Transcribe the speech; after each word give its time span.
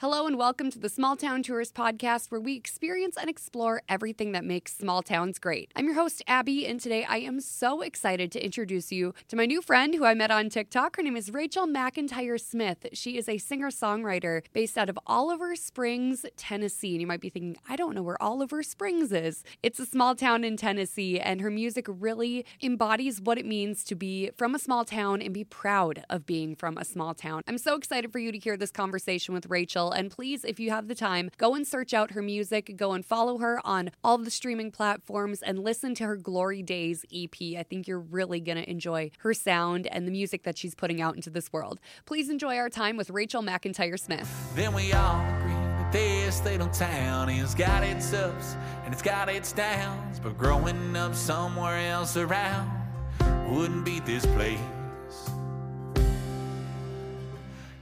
Hello 0.00 0.28
and 0.28 0.38
welcome 0.38 0.70
to 0.70 0.78
the 0.78 0.88
Small 0.88 1.16
Town 1.16 1.42
Tourist 1.42 1.74
Podcast, 1.74 2.30
where 2.30 2.40
we 2.40 2.54
experience 2.54 3.16
and 3.20 3.28
explore 3.28 3.82
everything 3.88 4.30
that 4.30 4.44
makes 4.44 4.76
small 4.76 5.02
towns 5.02 5.40
great. 5.40 5.72
I'm 5.74 5.86
your 5.86 5.96
host, 5.96 6.22
Abby, 6.28 6.64
and 6.68 6.78
today 6.78 7.02
I 7.02 7.16
am 7.16 7.40
so 7.40 7.82
excited 7.82 8.30
to 8.30 8.44
introduce 8.44 8.92
you 8.92 9.12
to 9.26 9.34
my 9.34 9.44
new 9.44 9.60
friend 9.60 9.96
who 9.96 10.04
I 10.04 10.14
met 10.14 10.30
on 10.30 10.50
TikTok. 10.50 10.94
Her 10.94 11.02
name 11.02 11.16
is 11.16 11.32
Rachel 11.32 11.66
McIntyre 11.66 12.40
Smith. 12.40 12.86
She 12.92 13.18
is 13.18 13.28
a 13.28 13.38
singer 13.38 13.70
songwriter 13.70 14.42
based 14.52 14.78
out 14.78 14.88
of 14.88 14.96
Oliver 15.04 15.56
Springs, 15.56 16.24
Tennessee. 16.36 16.92
And 16.92 17.00
you 17.00 17.08
might 17.08 17.20
be 17.20 17.28
thinking, 17.28 17.56
I 17.68 17.74
don't 17.74 17.96
know 17.96 18.04
where 18.04 18.22
Oliver 18.22 18.62
Springs 18.62 19.10
is. 19.10 19.42
It's 19.64 19.80
a 19.80 19.84
small 19.84 20.14
town 20.14 20.44
in 20.44 20.56
Tennessee, 20.56 21.18
and 21.18 21.40
her 21.40 21.50
music 21.50 21.86
really 21.88 22.46
embodies 22.62 23.20
what 23.20 23.36
it 23.36 23.46
means 23.46 23.82
to 23.82 23.96
be 23.96 24.30
from 24.36 24.54
a 24.54 24.60
small 24.60 24.84
town 24.84 25.20
and 25.20 25.34
be 25.34 25.42
proud 25.42 26.04
of 26.08 26.24
being 26.24 26.54
from 26.54 26.78
a 26.78 26.84
small 26.84 27.14
town. 27.14 27.42
I'm 27.48 27.58
so 27.58 27.74
excited 27.74 28.12
for 28.12 28.20
you 28.20 28.30
to 28.30 28.38
hear 28.38 28.56
this 28.56 28.70
conversation 28.70 29.34
with 29.34 29.46
Rachel. 29.46 29.87
And 29.92 30.10
please, 30.10 30.44
if 30.44 30.58
you 30.60 30.70
have 30.70 30.88
the 30.88 30.94
time, 30.94 31.30
go 31.36 31.54
and 31.54 31.66
search 31.66 31.94
out 31.94 32.12
her 32.12 32.22
music, 32.22 32.76
go 32.76 32.92
and 32.92 33.04
follow 33.04 33.38
her 33.38 33.60
on 33.64 33.90
all 34.02 34.18
the 34.18 34.30
streaming 34.30 34.70
platforms, 34.70 35.42
and 35.42 35.58
listen 35.58 35.94
to 35.96 36.04
her 36.04 36.16
Glory 36.16 36.62
Daze 36.62 37.04
EP. 37.12 37.58
I 37.58 37.62
think 37.62 37.86
you're 37.88 37.98
really 38.00 38.40
going 38.40 38.58
to 38.58 38.70
enjoy 38.70 39.10
her 39.18 39.34
sound 39.34 39.86
and 39.86 40.06
the 40.06 40.12
music 40.12 40.42
that 40.44 40.58
she's 40.58 40.74
putting 40.74 41.00
out 41.00 41.16
into 41.16 41.30
this 41.30 41.52
world. 41.52 41.80
Please 42.06 42.28
enjoy 42.28 42.56
our 42.56 42.68
time 42.68 42.96
with 42.96 43.10
Rachel 43.10 43.42
McIntyre 43.42 43.98
Smith. 43.98 44.28
Then 44.54 44.74
we 44.74 44.92
all 44.92 45.20
agree 45.20 45.52
that 45.52 45.92
this 45.92 46.44
little 46.44 46.68
town 46.68 47.28
has 47.28 47.54
got 47.54 47.82
its 47.82 48.12
ups 48.12 48.56
and 48.84 48.92
it's 48.92 49.02
got 49.02 49.28
its 49.28 49.52
downs, 49.52 50.20
but 50.20 50.36
growing 50.36 50.96
up 50.96 51.14
somewhere 51.14 51.90
else 51.90 52.16
around 52.16 52.70
wouldn't 53.48 53.84
beat 53.84 54.04
this 54.04 54.26
place. 54.26 54.58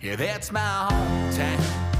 Yeah, 0.00 0.14
that's 0.14 0.52
my 0.52 0.88
hometown. 0.90 1.95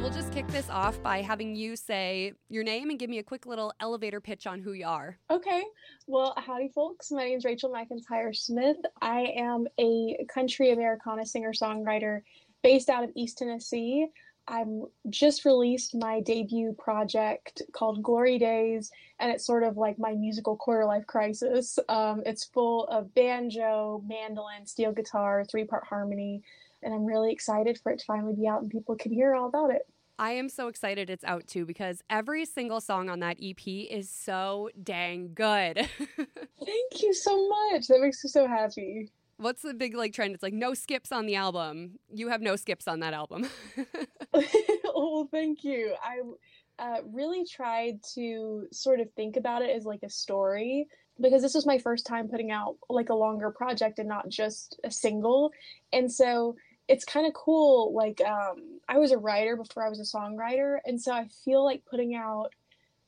We'll 0.00 0.08
just 0.08 0.32
kick 0.32 0.46
this 0.46 0.70
off 0.70 1.00
by 1.02 1.20
having 1.20 1.54
you 1.54 1.76
say 1.76 2.32
your 2.48 2.64
name 2.64 2.88
and 2.88 2.98
give 2.98 3.10
me 3.10 3.18
a 3.18 3.22
quick 3.22 3.44
little 3.44 3.70
elevator 3.80 4.18
pitch 4.18 4.46
on 4.46 4.58
who 4.58 4.72
you 4.72 4.86
are. 4.86 5.18
Okay. 5.30 5.62
Well, 6.06 6.32
howdy, 6.38 6.68
folks. 6.74 7.10
My 7.10 7.24
name 7.24 7.36
is 7.36 7.44
Rachel 7.44 7.70
McIntyre 7.70 8.34
Smith. 8.34 8.78
I 9.02 9.34
am 9.36 9.66
a 9.78 10.24
country 10.32 10.72
Americana 10.72 11.26
singer 11.26 11.52
songwriter 11.52 12.22
based 12.62 12.88
out 12.88 13.04
of 13.04 13.10
East 13.14 13.36
Tennessee. 13.36 14.06
I've 14.48 14.68
just 15.10 15.44
released 15.44 15.94
my 15.94 16.22
debut 16.22 16.74
project 16.78 17.60
called 17.72 18.02
Glory 18.02 18.38
Daze, 18.38 18.90
and 19.18 19.30
it's 19.30 19.44
sort 19.44 19.64
of 19.64 19.76
like 19.76 19.98
my 19.98 20.14
musical 20.14 20.56
quarter 20.56 20.86
life 20.86 21.06
crisis. 21.06 21.78
Um, 21.90 22.22
it's 22.24 22.46
full 22.46 22.86
of 22.86 23.14
banjo, 23.14 24.02
mandolin, 24.08 24.64
steel 24.66 24.92
guitar, 24.92 25.44
three 25.44 25.64
part 25.64 25.84
harmony, 25.84 26.42
and 26.82 26.94
I'm 26.94 27.04
really 27.04 27.32
excited 27.32 27.78
for 27.82 27.92
it 27.92 27.98
to 28.00 28.04
finally 28.04 28.34
be 28.34 28.46
out 28.46 28.62
and 28.62 28.70
people 28.70 28.96
can 28.96 29.12
hear 29.12 29.34
all 29.34 29.48
about 29.48 29.70
it. 29.70 29.82
I 30.18 30.32
am 30.32 30.50
so 30.50 30.68
excited 30.68 31.08
it's 31.08 31.24
out 31.24 31.46
too 31.46 31.64
because 31.64 32.02
every 32.10 32.44
single 32.44 32.82
song 32.82 33.08
on 33.08 33.20
that 33.20 33.38
EP 33.42 33.66
is 33.66 34.10
so 34.10 34.68
dang 34.82 35.32
good. 35.32 35.76
Thank 35.96 37.02
you 37.02 37.14
so 37.14 37.48
much. 37.48 37.86
That 37.88 38.00
makes 38.02 38.22
me 38.22 38.28
so 38.28 38.46
happy. 38.46 39.10
What's 39.38 39.62
the 39.62 39.72
big 39.72 39.96
like 39.96 40.12
trend? 40.12 40.34
It's 40.34 40.42
like 40.42 40.52
no 40.52 40.74
skips 40.74 41.10
on 41.10 41.24
the 41.24 41.36
album. 41.36 41.98
You 42.12 42.28
have 42.28 42.42
no 42.42 42.56
skips 42.56 42.86
on 42.86 43.00
that 43.00 43.14
album. 43.14 43.48
oh, 44.84 45.26
thank 45.30 45.64
you. 45.64 45.94
I 46.02 46.20
uh, 46.78 47.00
really 47.10 47.46
tried 47.46 48.00
to 48.14 48.66
sort 48.72 49.00
of 49.00 49.10
think 49.12 49.38
about 49.38 49.62
it 49.62 49.74
as 49.74 49.86
like 49.86 50.02
a 50.02 50.10
story 50.10 50.86
because 51.18 51.40
this 51.40 51.54
was 51.54 51.64
my 51.64 51.78
first 51.78 52.06
time 52.06 52.28
putting 52.28 52.50
out 52.50 52.76
like 52.90 53.08
a 53.08 53.14
longer 53.14 53.50
project 53.50 53.98
and 53.98 54.08
not 54.08 54.28
just 54.28 54.78
a 54.84 54.90
single. 54.90 55.50
And 55.94 56.12
so 56.12 56.56
it's 56.90 57.04
kind 57.04 57.24
of 57.24 57.32
cool. 57.34 57.94
Like, 57.94 58.20
um, 58.20 58.80
I 58.88 58.98
was 58.98 59.12
a 59.12 59.18
writer 59.18 59.54
before 59.54 59.86
I 59.86 59.88
was 59.88 60.00
a 60.00 60.16
songwriter. 60.16 60.78
And 60.84 61.00
so 61.00 61.12
I 61.12 61.28
feel 61.44 61.64
like 61.64 61.84
putting 61.86 62.16
out 62.16 62.52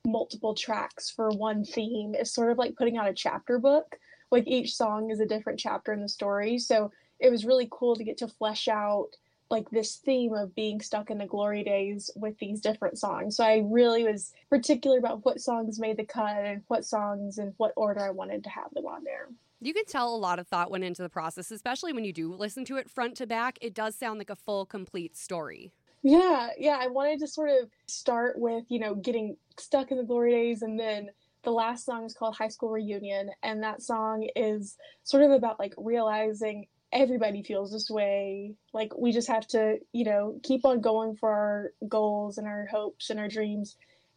multiple 0.06 0.55
tracks 0.55 1.11
for 1.11 1.30
one 1.30 1.64
theme 1.64 2.14
is 2.14 2.33
sort 2.33 2.52
of 2.52 2.58
like 2.58 2.77
putting 2.77 2.97
out 2.97 3.08
a 3.08 3.12
chapter 3.12 3.58
book. 3.58 3.98
Like, 4.30 4.46
each 4.46 4.77
song 4.77 5.11
is 5.11 5.18
a 5.18 5.27
different 5.27 5.58
chapter 5.58 5.92
in 5.92 6.01
the 6.01 6.08
story. 6.08 6.58
So 6.58 6.92
it 7.18 7.29
was 7.29 7.45
really 7.45 7.68
cool 7.73 7.96
to 7.96 8.05
get 8.05 8.18
to 8.18 8.29
flesh 8.29 8.68
out 8.68 9.08
like 9.51 9.68
this 9.70 9.96
theme 9.96 10.33
of 10.33 10.55
being 10.55 10.80
stuck 10.80 11.11
in 11.11 11.18
the 11.18 11.27
glory 11.27 11.64
days 11.64 12.08
with 12.14 12.39
these 12.39 12.61
different 12.61 12.98
songs. 12.98 13.36
So 13.36 13.45
I 13.45 13.62
really 13.64 14.05
was 14.05 14.33
particular 14.48 14.96
about 14.96 15.24
what 15.24 15.40
songs 15.40 15.79
made 15.79 15.98
the 15.98 16.05
cut 16.05 16.36
and 16.36 16.62
what 16.68 16.85
songs 16.85 17.39
and 17.39 17.52
what 17.58 17.73
order 17.77 18.01
I 18.01 18.11
wanted 18.11 18.45
to 18.45 18.51
have 18.51 18.73
them 18.73 18.86
on 18.86 19.05
there. 19.05 19.29
You 19.62 19.73
can 19.73 19.84
tell 19.84 20.14
a 20.14 20.17
lot 20.17 20.39
of 20.40 20.48
thought 20.48 20.70
went 20.70 20.83
into 20.83 21.02
the 21.02 21.08
process, 21.08 21.52
especially 21.52 21.92
when 21.92 22.05
you 22.05 22.12
do 22.12 22.34
listen 22.34 22.64
to 22.64 22.77
it 22.77 22.90
front 22.90 23.17
to 23.18 23.27
back. 23.28 23.58
It 23.61 23.74
does 23.74 23.95
sound 23.95 24.18
like 24.18 24.30
a 24.30 24.36
full, 24.36 24.67
complete 24.67 25.17
story. 25.17 25.73
Yeah, 26.02 26.48
yeah. 26.58 26.78
I 26.80 26.89
wanted 26.89 27.20
to 27.20 27.28
sort 27.28 27.50
of 27.50 27.70
start 27.86 28.36
with, 28.36 28.64
you 28.68 28.80
know, 28.80 28.96
getting 28.96 29.36
stuck 29.56 29.92
in 29.92 29.98
the 29.98 30.05
glory 30.05 30.33
days 30.33 30.62
and 30.62 30.80
then 30.80 31.11
the 31.42 31.50
last 31.52 31.84
song 31.84 32.05
is 32.05 32.14
called 32.14 32.36
High 32.36 32.48
School 32.48 32.70
Reunion, 32.70 33.30
and 33.42 33.62
that 33.62 33.83
song 33.83 34.28
is 34.36 34.77
sort 35.02 35.24
of 35.24 35.33
about 35.33 35.58
like 35.58 35.74
realizing 35.77 36.67
everybody 36.92 37.42
feels 37.42 37.73
this 37.73 37.90
way. 37.90 38.55
Like 38.73 38.96
we 38.96 39.12
just 39.12 39.29
have 39.29 39.46
to, 39.48 39.79
you 39.92 40.05
know, 40.05 40.39
keep 40.42 40.64
on 40.64 40.80
going 40.80 41.17
for 41.17 41.30
our 41.30 41.73
goals 41.89 42.39
and 42.39 42.46
our 42.46 42.67
hopes 42.67 43.11
and 43.11 43.18
our 43.18 43.29
dreams. 43.29 43.77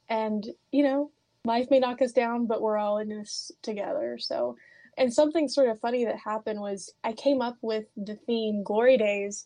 And, 0.10 0.46
you 0.72 0.84
know, 0.84 1.12
life 1.46 1.68
may 1.72 1.80
knock 1.80 2.02
us 2.02 2.12
down, 2.12 2.46
but 2.48 2.62
we're 2.62 2.78
all 2.78 3.00
in 3.00 3.10
this 3.10 3.52
together. 3.64 4.18
So 4.20 4.56
and 4.98 5.14
something 5.14 5.48
sort 5.48 5.70
of 5.70 5.80
funny 5.80 6.06
that 6.06 6.18
happened 6.18 6.60
was 6.60 6.94
I 7.04 7.14
came 7.14 7.42
up 7.42 7.58
with 7.62 7.86
the 7.98 8.16
theme 8.16 8.64
Glory 8.64 8.98
Days 8.98 9.46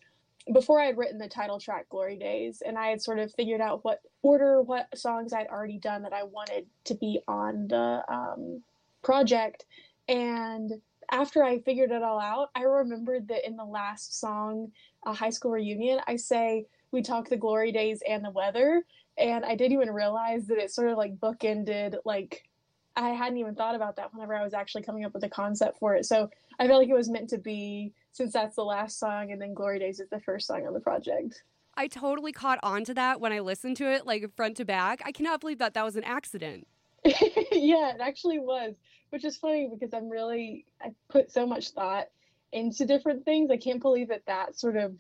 before 0.54 0.82
I 0.82 0.86
had 0.86 0.98
written 0.98 1.18
the 1.18 1.28
title 1.28 1.60
track 1.60 1.90
Glory 1.90 2.18
Daze, 2.18 2.62
and 2.66 2.78
I 2.78 2.88
had 2.88 3.02
sort 3.02 3.20
of 3.20 3.34
figured 3.34 3.62
out 3.62 3.84
what 3.84 4.02
order, 4.22 4.62
what 4.62 4.88
songs 4.98 5.34
I'd 5.34 5.48
already 5.48 5.78
done 5.78 6.04
that 6.04 6.14
I 6.14 6.24
wanted 6.24 6.66
to 6.86 6.96
be 6.96 7.20
on 7.28 7.68
the 7.68 8.04
um, 8.08 8.64
project. 9.04 9.66
And 10.08 10.72
after 11.12 11.44
I 11.44 11.60
figured 11.60 11.92
it 11.92 12.04
all 12.04 12.20
out, 12.20 12.50
I 12.56 12.64
remembered 12.64 13.28
that 13.28 13.46
in 13.46 13.58
the 13.58 13.66
last 13.66 14.20
song, 14.20 14.72
a 15.06 15.14
high 15.14 15.30
school 15.30 15.52
reunion, 15.52 16.00
I 16.08 16.16
say, 16.16 16.66
We 16.92 17.02
talk 17.02 17.30
the 17.30 17.38
glory 17.38 17.72
days 17.72 18.02
and 18.08 18.24
the 18.24 18.32
weather. 18.32 18.84
And 19.18 19.44
I 19.44 19.56
didn't 19.56 19.74
even 19.74 19.92
realize 19.92 20.48
that 20.48 20.58
it 20.58 20.72
sort 20.72 20.90
of 20.90 20.98
like 20.98 21.18
bookended 21.18 21.98
like 22.06 22.49
I 22.96 23.10
hadn't 23.10 23.38
even 23.38 23.56
thought 23.56 23.76
about 23.76 23.96
that 23.96 24.14
whenever 24.14 24.36
I 24.36 24.44
was 24.44 24.54
actually 24.54 24.84
coming 24.84 25.06
up 25.06 25.14
with 25.14 25.22
the 25.22 25.30
concept 25.30 25.80
for 25.80 25.96
it. 25.96 26.06
So 26.06 26.30
I 26.60 26.68
felt 26.68 26.80
like 26.80 26.90
it 26.90 26.96
was 26.96 27.10
meant 27.10 27.30
to 27.30 27.38
be 27.38 27.94
since 28.12 28.34
that's 28.34 28.56
the 28.56 28.64
last 28.64 29.00
song 29.00 29.32
and 29.32 29.42
then 29.42 29.54
Glory 29.54 29.80
Daze 29.80 30.00
is 30.00 30.10
the 30.10 30.20
first 30.20 30.48
song 30.48 30.68
on 30.68 30.74
the 30.74 30.80
project. 30.80 31.44
I 31.78 31.88
totally 31.88 32.34
caught 32.34 32.60
on 32.62 32.84
to 32.86 32.94
that 32.96 33.22
when 33.22 33.32
I 33.32 33.40
listened 33.40 33.78
to 33.78 33.90
it 33.90 34.06
like 34.06 34.36
front 34.36 34.58
to 34.58 34.66
back. 34.66 35.02
I 35.06 35.12
cannot 35.12 35.40
believe 35.40 35.60
that 35.60 35.74
that 35.76 35.86
was 35.86 35.96
an 35.96 36.04
accident. 36.04 36.68
yeah, 37.06 37.94
it 37.94 38.02
actually 38.02 38.40
was, 38.40 38.76
which 39.12 39.24
is 39.24 39.38
funny 39.38 39.70
because 39.72 39.94
I'm 39.94 40.10
really 40.10 40.66
I 40.82 40.92
put 41.10 41.32
so 41.32 41.48
much 41.48 41.70
thought 41.70 42.08
into 42.52 42.86
different 42.86 43.24
things. 43.24 43.50
I 43.50 43.58
can't 43.58 43.82
believe 43.82 44.10
that 44.10 44.26
that 44.26 44.60
sort 44.60 44.76
of 44.76 44.94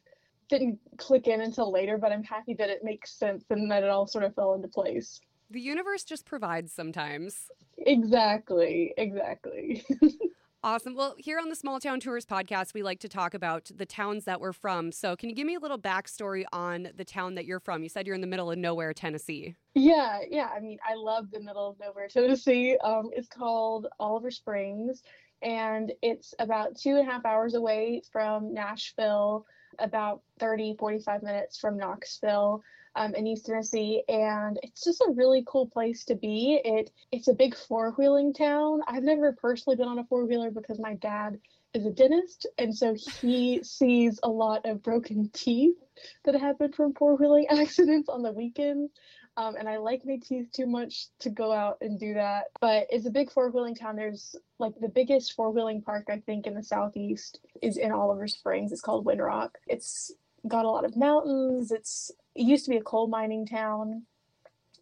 didn't 0.50 0.80
click 0.98 1.28
in 1.28 1.42
until 1.42 1.72
later, 1.72 1.98
but 1.98 2.12
I'm 2.12 2.24
happy 2.24 2.54
that 2.56 2.70
it 2.70 2.84
makes 2.84 3.12
sense 3.12 3.44
and 3.50 3.70
that 3.72 3.84
it 3.84 3.90
all 3.90 4.08
sort 4.08 4.24
of 4.24 4.34
fell 4.36 4.54
into 4.54 4.68
place. 4.68 5.20
The 5.52 5.60
universe 5.60 6.04
just 6.04 6.26
provides 6.26 6.72
sometimes. 6.72 7.50
Exactly, 7.78 8.94
exactly. 8.98 9.84
awesome. 10.64 10.94
Well, 10.94 11.16
here 11.18 11.40
on 11.40 11.50
the 11.50 11.56
Small 11.56 11.80
Town 11.80 12.00
Tourist 12.00 12.30
podcast, 12.30 12.76
we 12.76 12.84
like 12.84 13.00
to 13.00 13.10
talk 13.10 13.34
about 13.34 13.72
the 13.76 13.86
towns 13.86 14.26
that 14.26 14.40
we're 14.40 14.54
from. 14.54 14.92
So, 14.92 15.16
can 15.16 15.28
you 15.28 15.34
give 15.34 15.48
me 15.48 15.56
a 15.56 15.60
little 15.60 15.80
backstory 15.80 16.44
on 16.54 16.90
the 16.96 17.04
town 17.04 17.34
that 17.34 17.46
you're 17.46 17.60
from? 17.60 17.82
You 17.82 17.90
said 17.90 18.06
you're 18.06 18.14
in 18.14 18.22
the 18.22 18.28
middle 18.28 18.52
of 18.52 18.60
nowhere, 18.60 18.94
Tennessee. 18.94 19.56
Yeah, 19.74 20.20
yeah. 20.30 20.50
I 20.56 20.60
mean, 20.60 20.78
I 20.88 20.94
love 20.94 21.32
the 21.32 21.40
middle 21.40 21.68
of 21.68 21.80
nowhere, 21.80 22.08
Tennessee. 22.08 22.78
Um, 22.84 23.10
it's 23.12 23.28
called 23.28 23.88
Oliver 24.00 24.30
Springs, 24.30 25.02
and 25.42 25.92
it's 26.04 26.36
about 26.38 26.78
two 26.78 26.98
and 26.98 27.08
a 27.08 27.12
half 27.12 27.26
hours 27.26 27.56
away 27.56 28.04
from 28.12 28.54
Nashville, 28.54 29.48
about 29.80 30.22
30, 30.38 30.76
45 30.78 31.24
minutes 31.24 31.58
from 31.58 31.76
Knoxville 31.76 32.62
um, 32.95 33.15
in 33.15 33.27
East 33.27 33.45
Tennessee, 33.45 34.03
and 34.07 34.59
it's 34.63 34.83
just 34.83 35.01
a 35.01 35.12
really 35.12 35.44
cool 35.47 35.68
place 35.68 36.06
to 36.06 36.15
be. 36.15 36.62
It 36.63 36.91
it's 37.12 37.27
a 37.27 37.33
big 37.33 37.56
four 37.56 37.91
wheeling 37.91 38.33
town. 38.33 38.81
I've 38.88 39.03
never 39.03 39.33
personally 39.33 39.77
been 39.77 39.88
on 39.88 40.00
a 40.00 40.06
four 40.06 40.25
wheeler 40.25 40.51
because 40.51 40.80
my 40.80 40.95
dad 40.95 41.39
is 41.74 41.86
a 41.86 41.91
dentist, 41.91 42.47
and 42.57 42.75
so 42.75 42.95
he 43.21 43.62
sees 43.63 44.19
a 44.24 44.30
lot 44.30 44.65
of 44.65 44.83
broken 44.83 45.30
teeth 45.33 45.77
that 46.25 46.36
happen 46.36 46.71
from 46.71 46.94
four 46.94 47.15
wheeling 47.15 47.47
accidents 47.50 48.09
on 48.09 48.21
the 48.21 48.31
weekends. 48.31 48.91
Um, 49.38 49.56
and 49.56 49.69
I 49.69 49.77
like 49.77 50.01
my 50.06 50.18
teeth 50.21 50.51
too 50.51 50.65
much 50.65 51.07
to 51.19 51.30
go 51.30 51.53
out 51.53 51.77
and 51.80 51.97
do 51.97 52.15
that. 52.15 52.45
But 52.59 52.88
it's 52.89 53.06
a 53.06 53.12
big 53.12 53.31
four 53.31 53.50
wheeling 53.51 53.75
town. 53.75 53.95
There's 53.95 54.36
like 54.57 54.74
the 54.81 54.89
biggest 54.89 55.33
four 55.33 55.51
wheeling 55.51 55.81
park 55.81 56.07
I 56.09 56.19
think 56.25 56.45
in 56.45 56.56
the 56.56 56.63
southeast 56.63 57.39
is 57.62 57.77
in 57.77 57.94
Oliver 57.94 58.27
Springs. 58.27 58.74
It's 58.74 58.81
called 58.81 59.06
Windrock. 59.06 59.51
It's 59.65 60.12
got 60.45 60.65
a 60.65 60.69
lot 60.69 60.83
of 60.83 60.97
mountains. 60.97 61.71
It's 61.71 62.12
it 62.39 62.45
used 62.47 62.65
to 62.65 62.71
be 62.71 62.77
a 62.77 62.81
coal 62.81 63.07
mining 63.07 63.45
town. 63.45 64.03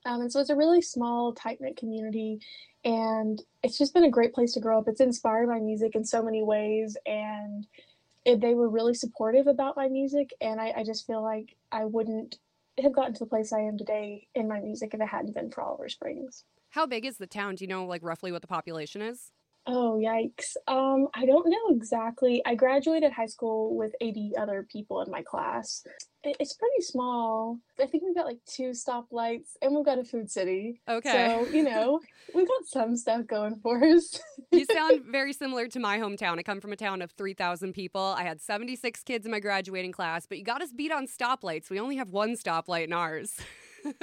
Um, 0.05 0.21
and 0.21 0.31
so 0.31 0.39
it's 0.39 0.49
a 0.49 0.55
really 0.55 0.81
small, 0.81 1.33
tight 1.33 1.59
knit 1.59 1.75
community. 1.75 2.39
And 2.85 3.41
it's 3.63 3.77
just 3.77 3.93
been 3.93 4.05
a 4.05 4.09
great 4.09 4.33
place 4.33 4.53
to 4.53 4.61
grow 4.61 4.77
up. 4.77 4.87
It's 4.87 5.01
inspired 5.01 5.49
my 5.49 5.59
music 5.59 5.95
in 5.95 6.05
so 6.05 6.23
many 6.23 6.43
ways. 6.43 6.95
And 7.05 7.67
it, 8.27 8.41
they 8.41 8.53
were 8.53 8.67
really 8.67 8.93
supportive 8.93 9.47
about 9.47 9.77
my 9.77 9.87
music, 9.87 10.33
and 10.41 10.59
I, 10.59 10.73
I 10.77 10.83
just 10.83 11.07
feel 11.07 11.23
like 11.23 11.55
I 11.71 11.85
wouldn't 11.85 12.37
have 12.83 12.91
gotten 12.91 13.13
to 13.13 13.19
the 13.19 13.25
place 13.25 13.53
I 13.53 13.61
am 13.61 13.77
today 13.77 14.27
in 14.35 14.49
my 14.49 14.59
music 14.59 14.93
if 14.93 14.99
it 14.99 15.07
hadn't 15.07 15.33
been 15.33 15.49
for 15.49 15.63
Oliver 15.63 15.87
Springs. 15.87 16.43
How 16.71 16.85
big 16.85 17.05
is 17.05 17.17
the 17.17 17.25
town? 17.25 17.55
Do 17.55 17.63
you 17.63 17.69
know 17.69 17.85
like 17.85 18.03
roughly 18.03 18.33
what 18.33 18.41
the 18.41 18.47
population 18.47 19.01
is? 19.01 19.31
Oh, 19.69 19.99
yikes. 20.01 20.55
Um, 20.67 21.09
I 21.13 21.25
don't 21.25 21.49
know 21.49 21.75
exactly. 21.75 22.41
I 22.45 22.55
graduated 22.55 23.11
high 23.11 23.25
school 23.25 23.75
with 23.75 23.93
80 23.99 24.31
other 24.39 24.65
people 24.71 25.01
in 25.01 25.11
my 25.11 25.21
class. 25.21 25.83
It's 26.23 26.53
pretty 26.53 26.81
small. 26.81 27.59
I 27.79 27.85
think 27.85 28.03
we've 28.03 28.15
got 28.15 28.25
like 28.25 28.39
two 28.45 28.71
stoplights 28.71 29.57
and 29.61 29.75
we've 29.75 29.85
got 29.85 29.99
a 29.99 30.05
food 30.05 30.31
city. 30.31 30.81
Okay. 30.87 31.11
So, 31.11 31.53
you 31.53 31.63
know, 31.63 31.99
we've 32.33 32.47
got 32.47 32.65
some 32.65 32.95
stuff 32.95 33.27
going 33.27 33.59
for 33.61 33.83
us. 33.83 34.19
you 34.51 34.65
sound 34.71 35.01
very 35.09 35.33
similar 35.33 35.67
to 35.67 35.79
my 35.79 35.97
hometown. 35.97 36.39
I 36.39 36.43
come 36.43 36.61
from 36.61 36.71
a 36.71 36.77
town 36.77 37.01
of 37.01 37.11
3,000 37.11 37.73
people. 37.73 38.15
I 38.17 38.23
had 38.23 38.41
76 38.41 39.03
kids 39.03 39.25
in 39.25 39.31
my 39.31 39.41
graduating 39.41 39.91
class, 39.91 40.25
but 40.25 40.37
you 40.37 40.45
got 40.45 40.61
us 40.61 40.71
beat 40.71 40.93
on 40.93 41.07
stoplights. 41.07 41.69
We 41.69 41.79
only 41.79 41.97
have 41.97 42.09
one 42.09 42.37
stoplight 42.37 42.85
in 42.85 42.93
ours. 42.93 43.35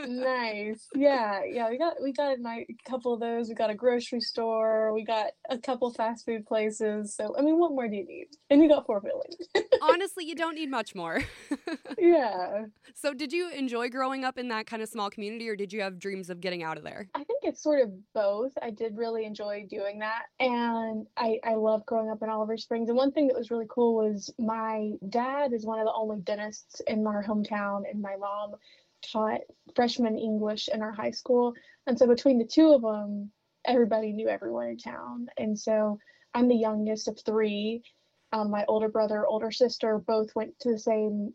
nice. 0.07 0.89
Yeah, 0.95 1.43
yeah. 1.45 1.69
We 1.71 1.79
got 1.79 1.95
we 2.03 2.13
got 2.13 2.39
a 2.39 2.41
nice 2.41 2.67
couple 2.89 3.15
of 3.15 3.21
those. 3.21 3.49
We 3.49 3.55
got 3.55 3.71
a 3.71 3.75
grocery 3.75 4.21
store. 4.21 4.93
We 4.93 5.05
got 5.05 5.33
a 5.51 5.59
couple 5.59 5.93
fast 5.93 6.25
food 6.25 6.47
places. 6.47 7.15
So 7.15 7.35
I 7.39 7.43
mean, 7.43 7.59
what 7.59 7.73
more 7.73 7.89
do 7.89 7.97
you 7.97 8.07
need? 8.07 8.29
And 8.51 8.63
you 8.63 8.69
got 8.69 8.87
four 8.87 9.01
wheeling. 9.01 9.65
Honestly, 9.83 10.25
you 10.25 10.35
don't 10.35 10.55
need 10.55 10.71
much 10.71 10.95
more. 10.95 11.23
yeah. 11.99 12.65
So 12.95 13.15
did 13.15 13.33
you 13.33 13.51
enjoy 13.51 13.89
growing 13.89 14.25
up 14.25 14.39
in 14.39 14.49
that 14.49 14.67
kind 14.67 14.83
of 14.83 14.89
small 14.89 15.11
community, 15.11 15.49
or 15.49 15.57
did 15.57 15.73
you 15.73 15.81
have 15.83 15.99
dreams 15.99 16.31
of 16.31 16.41
getting 16.41 16.63
out 16.63 16.77
of 16.77 16.85
there? 16.85 17.09
I 17.15 17.25
think 17.25 17.41
it's 17.43 17.63
sort 17.63 17.83
of 17.83 17.91
both. 18.13 18.53
I 18.63 18.71
did 18.71 18.97
really 18.97 19.25
enjoy 19.25 19.67
doing 19.69 20.01
that, 20.01 20.25
and 20.41 21.07
I 21.17 21.39
I 21.45 21.55
love 21.55 21.85
growing 21.87 22.11
up 22.11 22.23
in 22.23 22.29
Oliver 22.29 22.57
Springs. 22.57 22.89
And 22.89 22.97
one 22.97 23.13
thing 23.13 23.29
that 23.29 23.37
was 23.37 23.51
really 23.51 23.67
cool 23.69 23.95
was 23.95 24.33
my 24.39 24.93
dad 25.09 25.53
is 25.53 25.65
one 25.65 25.79
of 25.79 25.87
the 25.87 25.93
only 25.93 26.21
dentists 26.21 26.81
in 26.87 27.07
our 27.07 27.23
hometown, 27.23 27.83
and 27.91 28.01
my 28.01 28.17
mom 28.17 28.55
taught 29.11 29.41
freshman 29.75 30.19
English 30.19 30.69
in 30.73 30.83
our 30.83 30.93
high 30.93 31.11
school. 31.11 31.55
And 31.87 31.99
so 31.99 32.07
between 32.07 32.39
the 32.39 32.47
two 32.47 32.73
of 32.73 32.83
them, 32.83 33.31
everybody 33.65 34.13
knew 34.13 34.29
everyone 34.29 34.69
in 34.69 34.79
town. 34.79 35.27
And 35.39 35.59
so 35.59 35.99
I'm 36.35 36.49
the 36.49 36.57
youngest 36.57 37.09
of 37.09 37.19
three. 37.25 37.83
Um, 38.33 38.51
my 38.51 38.65
older 38.67 38.89
brother, 38.89 39.27
older 39.27 39.51
sister 39.51 39.99
both 39.99 40.35
went 40.35 40.59
to 40.61 40.73
the 40.73 40.79
same 40.79 41.33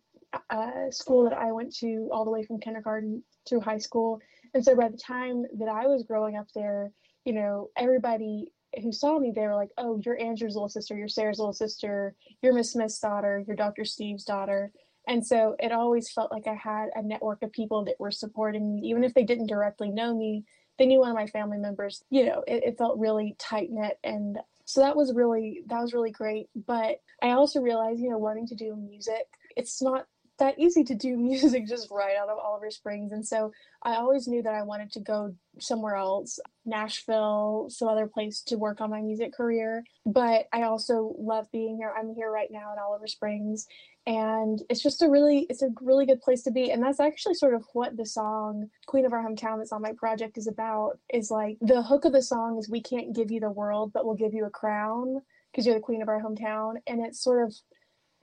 uh, 0.50 0.92
school 0.92 1.24
that 1.24 1.38
I 1.38 1.51
went 1.51 1.75
to 1.77 2.10
all 2.12 2.25
the 2.25 2.31
way 2.31 2.44
from 2.44 2.60
kindergarten 2.60 3.24
through 3.48 3.62
high 3.62 3.77
school. 3.77 4.19
And 4.54 4.63
so 4.63 4.75
by 4.75 4.89
the 4.89 4.98
time 4.98 5.45
that 5.57 5.69
I 5.69 5.88
was 5.88 6.04
growing 6.04 6.36
up 6.36 6.48
there, 6.54 6.92
you 7.25 7.33
know, 7.33 7.69
everybody 7.77 8.51
who 8.81 8.92
saw 8.92 9.18
me, 9.18 9.31
they 9.33 9.48
were 9.48 9.56
like, 9.56 9.71
oh, 9.77 10.00
you're 10.06 10.19
Andrew's 10.19 10.56
little 10.56 10.69
sister, 10.69 10.95
you're 10.95 11.07
Sarah's 11.07 11.39
little 11.39 11.54
sister, 11.54 12.16
you're 12.42 12.54
Miss 12.54 12.71
Smith's 12.71 13.00
daughter, 13.00 13.44
you're 13.48 13.56
Dr. 13.56 13.86
Steve's 13.86 14.24
daughter. 14.24 14.71
And 15.10 15.26
so 15.26 15.56
it 15.60 15.72
always 15.72 16.12
felt 16.12 16.32
like 16.32 16.46
I 16.46 16.54
had 16.54 16.90
a 16.96 17.02
network 17.02 17.42
of 17.42 17.52
people 17.52 17.84
that 17.86 18.00
were 18.00 18.12
supporting 18.12 18.76
me, 18.76 18.90
even 18.90 19.04
if 19.04 19.16
they 19.16 19.24
didn't 19.24 19.48
directly 19.48 19.90
know 19.90 20.16
me. 20.16 20.46
They 20.78 20.86
knew 20.86 21.00
one 21.00 21.10
of 21.10 21.16
my 21.16 21.26
family 21.26 21.58
members. 21.58 22.04
You 22.12 22.28
know, 22.28 22.44
it, 22.48 22.64
it 22.64 22.78
felt 22.78 23.00
really 23.00 23.36
tight 23.40 23.70
knit, 23.72 23.98
and 24.04 24.38
so 24.66 24.82
that 24.82 24.96
was 24.96 25.12
really 25.14 25.64
that 25.66 25.82
was 25.82 25.94
really 25.94 26.12
great. 26.12 26.48
But 26.56 27.02
I 27.24 27.32
also 27.32 27.60
realized, 27.60 28.00
you 28.00 28.12
know, 28.12 28.20
wanting 28.20 28.48
to 28.48 28.56
do 28.56 28.76
music, 28.76 29.26
it's 29.58 29.82
not 29.82 30.06
that 30.38 30.58
easy 30.58 30.84
to 30.86 30.96
do 30.96 31.18
music 31.18 31.68
just 31.68 31.90
right 31.92 32.16
out 32.16 32.30
of 32.30 32.38
Oliver 32.38 32.70
Springs. 32.70 33.12
And 33.12 33.28
so 33.28 33.52
I 33.84 33.96
always 33.96 34.28
knew 34.28 34.44
that 34.44 34.54
I 34.54 34.62
wanted 34.62 34.92
to 34.94 35.00
go 35.02 35.36
somewhere 35.60 35.96
else, 35.96 36.40
Nashville, 36.66 37.66
some 37.70 37.88
other 37.88 38.08
place 38.08 38.42
to 38.44 38.58
work 38.58 38.80
on 38.80 38.92
my 38.92 39.02
music 39.02 39.34
career. 39.34 39.84
But 40.06 40.46
I 40.54 40.64
also 40.64 41.16
love 41.18 41.48
being 41.52 41.78
here. 41.78 41.94
I'm 41.98 42.14
here 42.14 42.32
right 42.32 42.50
now 42.52 42.72
in 42.72 42.80
Oliver 42.80 43.08
Springs 43.08 43.68
and 44.10 44.64
it's 44.72 44.82
just 44.82 45.04
a 45.04 45.08
really 45.08 45.46
it's 45.52 45.62
a 45.62 45.70
really 45.82 46.04
good 46.04 46.20
place 46.20 46.42
to 46.42 46.50
be 46.50 46.72
and 46.72 46.82
that's 46.82 47.00
actually 47.00 47.36
sort 47.36 47.54
of 47.54 47.64
what 47.74 47.96
the 47.96 48.06
song 48.06 48.68
queen 48.88 49.06
of 49.06 49.14
our 49.14 49.24
hometown 49.24 49.60
that's 49.60 49.72
on 49.72 49.84
my 49.84 49.94
project 49.94 50.36
is 50.36 50.48
about 50.48 50.98
is 51.14 51.30
like 51.30 51.58
the 51.62 51.84
hook 51.84 52.06
of 52.06 52.12
the 52.12 52.22
song 52.22 52.58
is 52.58 52.68
we 52.68 52.82
can't 52.82 53.16
give 53.16 53.30
you 53.30 53.40
the 53.40 53.52
world 53.52 53.92
but 53.94 54.06
we'll 54.06 54.16
give 54.16 54.34
you 54.34 54.46
a 54.46 54.50
crown 54.50 55.22
because 55.52 55.64
you're 55.64 55.76
the 55.76 55.82
queen 55.82 56.02
of 56.02 56.10
our 56.10 56.20
hometown 56.20 56.74
and 56.88 57.06
it's 57.06 57.24
sort 57.24 57.48
of 57.48 57.56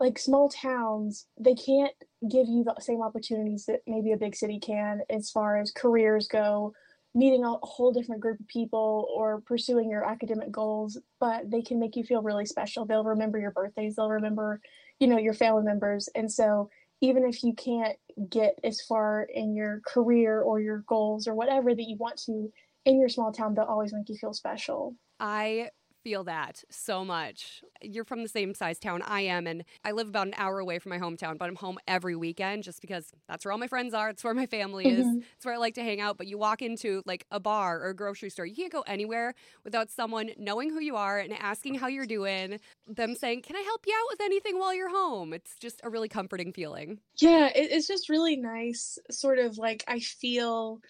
like 0.01 0.19
small 0.19 0.49
towns 0.49 1.27
they 1.39 1.55
can't 1.55 1.95
give 2.29 2.49
you 2.49 2.65
the 2.65 2.75
same 2.81 3.01
opportunities 3.01 3.65
that 3.67 3.81
maybe 3.87 4.11
a 4.11 4.17
big 4.17 4.35
city 4.35 4.59
can 4.59 5.03
as 5.09 5.31
far 5.31 5.57
as 5.57 5.71
careers 5.71 6.27
go 6.27 6.75
meeting 7.15 7.45
a 7.45 7.55
whole 7.63 7.93
different 7.93 8.21
group 8.21 8.39
of 8.41 8.49
people 8.49 9.09
or 9.15 9.41
pursuing 9.43 9.89
your 9.89 10.05
academic 10.05 10.51
goals 10.51 10.99
but 11.21 11.49
they 11.49 11.63
can 11.63 11.79
make 11.79 11.97
you 11.97 12.05
feel 12.05 12.21
really 12.21 12.45
special. 12.45 12.85
They'll 12.85 13.05
remember 13.05 13.39
your 13.39 13.53
birthdays 13.53 13.97
they'll 13.97 14.11
remember 14.11 14.61
you 15.01 15.07
know 15.07 15.19
your 15.19 15.35
family 15.35 15.63
members. 15.63 16.09
And 16.15 16.31
so 16.31 16.71
even 17.01 17.25
if 17.25 17.43
you 17.45 17.53
can't 17.55 17.97
get 18.31 18.59
as 18.65 18.81
far 18.81 19.27
in 19.33 19.55
your 19.55 19.81
career 19.87 20.41
or 20.41 20.61
your 20.61 20.85
goals 20.87 21.29
or 21.29 21.35
whatever 21.35 21.75
that 21.75 21.83
you 21.83 21.97
want 21.99 22.19
to 22.27 22.51
in 22.87 22.99
your 22.99 23.09
small 23.09 23.33
town 23.33 23.55
they'll 23.55 23.65
always 23.65 23.93
make 23.93 24.09
you 24.09 24.17
feel 24.17 24.33
special. 24.33 24.95
I 25.21 25.71
feel 26.07 26.23
that 26.23 26.63
so 26.71 27.05
much. 27.05 27.65
You're 27.83 28.05
from 28.05 28.23
the 28.23 28.29
same 28.29 28.55
size 28.55 28.79
town 28.79 29.03
I 29.03 29.23
am, 29.23 29.49
and 29.49 29.65
I 29.85 29.91
live 29.91 30.07
about 30.07 30.29
an 30.29 30.35
hour 30.37 30.61
away 30.61 30.79
from 30.79 30.91
my 30.91 31.01
hometown, 31.01 31.37
but 31.37 31.49
I'm 31.49 31.57
home 31.57 31.79
every 31.89 32.15
weekend 32.15 32.63
just 32.63 32.81
because 32.81 33.11
that's 33.27 33.45
where 33.45 33.51
all 33.51 33.59
my 33.59 33.67
friends 33.67 33.93
are. 33.93 34.11
It's 34.11 34.23
where 34.23 34.33
my 34.33 34.47
family 34.47 34.87
is. 34.87 35.05
Mm-hmm. 35.05 35.19
It's 35.35 35.45
where 35.45 35.55
I 35.57 35.59
like 35.59 35.75
to 35.75 35.83
hang 35.83 36.01
out. 36.01 36.17
But 36.17 36.29
you 36.29 36.39
walk 36.39 36.63
into 36.63 37.03
like 37.07 37.27
a 37.33 37.41
bar 37.41 37.81
or 37.81 37.89
a 37.89 37.97
grocery 37.97 38.31
store, 38.31 38.47
you 38.47 38.55
can't 38.55 38.71
go 38.71 38.83
anywhere 38.83 39.35
without 39.65 39.91
someone 39.91 40.31
knowing 40.39 40.71
who 40.71 40.79
you 40.79 40.95
are 40.95 41.19
and 41.19 41.33
asking 41.33 41.75
how 41.75 41.89
you're 41.89 42.07
doing, 42.07 42.61
them 42.87 43.17
saying, 43.17 43.43
Can 43.43 43.57
I 43.57 43.63
help 43.63 43.85
you 43.85 43.93
out 43.93 44.07
with 44.09 44.21
anything 44.21 44.61
while 44.61 44.73
you're 44.73 44.89
home? 44.89 45.33
It's 45.33 45.57
just 45.59 45.81
a 45.83 45.91
really 45.91 46.09
comforting 46.09 46.53
feeling. 46.53 47.01
Yeah, 47.17 47.51
it's 47.53 47.89
just 47.89 48.09
really 48.09 48.37
nice. 48.37 48.97
Sort 49.11 49.41
of 49.41 49.59
like 49.59 49.83
I 49.89 49.99
feel 49.99 50.81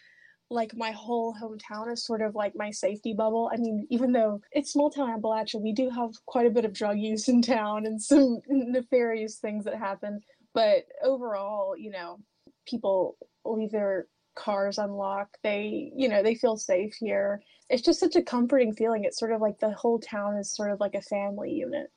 like 0.51 0.77
my 0.77 0.93
whole 0.93 1.35
hometown 1.35 1.93
is 1.93 2.05
sort 2.05 2.23
of 2.23 2.35
like 2.35 2.55
my 2.55 2.71
safety 2.71 3.13
bubble. 3.13 3.51
I 3.53 3.57
mean, 3.57 3.87
even 3.91 4.13
though 4.13 4.41
it's 4.53 4.73
small 4.73 4.91
town 4.91 5.21
Appalachia, 5.21 5.61
we 5.61 5.73
do 5.73 5.91
have 5.91 6.13
quite 6.27 6.47
a 6.47 6.51
bit 6.51 6.65
of 6.65 6.73
drug 6.73 6.99
use 6.99 7.29
in 7.29 7.43
town 7.43 7.87
and 7.87 8.01
some 8.01 8.41
nefarious 8.49 9.37
things 9.37 9.65
that 9.65 9.77
happen. 9.77 10.21
But 10.55 10.87
overall, 11.03 11.77
you 11.77 11.91
know, 11.91 12.19
people 12.67 13.17
leave 13.45 13.73
their 13.73 14.07
cars 14.37 14.79
unlocked. 14.79 15.39
They, 15.43 15.93
you 15.97 16.09
know, 16.09 16.23
they 16.23 16.35
feel 16.35 16.57
safe 16.57 16.95
here. 17.01 17.43
It's 17.69 17.83
just 17.83 18.01
such 18.01 18.15
a 18.15 18.23
comforting 18.23 18.73
feeling. 18.73 19.05
It's 19.05 19.19
sort 19.19 19.33
of 19.33 19.41
like 19.41 19.59
the 19.59 19.73
whole 19.73 19.99
town 19.99 20.37
is 20.37 20.53
sort 20.53 20.71
of 20.71 20.79
like 20.79 20.95
a 20.95 21.03
family 21.03 21.51
unit. 21.53 21.89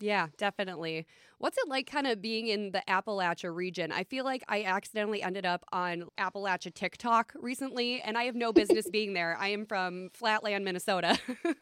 Yeah, 0.00 0.28
definitely. 0.36 1.06
What's 1.38 1.56
it 1.58 1.68
like 1.68 1.86
kind 1.90 2.06
of 2.06 2.20
being 2.20 2.48
in 2.48 2.72
the 2.72 2.82
Appalachia 2.88 3.54
region? 3.54 3.92
I 3.92 4.04
feel 4.04 4.24
like 4.24 4.42
I 4.48 4.64
accidentally 4.64 5.22
ended 5.22 5.46
up 5.46 5.64
on 5.72 6.04
Appalachia 6.18 6.72
TikTok 6.72 7.32
recently, 7.34 8.00
and 8.00 8.16
I 8.16 8.24
have 8.24 8.34
no 8.34 8.52
business 8.52 8.88
being 8.92 9.14
there. 9.14 9.36
I 9.38 9.48
am 9.48 9.66
from 9.66 10.10
Flatland, 10.12 10.64
Minnesota. 10.64 11.18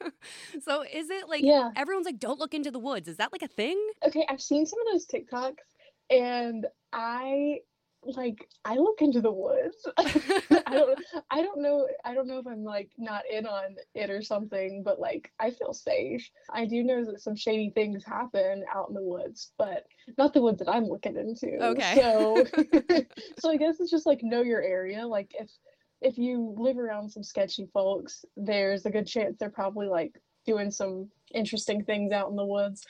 so 0.63 0.83
is 0.83 1.11
it 1.11 1.29
like 1.29 1.45
yeah. 1.45 1.71
everyone's 1.77 2.07
like, 2.07 2.19
don't 2.19 2.39
look 2.39 2.55
into 2.55 2.71
the 2.71 2.79
woods? 2.79 3.09
Is 3.09 3.17
that 3.17 3.33
like 3.33 3.43
a 3.43 3.49
thing? 3.49 3.81
Okay, 4.07 4.27
I've 4.29 4.43
seen 4.43 4.67
some 4.67 4.79
of 4.81 4.87
those 4.93 5.07
TikToks, 5.07 5.57
and 6.11 6.67
I 6.93 7.61
like 8.07 8.49
I 8.65 8.77
look 8.77 9.01
into 9.01 9.21
the 9.21 9.33
woods. 9.33 9.87
I 9.97 10.75
don't 10.75 10.99
I 11.31 11.43
don't 11.43 11.63
know 11.63 11.89
I 12.05 12.15
don't 12.15 12.27
know 12.27 12.39
if 12.39 12.47
I'm 12.47 12.65
like 12.65 12.91
not 12.99 13.23
in 13.31 13.47
on 13.47 13.77
it 13.95 14.11
or 14.11 14.23
something, 14.23 14.83
but 14.85 15.01
like 15.01 15.31
I 15.41 15.51
feel 15.51 15.73
safe. 15.73 16.29
I 16.51 16.67
do 16.67 16.83
know 16.83 17.05
that 17.05 17.21
some 17.21 17.37
shady 17.37 17.71
things 17.71 18.05
happen 18.05 18.65
out 18.73 18.89
in 18.89 18.95
the 18.95 19.03
woods, 19.03 19.53
but 19.59 19.87
not 20.19 20.35
the 20.35 20.43
woods 20.43 20.59
that 20.59 20.69
I'm 20.69 20.85
looking 20.85 21.17
into. 21.17 21.59
Okay. 21.63 21.95
So 21.97 22.45
so 23.39 23.51
I 23.51 23.57
guess 23.57 23.81
it's 23.81 23.91
just 23.91 24.07
like 24.07 24.23
know 24.23 24.43
your 24.43 24.63
area. 24.63 25.07
Like 25.07 25.33
if 25.39 25.51
if 26.01 26.19
you 26.19 26.55
live 26.59 26.79
around 26.79 27.11
some 27.11 27.23
sketchy 27.23 27.67
folks, 27.73 28.25
there's 28.37 28.85
a 28.87 28.91
good 28.91 29.07
chance 29.07 29.37
they're 29.39 29.51
probably 29.51 29.87
like 29.87 30.21
doing 30.47 30.71
some 30.71 31.09
interesting 31.33 31.83
things 31.85 32.13
out 32.13 32.29
in 32.31 32.37
the 32.37 32.45
woods. 32.45 32.87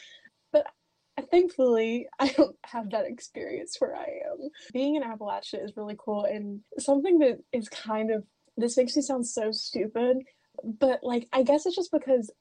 Thankfully 1.31 2.07
i 2.21 2.29
don't 2.29 2.57
have 2.65 2.91
that 2.91 3.07
experience 3.07 3.77
where 3.79 3.97
i 3.97 4.05
am. 4.05 4.49
Being 4.73 4.97
in 4.97 5.03
appalachia 5.03 5.65
is 5.65 5.77
really 5.77 5.97
cool 5.99 6.25
and 6.25 6.61
something 6.79 7.19
that 7.19 7.39
is 7.53 7.69
kind 7.69 8.11
of 8.11 8.25
this 8.57 8.77
makes 8.77 8.95
me 8.95 9.03
sound 9.03 9.27
so 9.27 9.51
stupid 9.51 10.19
but 10.63 11.01
like 11.03 11.27
i 11.33 11.43
guess 11.43 11.67
it's 11.67 11.77
just 11.77 11.91
because 11.91 12.33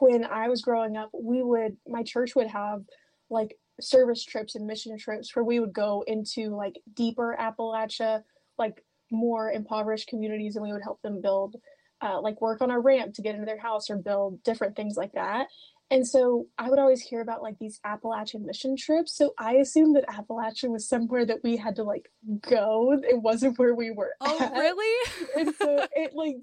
when 0.00 0.24
i 0.24 0.48
was 0.48 0.60
growing 0.60 0.96
up 0.96 1.10
we 1.14 1.42
would 1.42 1.76
my 1.88 2.02
church 2.02 2.34
would 2.36 2.46
have 2.46 2.82
like 3.30 3.56
service 3.80 4.24
trips 4.24 4.54
and 4.54 4.66
mission 4.66 4.96
trips 4.98 5.34
where 5.34 5.44
we 5.44 5.58
would 5.58 5.72
go 5.72 6.04
into 6.06 6.54
like 6.54 6.78
deeper 6.94 7.36
appalachia 7.40 8.22
like 8.58 8.84
more 9.10 9.50
impoverished 9.50 10.08
communities 10.08 10.56
and 10.56 10.62
we 10.64 10.72
would 10.72 10.82
help 10.82 11.00
them 11.02 11.20
build 11.20 11.56
uh, 12.02 12.20
like 12.20 12.40
work 12.40 12.62
on 12.62 12.70
a 12.70 12.78
ramp 12.78 13.14
to 13.14 13.22
get 13.22 13.34
into 13.34 13.46
their 13.46 13.60
house 13.60 13.90
or 13.90 13.96
build 13.96 14.42
different 14.42 14.76
things 14.76 14.96
like 14.96 15.12
that 15.12 15.48
and 15.90 16.06
so 16.06 16.46
I 16.56 16.70
would 16.70 16.78
always 16.78 17.00
hear 17.00 17.20
about 17.20 17.42
like 17.42 17.58
these 17.58 17.80
Appalachian 17.84 18.46
mission 18.46 18.76
trips. 18.76 19.12
So 19.16 19.34
I 19.38 19.54
assumed 19.54 19.96
that 19.96 20.06
Appalachia 20.06 20.70
was 20.70 20.88
somewhere 20.88 21.26
that 21.26 21.42
we 21.42 21.56
had 21.56 21.74
to 21.76 21.82
like 21.82 22.08
go. 22.42 22.92
It 23.02 23.20
wasn't 23.20 23.58
where 23.58 23.74
we 23.74 23.90
were. 23.90 24.14
Oh, 24.20 24.38
at. 24.40 24.52
really? 24.52 25.10
and 25.36 25.54
so 25.56 25.86
it 25.96 26.14
like, 26.14 26.36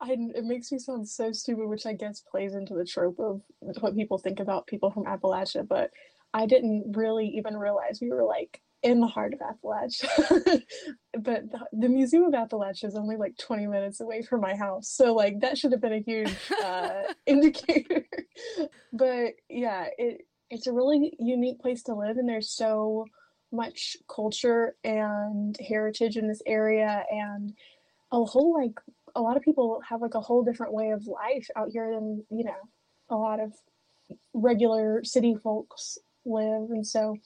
I, 0.00 0.16
it 0.34 0.44
makes 0.44 0.72
me 0.72 0.78
sound 0.78 1.06
so 1.06 1.32
stupid, 1.32 1.68
which 1.68 1.84
I 1.84 1.92
guess 1.92 2.20
plays 2.20 2.54
into 2.54 2.74
the 2.74 2.86
trope 2.86 3.18
of 3.18 3.42
what 3.80 3.94
people 3.94 4.16
think 4.16 4.40
about 4.40 4.66
people 4.66 4.90
from 4.90 5.04
Appalachia. 5.04 5.68
But 5.68 5.90
I 6.32 6.46
didn't 6.46 6.96
really 6.96 7.26
even 7.28 7.58
realize 7.58 7.98
we 8.00 8.10
were 8.10 8.24
like 8.24 8.62
in 8.84 9.00
the 9.00 9.06
heart 9.06 9.32
of 9.32 9.40
Appalachia. 9.40 10.62
but 11.18 11.50
the, 11.50 11.58
the, 11.72 11.88
Museum 11.88 12.24
of 12.24 12.34
Appalachia 12.34 12.84
is 12.84 12.94
only 12.94 13.16
like 13.16 13.36
20 13.38 13.66
minutes 13.66 14.00
away 14.00 14.22
from 14.22 14.42
my 14.42 14.54
house. 14.54 14.90
So 14.90 15.14
like 15.14 15.40
that 15.40 15.56
should 15.56 15.72
have 15.72 15.80
been 15.80 15.94
a 15.94 16.02
huge 16.02 16.32
uh, 16.62 16.90
indicator. 17.26 18.06
but 18.92 19.32
yeah, 19.48 19.86
it 19.96 20.20
it's 20.50 20.66
a 20.66 20.72
really 20.72 21.14
unique 21.18 21.58
place 21.58 21.82
to 21.84 21.94
live 21.94 22.18
and 22.18 22.28
there's 22.28 22.50
so 22.50 23.06
much 23.50 23.96
culture 24.14 24.76
and 24.84 25.56
heritage 25.66 26.16
in 26.16 26.28
this 26.28 26.42
area 26.46 27.04
and 27.10 27.54
a 28.12 28.22
whole 28.22 28.52
like 28.52 28.78
a 29.16 29.22
lot 29.22 29.36
of 29.36 29.42
people 29.42 29.80
have 29.88 30.02
like 30.02 30.14
a 30.14 30.20
whole 30.20 30.44
different 30.44 30.74
way 30.74 30.90
of 30.90 31.06
life 31.06 31.48
out 31.56 31.70
here 31.72 31.90
than, 31.90 32.22
you 32.30 32.44
know, 32.44 32.52
a 33.08 33.16
lot 33.16 33.40
of 33.40 33.52
regular 34.34 35.02
city 35.02 35.34
folks 35.42 35.96
live 36.26 36.70
and 36.70 36.86
so 36.86 37.16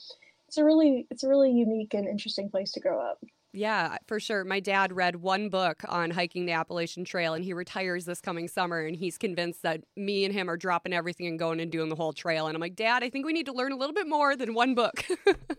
it's 0.48 0.56
a 0.56 0.64
really 0.64 1.06
it's 1.10 1.22
a 1.22 1.28
really 1.28 1.52
unique 1.52 1.94
and 1.94 2.08
interesting 2.08 2.50
place 2.50 2.72
to 2.72 2.80
grow 2.80 3.00
up. 3.00 3.18
Yeah, 3.52 3.96
for 4.06 4.20
sure. 4.20 4.44
My 4.44 4.60
dad 4.60 4.92
read 4.92 5.16
one 5.16 5.48
book 5.48 5.82
on 5.88 6.10
hiking 6.10 6.44
the 6.44 6.52
Appalachian 6.52 7.04
Trail 7.04 7.34
and 7.34 7.42
he 7.42 7.54
retires 7.54 8.04
this 8.04 8.20
coming 8.20 8.46
summer 8.46 8.80
and 8.80 8.94
he's 8.94 9.16
convinced 9.16 9.62
that 9.62 9.84
me 9.96 10.24
and 10.24 10.34
him 10.34 10.50
are 10.50 10.56
dropping 10.56 10.92
everything 10.92 11.26
and 11.26 11.38
going 11.38 11.58
and 11.60 11.72
doing 11.72 11.88
the 11.88 11.96
whole 11.96 12.12
trail. 12.12 12.46
And 12.46 12.54
I'm 12.54 12.60
like, 12.60 12.76
Dad, 12.76 13.02
I 13.02 13.08
think 13.08 13.24
we 13.24 13.32
need 13.32 13.46
to 13.46 13.52
learn 13.52 13.72
a 13.72 13.76
little 13.76 13.94
bit 13.94 14.06
more 14.06 14.36
than 14.36 14.52
one 14.52 14.74
book. 14.74 15.04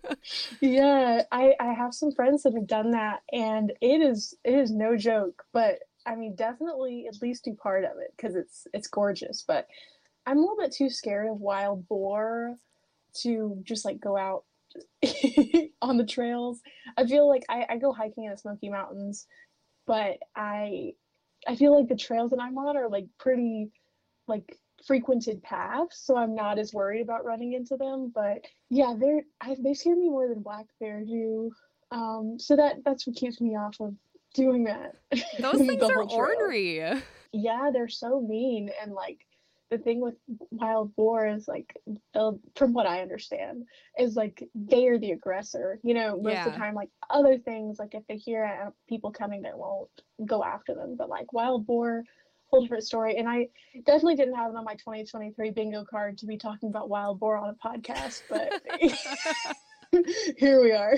yeah, 0.62 1.24
I, 1.32 1.56
I 1.60 1.74
have 1.74 1.96
some 1.96 2.12
friends 2.12 2.44
that 2.44 2.54
have 2.54 2.68
done 2.68 2.92
that 2.92 3.22
and 3.32 3.74
it 3.82 4.02
is 4.02 4.36
it 4.44 4.54
is 4.54 4.72
no 4.72 4.96
joke, 4.96 5.44
but 5.52 5.80
I 6.06 6.16
mean 6.16 6.36
definitely 6.36 7.08
at 7.08 7.22
least 7.22 7.46
do 7.46 7.54
part 7.54 7.84
of 7.86 7.98
it 8.00 8.14
because 8.16 8.36
it's 8.36 8.68
it's 8.74 8.88
gorgeous. 8.88 9.44
But 9.48 9.68
I'm 10.28 10.38
a 10.38 10.42
little 10.42 10.58
bit 10.58 10.72
too 10.72 10.92
scared 10.92 11.28
of 11.28 11.40
wild 11.40 11.88
boar 11.88 12.56
to 13.22 13.60
just 13.64 13.84
like 13.86 14.00
go 14.00 14.16
out 14.16 14.44
on 15.82 15.98
the 15.98 16.06
trails. 16.06 16.62
I 16.98 17.06
feel 17.06 17.28
like 17.28 17.44
I, 17.50 17.66
I 17.70 17.78
go 17.78 17.92
hiking 17.92 18.26
in 18.26 18.32
the 18.32 18.38
Smoky 18.38 18.70
Mountains, 18.70 19.28
but 19.88 20.18
I 20.36 20.94
I 21.48 21.56
feel 21.56 21.76
like 21.76 21.88
the 21.88 21.96
trails 21.96 22.32
that 22.32 22.42
I'm 22.42 22.58
on 22.58 22.78
are 22.78 22.90
like 22.90 23.06
pretty 23.18 23.72
like 24.28 24.58
frequented 24.86 25.42
paths, 25.44 26.02
so 26.06 26.18
I'm 26.18 26.36
not 26.36 26.60
as 26.60 26.74
worried 26.74 27.02
about 27.02 27.26
running 27.26 27.54
into 27.54 27.78
them. 27.78 28.12
But 28.14 28.46
yeah, 28.70 28.94
they're 28.98 29.24
I, 29.42 29.56
they 29.60 29.74
scare 29.74 29.96
me 29.96 30.10
more 30.10 30.28
than 30.28 30.42
black 30.42 30.66
bear 30.80 31.04
do. 31.04 31.52
Um, 31.92 32.38
so 32.38 32.56
that 32.56 32.78
that's 32.86 33.08
what 33.08 33.16
keeps 33.16 33.42
me 33.42 33.56
off 33.56 33.76
of 33.80 33.96
doing 34.34 34.66
that. 34.66 34.96
Those 35.40 35.58
things 35.68 35.84
are 35.84 36.04
ornery. 36.04 37.02
Yeah, 37.32 37.70
they're 37.72 37.90
so 37.90 38.22
mean 38.22 38.70
and 38.82 38.94
like 38.94 39.26
the 39.70 39.78
thing 39.78 40.02
with 40.02 40.16
wild 40.52 40.96
boar 40.96 41.28
is 41.28 41.48
like 41.48 41.76
from 42.56 42.74
what 42.74 42.86
i 42.86 43.02
understand 43.02 43.64
is 43.98 44.16
like 44.16 44.44
they 44.56 44.88
are 44.88 44.98
the 44.98 45.12
aggressor 45.12 45.80
you 45.84 45.94
know 45.94 46.20
most 46.20 46.34
yeah. 46.34 46.46
of 46.46 46.54
the 46.54 46.58
time 46.58 46.74
like 46.74 46.90
other 47.10 47.38
things 47.38 47.80
like 47.80 47.94
if 47.94 48.06
they 48.08 48.18
hear 48.18 48.46
uh, 48.46 48.70
people 48.88 49.12
coming 49.12 49.42
they 49.42 49.50
won't 49.54 49.90
go 50.26 50.44
after 50.44 50.74
them 50.74 50.96
but 50.98 51.10
like 51.10 51.32
wild 51.34 51.66
boar 51.66 52.04
whole 52.48 52.62
different 52.62 52.84
story 52.84 53.16
and 53.18 53.30
i 53.30 53.48
definitely 53.86 54.16
didn't 54.16 54.36
have 54.36 54.52
it 54.52 54.58
on 54.58 54.66
my 54.66 54.74
2023 54.74 55.52
bingo 55.52 55.86
card 55.86 56.18
to 56.18 56.26
be 56.26 56.38
talking 56.38 56.70
about 56.70 56.90
wild 56.90 57.20
boar 57.20 57.38
on 57.38 57.50
a 57.50 57.68
podcast 57.68 58.24
but 58.30 58.52
here 60.38 60.62
we 60.62 60.72
are 60.72 60.98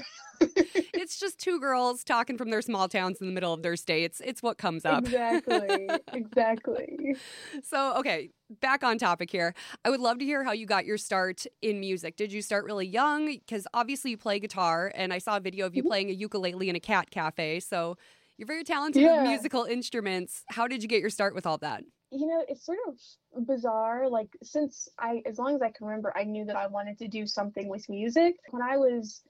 it's 0.93 1.19
just 1.19 1.39
two 1.39 1.59
girls 1.59 2.03
talking 2.03 2.37
from 2.37 2.49
their 2.49 2.61
small 2.61 2.87
towns 2.87 3.19
in 3.21 3.27
the 3.27 3.33
middle 3.33 3.53
of 3.53 3.61
their 3.61 3.75
states. 3.75 4.21
It's 4.23 4.41
what 4.41 4.57
comes 4.57 4.85
up. 4.85 5.05
Exactly. 5.05 5.89
exactly. 6.13 7.15
So, 7.63 7.95
okay, 7.97 8.29
back 8.61 8.83
on 8.83 8.97
topic 8.97 9.31
here. 9.31 9.53
I 9.85 9.89
would 9.89 9.99
love 9.99 10.19
to 10.19 10.25
hear 10.25 10.43
how 10.43 10.51
you 10.51 10.65
got 10.65 10.85
your 10.85 10.97
start 10.97 11.45
in 11.61 11.79
music. 11.79 12.15
Did 12.15 12.31
you 12.31 12.41
start 12.41 12.65
really 12.65 12.87
young? 12.87 13.27
Because 13.27 13.67
obviously 13.73 14.11
you 14.11 14.17
play 14.17 14.39
guitar, 14.39 14.91
and 14.95 15.13
I 15.13 15.17
saw 15.19 15.37
a 15.37 15.39
video 15.39 15.65
of 15.65 15.75
you 15.75 15.83
mm-hmm. 15.83 15.89
playing 15.89 16.09
a 16.09 16.13
ukulele 16.13 16.69
in 16.69 16.75
a 16.75 16.79
cat 16.79 17.11
cafe. 17.11 17.59
So, 17.59 17.97
you're 18.37 18.47
very 18.47 18.63
talented 18.63 19.03
yeah. 19.03 19.21
with 19.21 19.29
musical 19.29 19.65
instruments. 19.65 20.43
How 20.49 20.67
did 20.67 20.81
you 20.81 20.89
get 20.89 20.99
your 20.99 21.11
start 21.11 21.35
with 21.35 21.45
all 21.45 21.59
that? 21.59 21.83
You 22.11 22.27
know, 22.27 22.43
it's 22.47 22.65
sort 22.65 22.79
of 22.87 23.47
bizarre. 23.47 24.09
Like, 24.09 24.29
since 24.43 24.89
I, 24.99 25.21
as 25.25 25.37
long 25.37 25.55
as 25.55 25.61
I 25.61 25.71
can 25.71 25.87
remember, 25.87 26.13
I 26.15 26.25
knew 26.25 26.45
that 26.45 26.57
I 26.57 26.67
wanted 26.67 26.97
to 26.99 27.07
do 27.07 27.25
something 27.25 27.69
with 27.69 27.87
music. 27.89 28.35
When 28.49 28.61
I 28.61 28.77
was 28.77 29.21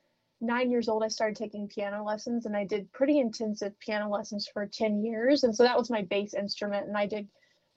nine 0.41 0.71
years 0.71 0.89
old, 0.89 1.03
I 1.03 1.07
started 1.07 1.35
taking 1.35 1.67
piano 1.67 2.03
lessons 2.03 2.47
and 2.47 2.57
I 2.57 2.65
did 2.65 2.91
pretty 2.91 3.19
intensive 3.19 3.79
piano 3.79 4.09
lessons 4.09 4.49
for 4.51 4.65
10 4.65 5.03
years. 5.03 5.43
And 5.43 5.55
so 5.55 5.63
that 5.63 5.77
was 5.77 5.91
my 5.91 6.01
base 6.01 6.33
instrument. 6.33 6.87
And 6.87 6.97
I 6.97 7.05
did 7.05 7.27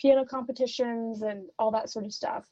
piano 0.01 0.25
competitions 0.25 1.23
and 1.23 1.49
all 1.59 1.71
that 1.73 1.91
sort 1.91 2.07
of 2.07 2.13
stuff. 2.13 2.45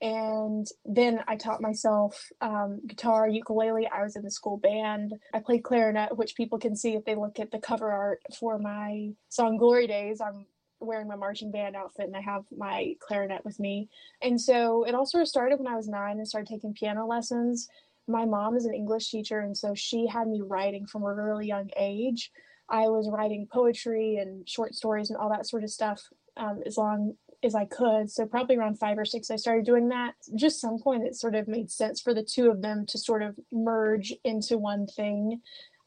And 0.00 0.66
then 0.84 1.20
I 1.26 1.36
taught 1.36 1.60
myself 1.60 2.30
um, 2.40 2.80
guitar, 2.86 3.28
ukulele. 3.28 3.88
I 3.88 4.02
was 4.02 4.16
in 4.16 4.22
the 4.22 4.30
school 4.30 4.56
band. 4.56 5.12
I 5.34 5.40
played 5.40 5.64
clarinet, 5.64 6.16
which 6.16 6.36
people 6.36 6.58
can 6.58 6.76
see 6.76 6.94
if 6.94 7.04
they 7.04 7.16
look 7.16 7.40
at 7.40 7.50
the 7.50 7.58
cover 7.58 7.90
art 7.90 8.22
for 8.38 8.58
my 8.58 9.10
song 9.28 9.56
Glory 9.56 9.88
Daze. 9.88 10.20
I'm 10.20 10.46
wearing 10.80 11.08
my 11.08 11.16
marching 11.16 11.50
band 11.50 11.76
outfit 11.76 12.06
and 12.06 12.16
I 12.16 12.20
have 12.20 12.44
my 12.56 12.94
clarinet 13.00 13.44
with 13.44 13.58
me. 13.58 13.88
And 14.22 14.40
so 14.40 14.84
it 14.84 14.94
all 14.94 15.06
sort 15.06 15.22
of 15.22 15.28
started 15.28 15.58
when 15.58 15.66
I 15.66 15.76
was 15.76 15.88
nine 15.88 16.18
and 16.18 16.28
started 16.28 16.48
taking 16.48 16.74
piano 16.74 17.06
lessons 17.06 17.68
my 18.08 18.24
mom 18.24 18.56
is 18.56 18.64
an 18.64 18.74
English 18.74 19.10
teacher, 19.10 19.40
and 19.40 19.56
so 19.56 19.74
she 19.74 20.06
had 20.06 20.26
me 20.26 20.40
writing 20.40 20.86
from 20.86 21.02
a 21.02 21.14
really 21.14 21.46
young 21.46 21.70
age. 21.76 22.32
I 22.68 22.88
was 22.88 23.08
writing 23.10 23.46
poetry 23.52 24.16
and 24.16 24.48
short 24.48 24.74
stories 24.74 25.10
and 25.10 25.18
all 25.18 25.30
that 25.30 25.46
sort 25.46 25.62
of 25.62 25.70
stuff 25.70 26.02
um, 26.36 26.62
as 26.66 26.76
long 26.76 27.14
as 27.42 27.54
I 27.54 27.66
could. 27.66 28.10
So 28.10 28.26
probably 28.26 28.56
around 28.56 28.78
five 28.78 28.98
or 28.98 29.04
six, 29.04 29.30
I 29.30 29.36
started 29.36 29.64
doing 29.64 29.88
that. 29.88 30.14
Just 30.34 30.60
some 30.60 30.78
point, 30.78 31.06
it 31.06 31.16
sort 31.16 31.34
of 31.34 31.48
made 31.48 31.70
sense 31.70 32.00
for 32.00 32.12
the 32.12 32.22
two 32.22 32.50
of 32.50 32.62
them 32.62 32.84
to 32.86 32.98
sort 32.98 33.22
of 33.22 33.38
merge 33.52 34.12
into 34.24 34.58
one 34.58 34.86
thing. 34.86 35.40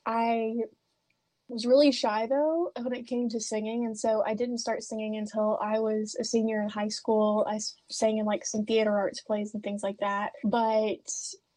I 0.05 0.55
was 1.51 1.65
really 1.65 1.91
shy 1.91 2.27
though 2.27 2.71
when 2.81 2.93
it 2.93 3.07
came 3.07 3.29
to 3.29 3.39
singing, 3.39 3.85
and 3.85 3.97
so 3.97 4.23
I 4.25 4.33
didn't 4.33 4.59
start 4.59 4.83
singing 4.83 5.17
until 5.17 5.59
I 5.61 5.79
was 5.79 6.15
a 6.19 6.23
senior 6.23 6.61
in 6.61 6.69
high 6.69 6.87
school. 6.87 7.45
I 7.47 7.59
sang 7.89 8.17
in 8.17 8.25
like 8.25 8.45
some 8.45 8.65
theater 8.65 8.95
arts 8.97 9.21
plays 9.21 9.53
and 9.53 9.61
things 9.61 9.83
like 9.83 9.97
that. 9.99 10.31
But 10.43 11.11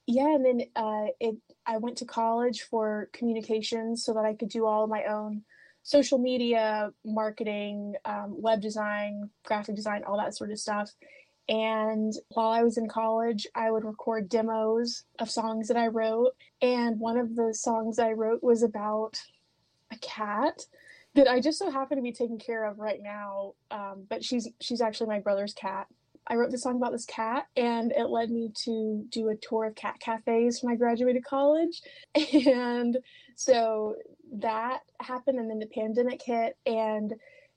yeah, 0.06 0.34
and 0.34 0.44
then 0.44 0.62
uh, 0.76 1.06
it 1.20 1.36
I 1.66 1.78
went 1.78 1.98
to 1.98 2.04
college 2.04 2.62
for 2.62 3.08
communications 3.12 4.04
so 4.04 4.12
that 4.14 4.24
I 4.24 4.34
could 4.34 4.50
do 4.50 4.66
all 4.66 4.84
of 4.84 4.90
my 4.90 5.04
own 5.04 5.42
social 5.84 6.18
media 6.18 6.90
marketing, 7.04 7.94
um, 8.04 8.34
web 8.40 8.60
design, 8.60 9.30
graphic 9.44 9.76
design, 9.76 10.02
all 10.04 10.18
that 10.18 10.36
sort 10.36 10.50
of 10.50 10.58
stuff. 10.58 10.90
And 11.48 12.12
while 12.28 12.48
I 12.48 12.62
was 12.62 12.78
in 12.78 12.88
college, 12.88 13.46
I 13.54 13.70
would 13.70 13.84
record 13.84 14.30
demos 14.30 15.04
of 15.18 15.30
songs 15.30 15.68
that 15.68 15.76
I 15.76 15.88
wrote. 15.88 16.32
And 16.62 16.98
one 16.98 17.18
of 17.18 17.36
the 17.36 17.52
songs 17.52 17.98
I 17.98 18.12
wrote 18.12 18.42
was 18.42 18.62
about 18.62 19.20
a 19.94 19.98
cat 19.98 20.66
that 21.14 21.28
I 21.28 21.40
just 21.40 21.58
so 21.58 21.70
happen 21.70 21.96
to 21.96 22.02
be 22.02 22.12
taking 22.12 22.38
care 22.38 22.64
of 22.64 22.78
right 22.78 23.00
now. 23.02 23.54
Um, 23.70 24.06
but 24.08 24.24
she's 24.24 24.48
she's 24.60 24.80
actually 24.80 25.08
my 25.08 25.20
brother's 25.20 25.54
cat. 25.54 25.86
I 26.26 26.36
wrote 26.36 26.50
this 26.50 26.62
song 26.62 26.76
about 26.76 26.92
this 26.92 27.04
cat, 27.04 27.46
and 27.56 27.92
it 27.92 28.08
led 28.08 28.30
me 28.30 28.50
to 28.64 29.04
do 29.10 29.28
a 29.28 29.36
tour 29.36 29.66
of 29.66 29.74
cat 29.74 30.00
cafes 30.00 30.60
when 30.62 30.72
I 30.72 30.76
graduated 30.76 31.24
college. 31.24 31.82
And 32.46 32.98
so 33.36 33.96
that 34.38 34.80
happened, 35.00 35.38
and 35.38 35.50
then 35.50 35.58
the 35.58 35.66
pandemic 35.66 36.22
hit, 36.22 36.56
and 36.66 37.14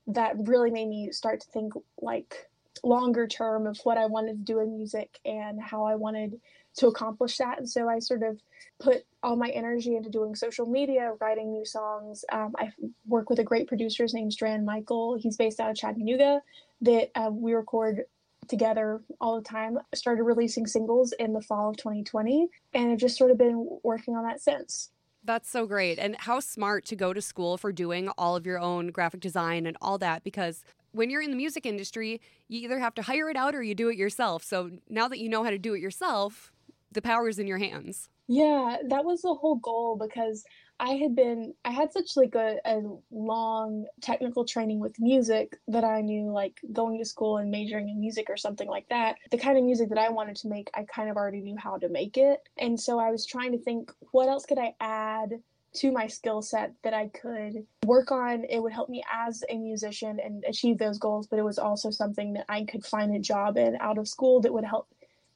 that 0.07 0.35
really 0.37 0.71
made 0.71 0.87
me 0.87 1.11
start 1.11 1.41
to 1.41 1.51
think 1.51 1.73
like 2.01 2.47
longer 2.83 3.27
term 3.27 3.67
of 3.67 3.77
what 3.83 3.97
I 3.97 4.05
wanted 4.05 4.33
to 4.33 4.53
do 4.53 4.59
in 4.59 4.75
music 4.75 5.19
and 5.25 5.61
how 5.61 5.85
I 5.85 5.95
wanted 5.95 6.39
to 6.77 6.87
accomplish 6.87 7.37
that. 7.37 7.57
And 7.57 7.69
so 7.69 7.89
I 7.89 7.99
sort 7.99 8.23
of 8.23 8.39
put 8.79 9.03
all 9.27 9.35
my 9.35 9.49
energy 9.49 9.97
into 9.97 10.09
doing 10.09 10.33
social 10.35 10.65
media, 10.65 11.13
writing 11.19 11.51
new 11.51 11.65
songs. 11.65 12.23
Um, 12.31 12.55
I 12.57 12.71
work 13.05 13.29
with 13.29 13.39
a 13.39 13.43
great 13.43 13.67
producer. 13.67 14.03
His 14.03 14.13
name's 14.13 14.37
Dran 14.37 14.63
Michael. 14.63 15.17
He's 15.19 15.35
based 15.35 15.59
out 15.59 15.69
of 15.69 15.75
Chattanooga. 15.75 16.41
That 16.81 17.11
uh, 17.13 17.29
we 17.29 17.53
record 17.53 18.05
together 18.47 19.01
all 19.19 19.35
the 19.35 19.43
time. 19.43 19.77
I 19.77 19.95
started 19.97 20.23
releasing 20.23 20.65
singles 20.65 21.13
in 21.19 21.33
the 21.33 21.41
fall 21.41 21.71
of 21.71 21.77
2020 21.77 22.47
and 22.73 22.91
I've 22.91 22.99
just 22.99 23.17
sort 23.17 23.31
of 23.31 23.37
been 23.37 23.67
working 23.83 24.15
on 24.15 24.23
that 24.23 24.41
since. 24.41 24.91
That's 25.25 25.49
so 25.49 25.65
great. 25.65 25.99
And 25.99 26.15
how 26.17 26.39
smart 26.39 26.85
to 26.85 26.95
go 26.95 27.11
to 27.11 27.21
school 27.21 27.57
for 27.57 27.73
doing 27.73 28.07
all 28.17 28.37
of 28.37 28.45
your 28.45 28.59
own 28.59 28.91
graphic 28.91 29.19
design 29.19 29.65
and 29.65 29.75
all 29.81 29.97
that 29.97 30.23
because 30.23 30.63
when 30.93 31.09
you're 31.09 31.21
in 31.21 31.31
the 31.31 31.35
music 31.35 31.65
industry, 31.65 32.21
you 32.47 32.61
either 32.61 32.79
have 32.79 32.95
to 32.95 33.01
hire 33.01 33.29
it 33.29 33.35
out 33.35 33.53
or 33.53 33.61
you 33.61 33.75
do 33.75 33.89
it 33.89 33.97
yourself. 33.97 34.45
So 34.45 34.71
now 34.87 35.09
that 35.09 35.19
you 35.19 35.27
know 35.27 35.43
how 35.43 35.49
to 35.49 35.57
do 35.57 35.73
it 35.73 35.81
yourself, 35.81 36.53
the 36.91 37.01
power 37.01 37.27
is 37.27 37.39
in 37.39 37.47
your 37.47 37.57
hands. 37.57 38.09
Yeah, 38.27 38.77
that 38.89 39.05
was 39.05 39.21
the 39.21 39.33
whole 39.33 39.55
goal 39.55 39.97
because 39.97 40.43
I 40.79 40.91
had 40.91 41.15
been 41.15 41.53
I 41.65 41.71
had 41.71 41.91
such 41.91 42.15
like 42.15 42.35
a, 42.35 42.57
a 42.65 42.81
long 43.09 43.85
technical 44.01 44.45
training 44.45 44.79
with 44.79 44.99
music 44.99 45.57
that 45.67 45.83
I 45.83 46.01
knew 46.01 46.31
like 46.31 46.59
going 46.73 46.99
to 46.99 47.05
school 47.05 47.37
and 47.37 47.49
majoring 47.49 47.89
in 47.89 47.99
music 47.99 48.29
or 48.29 48.37
something 48.37 48.67
like 48.67 48.87
that. 48.89 49.15
The 49.31 49.37
kind 49.37 49.57
of 49.57 49.63
music 49.63 49.89
that 49.89 49.97
I 49.97 50.09
wanted 50.09 50.35
to 50.37 50.49
make, 50.49 50.69
I 50.73 50.83
kind 50.83 51.09
of 51.09 51.15
already 51.15 51.41
knew 51.41 51.57
how 51.57 51.77
to 51.77 51.89
make 51.89 52.17
it. 52.17 52.41
And 52.57 52.79
so 52.79 52.99
I 52.99 53.11
was 53.11 53.25
trying 53.25 53.53
to 53.53 53.57
think 53.57 53.91
what 54.11 54.27
else 54.27 54.45
could 54.45 54.59
I 54.59 54.75
add 54.79 55.41
to 55.75 55.91
my 55.91 56.07
skill 56.07 56.41
set 56.41 56.73
that 56.83 56.93
I 56.93 57.09
could 57.09 57.65
work 57.85 58.11
on. 58.11 58.45
It 58.49 58.61
would 58.61 58.73
help 58.73 58.89
me 58.89 59.03
as 59.13 59.43
a 59.49 59.57
musician 59.57 60.19
and 60.23 60.43
achieve 60.47 60.77
those 60.77 60.97
goals, 60.97 61.27
but 61.27 61.39
it 61.39 61.43
was 61.43 61.59
also 61.59 61.91
something 61.91 62.33
that 62.33 62.45
I 62.49 62.63
could 62.63 62.85
find 62.85 63.15
a 63.15 63.19
job 63.19 63.57
in 63.57 63.77
out 63.79 63.97
of 63.97 64.07
school 64.07 64.41
that 64.41 64.53
would 64.53 64.63
help 64.63 64.87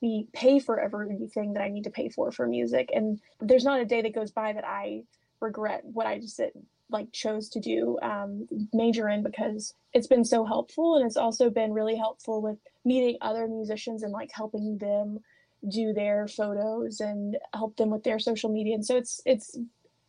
me 0.02 0.28
pay 0.34 0.60
for 0.60 0.80
everything 0.80 1.54
that 1.54 1.64
I 1.64 1.70
need 1.70 1.84
to 1.84 1.90
pay 1.90 2.10
for 2.10 2.32
for 2.32 2.48
music. 2.48 2.90
And 2.94 3.20
there's 3.40 3.66
not 3.66 3.80
a 3.80 3.86
day 3.86 4.02
that 4.02 4.16
goes 4.16 4.32
by 4.32 4.54
that 4.54 4.66
I 4.66 5.04
regret 5.40 5.82
what 5.84 6.08
I 6.08 6.20
just 6.20 6.38
did, 6.38 6.52
like 6.90 7.12
chose 7.12 7.50
to 7.50 7.60
do 7.60 8.00
um, 8.02 8.48
major 8.74 9.10
in 9.10 9.24
because 9.24 9.74
it's 9.94 10.08
been 10.08 10.26
so 10.26 10.46
helpful. 10.46 10.96
And 10.96 11.06
it's 11.06 11.18
also 11.18 11.50
been 11.50 11.74
really 11.74 11.96
helpful 11.96 12.42
with 12.42 12.58
meeting 12.86 13.18
other 13.22 13.48
musicians 13.48 14.04
and 14.04 14.12
like 14.12 14.32
helping 14.34 14.78
them 14.78 15.20
do 15.68 15.94
their 15.94 16.28
photos 16.28 17.00
and 17.00 17.38
help 17.54 17.78
them 17.78 17.92
with 17.92 18.04
their 18.04 18.20
social 18.20 18.50
media. 18.50 18.76
And 18.76 18.86
so 18.86 18.98
it's 18.98 19.22
it's 19.26 19.58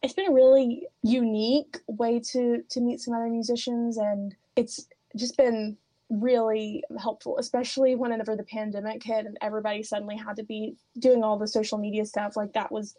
it's 0.02 0.14
been 0.14 0.28
a 0.28 0.34
really 0.34 0.86
unique 1.02 1.78
way 1.86 2.20
to 2.32 2.62
to 2.68 2.80
meet 2.80 3.00
some 3.00 3.14
other 3.14 3.28
musicians. 3.28 3.96
And 3.98 4.34
it's 4.56 4.86
just 5.16 5.36
been 5.36 5.76
really 6.20 6.82
helpful 7.00 7.38
especially 7.38 7.94
whenever 7.94 8.36
the 8.36 8.44
pandemic 8.44 9.02
hit 9.02 9.24
and 9.24 9.38
everybody 9.40 9.82
suddenly 9.82 10.16
had 10.16 10.36
to 10.36 10.42
be 10.42 10.76
doing 10.98 11.24
all 11.24 11.38
the 11.38 11.48
social 11.48 11.78
media 11.78 12.04
stuff 12.04 12.36
like 12.36 12.52
that 12.52 12.70
was 12.70 12.94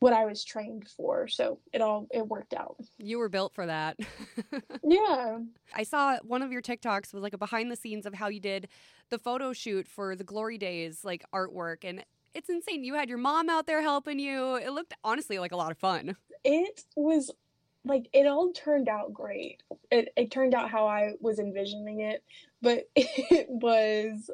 what 0.00 0.14
I 0.14 0.24
was 0.24 0.42
trained 0.42 0.88
for. 0.96 1.28
So 1.28 1.58
it 1.72 1.80
all 1.80 2.06
it 2.10 2.26
worked 2.26 2.54
out. 2.54 2.76
You 2.98 3.18
were 3.18 3.28
built 3.28 3.54
for 3.54 3.66
that. 3.66 3.98
yeah. 4.82 5.38
I 5.74 5.82
saw 5.84 6.18
one 6.22 6.42
of 6.42 6.50
your 6.50 6.62
TikToks 6.62 7.14
was 7.14 7.22
like 7.22 7.34
a 7.34 7.38
behind 7.38 7.70
the 7.70 7.76
scenes 7.76 8.06
of 8.06 8.14
how 8.14 8.28
you 8.28 8.40
did 8.40 8.68
the 9.10 9.18
photo 9.18 9.52
shoot 9.52 9.86
for 9.86 10.16
the 10.16 10.24
Glory 10.24 10.58
Daze 10.58 11.04
like 11.04 11.24
artwork 11.32 11.84
and 11.84 12.04
it's 12.32 12.48
insane. 12.48 12.84
You 12.84 12.94
had 12.94 13.08
your 13.08 13.18
mom 13.18 13.50
out 13.50 13.66
there 13.66 13.82
helping 13.82 14.18
you. 14.18 14.54
It 14.54 14.70
looked 14.70 14.94
honestly 15.04 15.38
like 15.38 15.52
a 15.52 15.56
lot 15.56 15.72
of 15.72 15.78
fun. 15.78 16.16
It 16.44 16.84
was 16.96 17.30
like 17.84 18.08
it 18.12 18.26
all 18.26 18.52
turned 18.52 18.88
out 18.88 19.12
great. 19.12 19.62
It 19.90 20.12
it 20.16 20.30
turned 20.30 20.54
out 20.54 20.70
how 20.70 20.86
I 20.86 21.12
was 21.20 21.38
envisioning 21.38 22.00
it, 22.00 22.22
but 22.62 22.88
it 22.96 23.46
was 23.48 24.30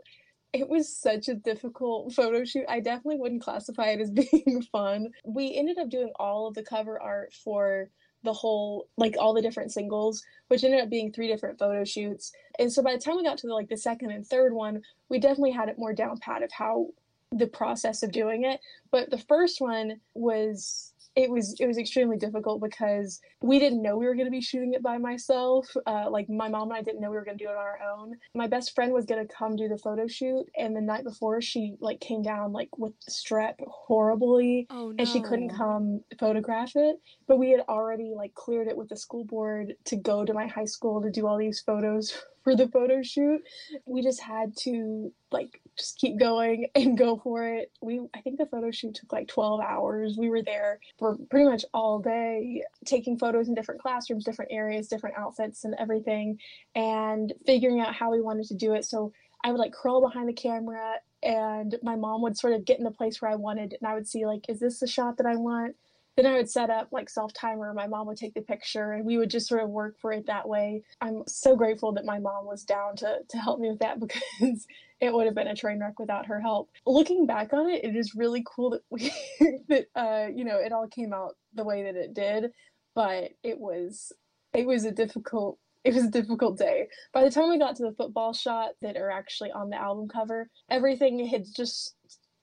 it 0.53 0.69
was 0.69 0.89
such 0.89 1.29
a 1.29 1.35
difficult 1.35 2.13
photo 2.15 2.45
shoot. 2.45 2.65
I 2.69 2.81
definitely 2.81 3.21
wouldn't 3.21 3.43
classify 3.43 3.89
it 3.89 4.01
as 4.01 4.11
being 4.33 4.63
fun. 4.73 5.13
We 5.25 5.55
ended 5.55 5.79
up 5.79 5.91
doing 5.91 6.13
all 6.19 6.49
of 6.49 6.55
the 6.55 6.63
cover 6.63 7.01
art 7.01 7.33
for 7.33 7.91
the 8.27 8.33
whole 8.33 8.89
like 8.97 9.17
all 9.19 9.33
the 9.33 9.43
different 9.43 9.73
singles 9.73 10.25
which 10.49 10.65
ended 10.65 10.81
up 10.81 10.91
being 10.91 11.13
three 11.13 11.29
different 11.29 11.59
photo 11.59 11.85
shoots 11.85 12.33
and 12.59 12.73
so 12.73 12.83
by 12.83 12.93
the 12.93 12.99
time 12.99 13.17
we 13.17 13.23
got 13.23 13.39
to 13.39 13.47
the, 13.47 13.55
like 13.55 13.69
the 13.69 13.77
second 13.77 14.11
and 14.11 14.27
third 14.27 14.53
one 14.53 14.83
we 15.09 15.19
definitely 15.19 15.53
had 15.53 15.69
it 15.69 15.79
more 15.79 15.93
down 15.93 16.19
pat 16.19 16.43
of 16.43 16.51
how 16.51 16.89
the 17.31 17.47
process 17.47 18.03
of 18.03 18.11
doing 18.11 18.45
it 18.45 18.59
but 18.91 19.11
the 19.11 19.19
first 19.19 19.61
one 19.61 20.01
was 20.15 20.93
it 21.17 21.31
was 21.31 21.57
it 21.59 21.67
was 21.67 21.79
extremely 21.79 22.19
difficult 22.19 22.61
because 22.61 23.21
we 23.41 23.59
didn't 23.59 23.83
know 23.83 23.97
we 23.97 24.05
were 24.05 24.15
going 24.15 24.27
to 24.27 24.31
be 24.31 24.43
shooting 24.43 24.75
it 24.75 24.83
by 24.83 24.99
myself. 24.99 25.67
Uh, 25.87 26.11
like 26.11 26.29
my 26.29 26.49
mom 26.49 26.71
and 26.71 26.79
I 26.79 26.83
didn't 26.83 27.01
know 27.01 27.11
we 27.11 27.17
were 27.17 27.25
going 27.25 27.39
to 27.39 27.45
do 27.45 27.49
it 27.49 27.55
on 27.55 27.57
our 27.57 27.79
own. 27.97 28.17
My 28.35 28.47
best 28.47 28.75
friend 28.75 28.93
was 28.93 29.07
going 29.07 29.27
to 29.27 29.35
come 29.35 29.57
do 29.57 29.67
the 29.67 29.79
photo 29.79 30.07
shoot, 30.07 30.45
and 30.57 30.77
the 30.77 30.81
night 30.83 31.05
before 31.05 31.41
she 31.41 31.75
like 31.81 32.01
came 32.01 32.23
down 32.23 32.53
like 32.53 32.69
with 32.77 32.93
strep 33.09 33.55
horribly, 33.67 34.67
oh, 34.69 34.91
no. 34.91 34.95
and 34.99 35.09
she 35.09 35.23
couldn't 35.23 35.57
come 35.57 36.03
photograph 36.21 36.73
it. 36.75 37.01
But 37.27 37.39
we 37.39 37.51
had 37.51 37.61
already 37.69 38.13
like 38.15 38.35
cleared 38.35 38.69
it 38.69 38.77
with 38.77 38.91
the 38.91 38.97
school 38.97 39.25
board 39.25 39.75
to 39.87 39.97
go 39.97 40.25
to 40.25 40.35
my 40.35 40.47
high 40.47 40.67
school 40.67 41.01
to 41.01 41.11
do 41.11 41.27
all 41.27 41.39
these 41.39 41.61
photos 41.61 42.13
for 42.45 42.55
the 42.55 42.69
photo 42.69 43.03
shoot. 43.03 43.41
We 43.87 44.03
just 44.03 44.21
had 44.21 44.55
to 44.59 45.13
like 45.33 45.63
just 45.77 45.99
keep 45.99 46.19
going 46.19 46.69
and 46.75 46.97
go 46.99 47.17
for 47.17 47.47
it. 47.47 47.73
We 47.81 48.01
I 48.15 48.21
think 48.21 48.39
the 48.39 48.47
photo 48.47 48.71
shoot 48.71 48.95
took 48.95 49.13
like 49.13 49.29
12 49.29 49.61
hours. 49.61 50.17
We 50.19 50.29
were 50.29 50.43
there 50.43 50.81
for 50.99 51.17
pretty 51.31 51.49
much 51.49 51.65
all 51.73 51.99
day 51.99 52.63
taking 52.85 53.19
photos 53.19 53.49
in 53.49 53.55
different 53.55 53.81
classrooms, 53.81 54.25
different 54.25 54.53
areas, 54.53 54.89
different 54.89 55.17
outfits 55.19 55.65
and 55.65 55.75
everything 55.79 56.39
and 56.75 57.33
figuring 57.45 57.81
out 57.81 57.95
how 57.95 58.11
we 58.11 58.21
wanted 58.21 58.47
to 58.47 58.55
do 58.55 58.75
it. 58.75 58.85
So 58.85 59.13
I 59.45 59.53
would 59.53 59.61
like 59.61 59.73
crawl 59.73 60.01
behind 60.01 60.29
the 60.29 60.33
camera 60.33 60.95
and 61.23 61.77
my 61.83 61.97
mom 61.97 62.23
would 62.23 62.37
sort 62.37 62.55
of 62.55 62.65
get 62.65 62.79
in 62.79 62.85
the 62.85 62.91
place 62.91 63.21
where 63.21 63.31
I 63.31 63.37
wanted 63.37 63.77
and 63.81 63.89
I 63.89 63.95
would 63.95 64.09
see 64.09 64.27
like 64.27 64.49
is 64.49 64.61
this 64.61 64.81
the 64.81 64.87
shot 64.87 65.19
that 65.19 65.27
I 65.27 65.37
want? 65.37 65.77
then 66.17 66.27
I 66.27 66.37
would 66.37 66.49
set 66.49 66.71
up 66.71 66.89
like 66.93 67.11
self 67.11 67.33
timer. 67.33 67.73
My 67.75 67.87
mom 67.87 68.07
would 68.07 68.17
take 68.17 68.35
the 68.35 68.41
picture, 68.41 68.93
and 68.93 69.05
we 69.05 69.19
would 69.19 69.31
just 69.31 69.47
sort 69.47 69.63
of 69.63 69.69
work 69.69 69.99
for 70.01 70.13
it 70.13 70.27
that 70.27 70.49
way. 70.49 70.83
I'm 71.01 71.23
so 71.27 71.57
grateful 71.57 71.93
that 71.93 72.07
my 72.07 72.19
mom 72.19 72.47
was 72.47 72.65
down 72.65 72.97
to 72.97 73.19
to 73.29 73.39
help 73.39 73.61
me 73.61 73.69
with 73.69 73.81
that 73.81 74.01
because 74.41 74.67
it 75.01 75.13
would 75.13 75.27
have 75.27 75.35
been 75.35 75.49
a 75.49 75.57
train 75.57 75.81
wreck 75.81 75.99
without 75.99 76.27
her 76.27 76.41
help. 76.41 76.71
Looking 76.87 77.27
back 77.27 77.53
on 77.53 77.69
it, 77.69 77.85
it 77.85 77.97
is 77.97 78.15
really 78.15 78.45
cool 78.47 78.71
that 78.71 78.83
we 78.91 79.13
that 79.69 79.87
uh, 79.95 80.29
you 80.35 80.45
know 80.45 80.59
it 80.59 80.73
all 80.73 80.89
came 80.89 81.13
out 81.13 81.37
the 81.55 81.65
way 81.65 81.83
that 81.85 81.97
it 81.97 82.15
did, 82.15 82.51
but 82.95 83.31
it 83.43 83.59
was 83.59 84.13
it 84.55 84.67
was 84.67 84.85
a 84.85 84.93
difficult 84.93 85.59
it 85.85 85.95
was 85.95 86.05
a 86.05 86.11
difficult 86.11 86.59
day. 86.59 86.89
By 87.13 87.23
the 87.23 87.31
time 87.31 87.49
we 87.49 87.59
got 87.59 87.77
to 87.77 87.85
the 87.85 87.95
football 87.97 88.33
shot 88.33 88.71
that 88.83 88.97
are 88.97 89.11
actually 89.11 89.53
on 89.53 89.71
the 89.71 89.77
album 89.77 90.09
cover, 90.09 90.49
everything 90.69 91.25
had 91.27 91.45
just 91.55 91.95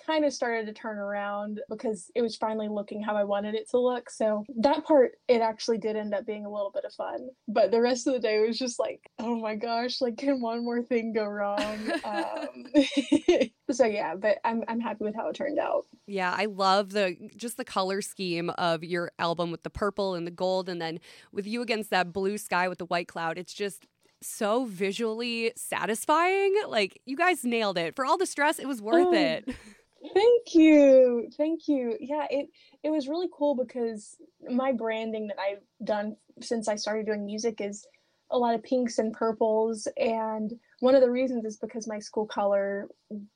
kind 0.05 0.25
of 0.25 0.33
started 0.33 0.65
to 0.67 0.73
turn 0.73 0.97
around 0.97 1.61
because 1.69 2.11
it 2.15 2.21
was 2.21 2.35
finally 2.35 2.67
looking 2.67 3.01
how 3.01 3.15
I 3.15 3.23
wanted 3.23 3.55
it 3.55 3.69
to 3.71 3.79
look. 3.79 4.09
So 4.09 4.43
that 4.57 4.85
part, 4.85 5.13
it 5.27 5.41
actually 5.41 5.77
did 5.77 5.95
end 5.95 6.13
up 6.13 6.25
being 6.25 6.45
a 6.45 6.51
little 6.51 6.71
bit 6.71 6.85
of 6.85 6.93
fun. 6.93 7.29
But 7.47 7.71
the 7.71 7.81
rest 7.81 8.07
of 8.07 8.13
the 8.13 8.19
day 8.19 8.39
was 8.39 8.57
just 8.57 8.79
like, 8.79 9.01
oh 9.19 9.35
my 9.35 9.55
gosh, 9.55 10.01
like 10.01 10.17
can 10.17 10.41
one 10.41 10.63
more 10.63 10.81
thing 10.81 11.13
go 11.13 11.25
wrong? 11.25 11.91
um, 12.03 12.65
so 13.71 13.85
yeah, 13.85 14.15
but 14.15 14.37
I'm 14.43 14.63
I'm 14.67 14.79
happy 14.79 15.03
with 15.03 15.15
how 15.15 15.29
it 15.29 15.35
turned 15.35 15.59
out. 15.59 15.85
Yeah, 16.07 16.33
I 16.35 16.45
love 16.45 16.91
the 16.91 17.15
just 17.35 17.57
the 17.57 17.65
color 17.65 18.01
scheme 18.01 18.49
of 18.51 18.83
your 18.83 19.11
album 19.19 19.51
with 19.51 19.63
the 19.63 19.69
purple 19.69 20.15
and 20.15 20.27
the 20.27 20.31
gold, 20.31 20.69
and 20.69 20.81
then 20.81 20.99
with 21.31 21.47
you 21.47 21.61
against 21.61 21.89
that 21.91 22.13
blue 22.13 22.37
sky 22.37 22.67
with 22.67 22.77
the 22.77 22.85
white 22.85 23.07
cloud. 23.07 23.37
It's 23.37 23.53
just 23.53 23.87
so 24.21 24.65
visually 24.65 25.53
satisfying. 25.55 26.55
Like 26.67 27.01
you 27.05 27.15
guys 27.15 27.43
nailed 27.43 27.77
it. 27.77 27.95
For 27.95 28.05
all 28.05 28.17
the 28.17 28.25
stress, 28.25 28.59
it 28.59 28.67
was 28.67 28.81
worth 28.81 29.07
oh. 29.07 29.13
it. 29.13 29.49
Thank 30.11 30.53
you. 30.53 31.29
Thank 31.37 31.67
you. 31.67 31.97
Yeah, 31.99 32.27
it 32.29 32.49
it 32.83 32.89
was 32.89 33.07
really 33.07 33.29
cool 33.31 33.55
because 33.55 34.17
my 34.49 34.73
branding 34.73 35.27
that 35.27 35.39
I've 35.39 35.63
done 35.83 36.17
since 36.41 36.67
I 36.67 36.75
started 36.75 37.05
doing 37.05 37.25
music 37.25 37.61
is 37.61 37.85
a 38.29 38.37
lot 38.37 38.55
of 38.55 38.63
pinks 38.63 38.97
and 38.97 39.13
purples 39.13 39.87
and 39.95 40.51
one 40.79 40.95
of 40.95 41.01
the 41.01 41.11
reasons 41.11 41.45
is 41.45 41.57
because 41.57 41.87
my 41.87 41.99
school 41.99 42.25
color 42.25 42.87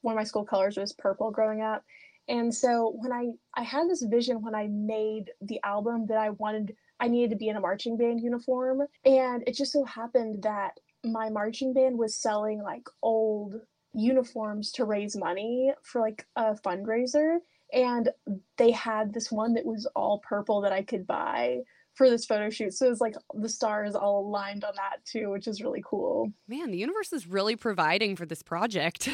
one 0.02 0.14
of 0.14 0.18
my 0.18 0.24
school 0.24 0.44
colors 0.44 0.78
was 0.78 0.94
purple 0.94 1.32
growing 1.32 1.62
up. 1.62 1.84
And 2.28 2.54
so 2.54 2.94
when 2.98 3.14
I 3.14 3.30
I 3.56 3.64
had 3.64 3.88
this 3.88 4.04
vision 4.04 4.42
when 4.42 4.56
I 4.56 4.68
made 4.68 5.32
the 5.42 5.62
album 5.64 6.08
that 6.08 6.18
I 6.18 6.32
wanted 6.32 6.76
I 7.00 7.08
needed 7.08 7.30
to 7.30 7.38
be 7.38 7.48
in 7.48 7.56
a 7.56 7.62
marching 7.62 7.96
band 7.96 8.20
uniform 8.22 8.82
and 9.06 9.44
it 9.48 9.56
just 9.56 9.72
so 9.72 9.86
happened 9.86 10.44
that 10.44 10.72
my 11.06 11.30
marching 11.30 11.74
band 11.74 11.98
was 11.98 12.16
selling 12.16 12.62
like 12.62 12.88
old 13.02 13.62
uniforms 13.98 14.72
to 14.72 14.86
raise 14.86 15.18
money 15.18 15.74
for 15.84 16.02
like 16.02 16.26
a 16.36 16.54
fundraiser 16.54 17.38
and 17.74 18.10
they 18.58 18.72
had 18.72 19.14
this 19.14 19.32
one 19.32 19.56
that 19.56 19.66
was 19.66 19.88
all 19.96 20.20
purple 20.20 20.62
that 20.62 20.72
I 20.72 20.84
could 20.84 21.06
buy 21.06 21.62
for 21.96 22.10
this 22.10 22.26
photo 22.26 22.52
shoot. 22.52 22.76
So 22.76 22.86
it 22.86 22.90
was 22.90 23.02
like 23.02 23.16
the 23.34 23.50
stars 23.50 23.96
all 23.96 24.20
aligned 24.20 24.64
on 24.64 24.74
that 24.76 25.04
too, 25.04 25.32
which 25.32 25.48
is 25.48 25.64
really 25.64 25.84
cool. 25.84 26.32
Man, 26.48 26.70
the 26.70 26.78
universe 26.78 27.12
is 27.12 27.26
really 27.26 27.56
providing 27.56 28.16
for 28.16 28.28
this 28.28 28.44
project. 28.44 29.10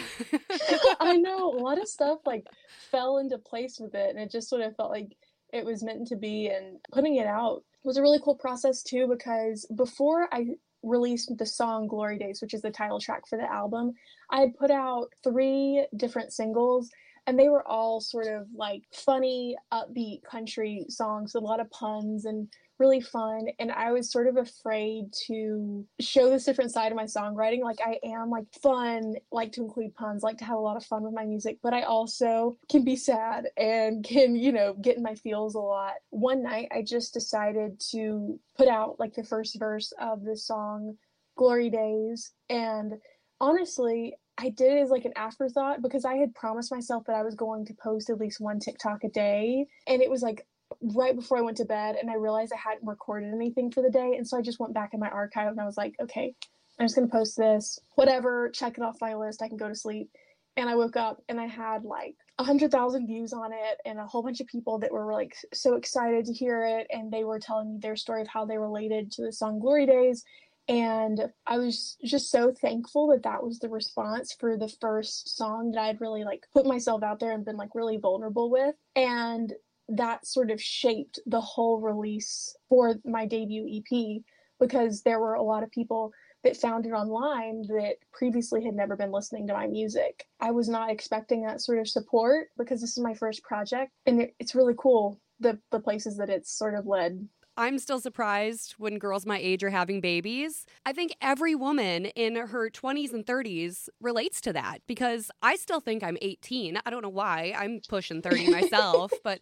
I 1.00 1.16
know 1.16 1.54
a 1.54 1.60
lot 1.60 1.82
of 1.82 1.88
stuff 1.88 2.20
like 2.26 2.46
fell 2.92 3.20
into 3.20 3.38
place 3.38 3.80
with 3.80 3.96
it 3.96 4.10
and 4.10 4.20
it 4.20 4.30
just 4.30 4.50
sort 4.50 4.62
of 4.62 4.76
felt 4.76 4.92
like 4.92 5.16
it 5.54 5.66
was 5.66 5.82
meant 5.82 6.08
to 6.08 6.18
be 6.18 6.50
and 6.50 6.78
putting 6.92 7.16
it 7.16 7.28
out 7.28 7.64
was 7.84 7.98
a 7.98 8.02
really 8.02 8.20
cool 8.24 8.36
process 8.36 8.84
too 8.84 9.08
because 9.08 9.66
before 9.76 10.28
I 10.32 10.48
released 10.84 11.36
the 11.38 11.46
song 11.46 11.88
Glory 11.88 12.18
Daze, 12.18 12.42
which 12.42 12.54
is 12.54 12.62
the 12.62 12.72
title 12.72 13.00
track 13.00 13.26
for 13.28 13.38
the 13.38 13.52
album, 13.52 13.94
I 14.30 14.42
had 14.42 14.58
put 14.58 14.72
out 14.72 15.08
three 15.24 15.86
different 15.96 16.34
singles 16.34 16.92
and 17.26 17.40
they 17.40 17.50
were 17.50 17.66
all 17.68 18.02
sort 18.02 18.28
of 18.28 18.48
like 18.54 18.84
funny, 18.92 19.56
upbeat 19.72 20.24
country 20.24 20.86
songs, 20.90 21.36
a 21.36 21.40
lot 21.40 21.60
of 21.60 21.70
puns 21.72 22.26
and 22.26 22.50
really 22.80 23.02
fun. 23.02 23.48
And 23.60 23.72
I 23.72 23.92
was 23.92 24.12
sort 24.12 24.28
of 24.28 24.38
afraid 24.38 25.14
to 25.28 25.86
show 26.00 26.30
this 26.30 26.46
different 26.46 26.72
side 26.72 26.92
of 26.92 26.96
my 26.96 27.06
songwriting. 27.06 27.62
Like 27.62 27.80
I 27.86 28.00
am 28.04 28.30
like 28.30 28.46
fun, 28.62 29.16
like 29.32 29.52
to 29.54 29.62
include 29.62 29.96
puns, 29.96 30.24
like 30.24 30.38
to 30.40 30.46
have 30.46 30.58
a 30.58 30.62
lot 30.62 30.78
of 30.78 30.86
fun 30.86 31.04
with 31.04 31.14
my 31.14 31.26
music, 31.26 31.60
but 31.62 31.74
I 31.74 31.84
also 31.84 32.58
can 32.70 32.84
be 32.84 32.96
sad 32.96 33.48
and 33.58 34.04
can, 34.04 34.36
you 34.36 34.52
know, 34.52 34.74
get 34.74 34.98
in 34.98 35.04
my 35.04 35.16
feels 35.16 35.56
a 35.56 35.60
lot. 35.60 35.94
One 36.10 36.44
night 36.44 36.70
I 36.76 36.82
just 36.82 37.14
decided 37.14 37.80
to 37.92 38.40
put 38.58 38.68
out 38.68 39.00
like 39.00 39.14
the 39.14 39.24
first 39.24 39.58
verse 39.60 39.94
of 40.00 40.24
the 40.24 40.36
song 40.36 40.98
Glory 41.36 41.70
Daze 41.70 42.32
and 42.50 42.94
honestly, 43.40 44.16
I 44.38 44.50
did 44.50 44.72
it 44.72 44.82
as 44.82 44.90
like 44.90 45.06
an 45.06 45.14
afterthought 45.16 45.82
because 45.82 46.06
I 46.06 46.16
had 46.16 46.34
promised 46.34 46.72
myself 46.72 47.04
that 47.06 47.16
I 47.16 47.24
was 47.24 47.36
going 47.36 47.66
to 47.66 47.74
post 47.74 48.10
at 48.10 48.20
least 48.20 48.42
one 48.42 48.60
TikTok 48.60 49.04
a 49.04 49.10
day. 49.10 49.68
And 49.86 50.02
it 50.02 50.10
was 50.10 50.24
like 50.24 50.48
right 50.82 51.16
before 51.16 51.38
I 51.38 51.42
went 51.42 51.58
to 51.58 51.66
bed 51.66 51.96
and 52.00 52.10
I 52.10 52.16
realized 52.16 52.54
I 52.54 52.70
hadn't 52.70 52.88
recorded 52.88 53.34
anything 53.34 53.72
for 53.72 53.82
the 53.82 53.90
day. 53.90 54.16
And 54.18 54.28
so 54.28 54.38
I 54.38 54.42
just 54.42 54.60
went 54.60 54.74
back 54.74 54.94
in 54.94 55.00
my 55.00 55.10
archive 55.10 55.52
and 55.52 55.60
I 55.62 55.66
was 55.66 55.78
like, 55.78 55.96
okay, 56.02 56.34
I'm 56.80 56.86
just 56.86 56.96
going 56.96 57.08
to 57.08 57.12
post 57.12 57.38
this, 57.38 57.80
whatever, 57.96 58.50
check 58.50 58.78
it 58.78 58.84
off 58.84 59.02
my 59.02 59.16
list. 59.16 59.42
I 59.42 59.48
can 59.48 59.58
go 59.58 59.70
to 59.70 59.76
sleep. 59.76 60.10
And 60.56 60.70
I 60.70 60.76
woke 60.76 60.98
up 60.98 61.22
and 61.30 61.40
I 61.40 61.48
had 61.48 61.84
like 61.84 62.16
a 62.38 62.44
hundred 62.44 62.72
thousand 62.72 63.08
views 63.08 63.34
on 63.34 63.52
it 63.54 63.78
and 63.86 64.00
a 64.00 64.06
whole 64.06 64.22
bunch 64.22 64.40
of 64.40 64.48
people 64.48 64.78
that 64.80 64.92
were 64.92 65.12
like 65.12 65.36
so 65.54 65.76
excited 65.76 66.26
to 66.26 66.34
hear 66.34 66.64
it. 66.64 66.88
And 66.92 67.12
they 67.12 67.24
were 67.24 67.40
telling 67.40 67.74
me 67.74 67.80
their 67.82 67.96
story 67.96 68.22
of 68.22 68.28
how 68.28 68.46
they 68.46 68.58
related 68.58 69.12
to 69.14 69.24
the 69.24 69.32
song 69.32 69.60
Glory 69.60 69.86
Daze 69.88 70.24
And 70.68 71.20
I 71.46 71.58
was 71.58 71.98
just 72.04 72.32
so 72.32 72.54
thankful 72.54 73.08
that 73.08 73.24
that 73.24 73.44
was 73.44 73.60
the 73.60 73.70
response 73.70 74.34
for 74.40 74.58
the 74.58 74.72
first 74.80 75.36
song 75.36 75.72
that 75.72 75.82
I'd 75.82 76.02
really 76.02 76.24
like 76.24 76.48
put 76.54 76.66
myself 76.66 77.04
out 77.04 77.20
there 77.20 77.32
and 77.32 77.44
been 77.44 77.58
like 77.58 77.76
really 77.76 77.98
vulnerable 77.98 78.50
with. 78.50 78.76
And 78.96 79.52
that 79.90 80.26
sort 80.26 80.52
of 80.52 80.62
shaped 80.62 81.20
the 81.26 81.42
whole 81.42 81.80
release 81.80 82.56
for 82.70 82.96
my 83.06 83.26
debut 83.26 83.82
EP 83.82 84.22
because 84.60 85.02
there 85.02 85.20
were 85.20 85.34
a 85.34 85.44
lot 85.44 85.64
of 85.64 85.72
people 85.72 86.14
that 86.44 86.58
found 86.58 86.86
it 86.86 86.92
online 86.92 87.64
that 87.68 87.96
previously 88.12 88.64
had 88.64 88.76
never 88.76 88.96
been 88.96 89.12
listening 89.12 89.48
to 89.48 89.54
my 89.54 89.68
music. 89.68 90.28
I 90.40 90.52
was 90.52 90.68
not 90.68 90.90
expecting 90.90 91.44
that 91.44 91.62
sort 91.62 91.80
of 91.80 91.88
support 91.88 92.48
because 92.58 92.82
this 92.82 92.98
is 92.98 93.04
my 93.04 93.14
first 93.14 93.44
project 93.44 93.92
and 94.06 94.22
it, 94.22 94.36
it's 94.40 94.56
really 94.56 94.76
cool 94.78 95.20
the 95.40 95.60
the 95.72 95.80
places 95.80 96.18
that 96.18 96.30
it's 96.30 96.52
sort 96.52 96.76
of 96.76 96.86
led. 96.86 97.28
I'm 97.56 97.78
still 97.78 98.00
surprised 98.00 98.74
when 98.80 98.98
girls 98.98 99.28
my 99.28 99.38
age 99.38 99.64
are 99.64 99.70
having 99.70 100.02
babies. 100.02 100.66
I 100.88 100.94
think 100.94 101.16
every 101.22 101.54
woman 101.54 102.06
in 102.08 102.36
her 102.36 102.72
20s 102.72 103.14
and 103.14 103.24
30s 103.24 103.90
relates 104.02 104.42
to 104.42 104.54
that 104.54 104.80
because 104.88 105.30
I 105.44 105.56
still 105.58 105.80
think 105.80 106.04
I'm 106.04 106.18
18. 106.24 106.80
I 106.84 106.90
don't 106.90 107.04
know 107.04 107.10
why. 107.10 107.54
I'm 107.56 107.80
pushing 107.88 108.24
30 108.24 108.50
myself, 108.50 109.12
but 109.24 109.40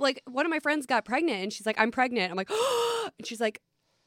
like 0.00 0.22
one 0.26 0.46
of 0.46 0.50
my 0.50 0.58
friends 0.60 0.86
got 0.86 1.04
pregnant 1.04 1.42
and 1.42 1.52
she's 1.52 1.66
like, 1.66 1.78
I'm 1.78 1.90
pregnant. 1.90 2.30
I'm 2.30 2.36
like, 2.36 2.50
oh, 2.50 3.10
and 3.18 3.26
she's 3.26 3.40
like, 3.40 3.60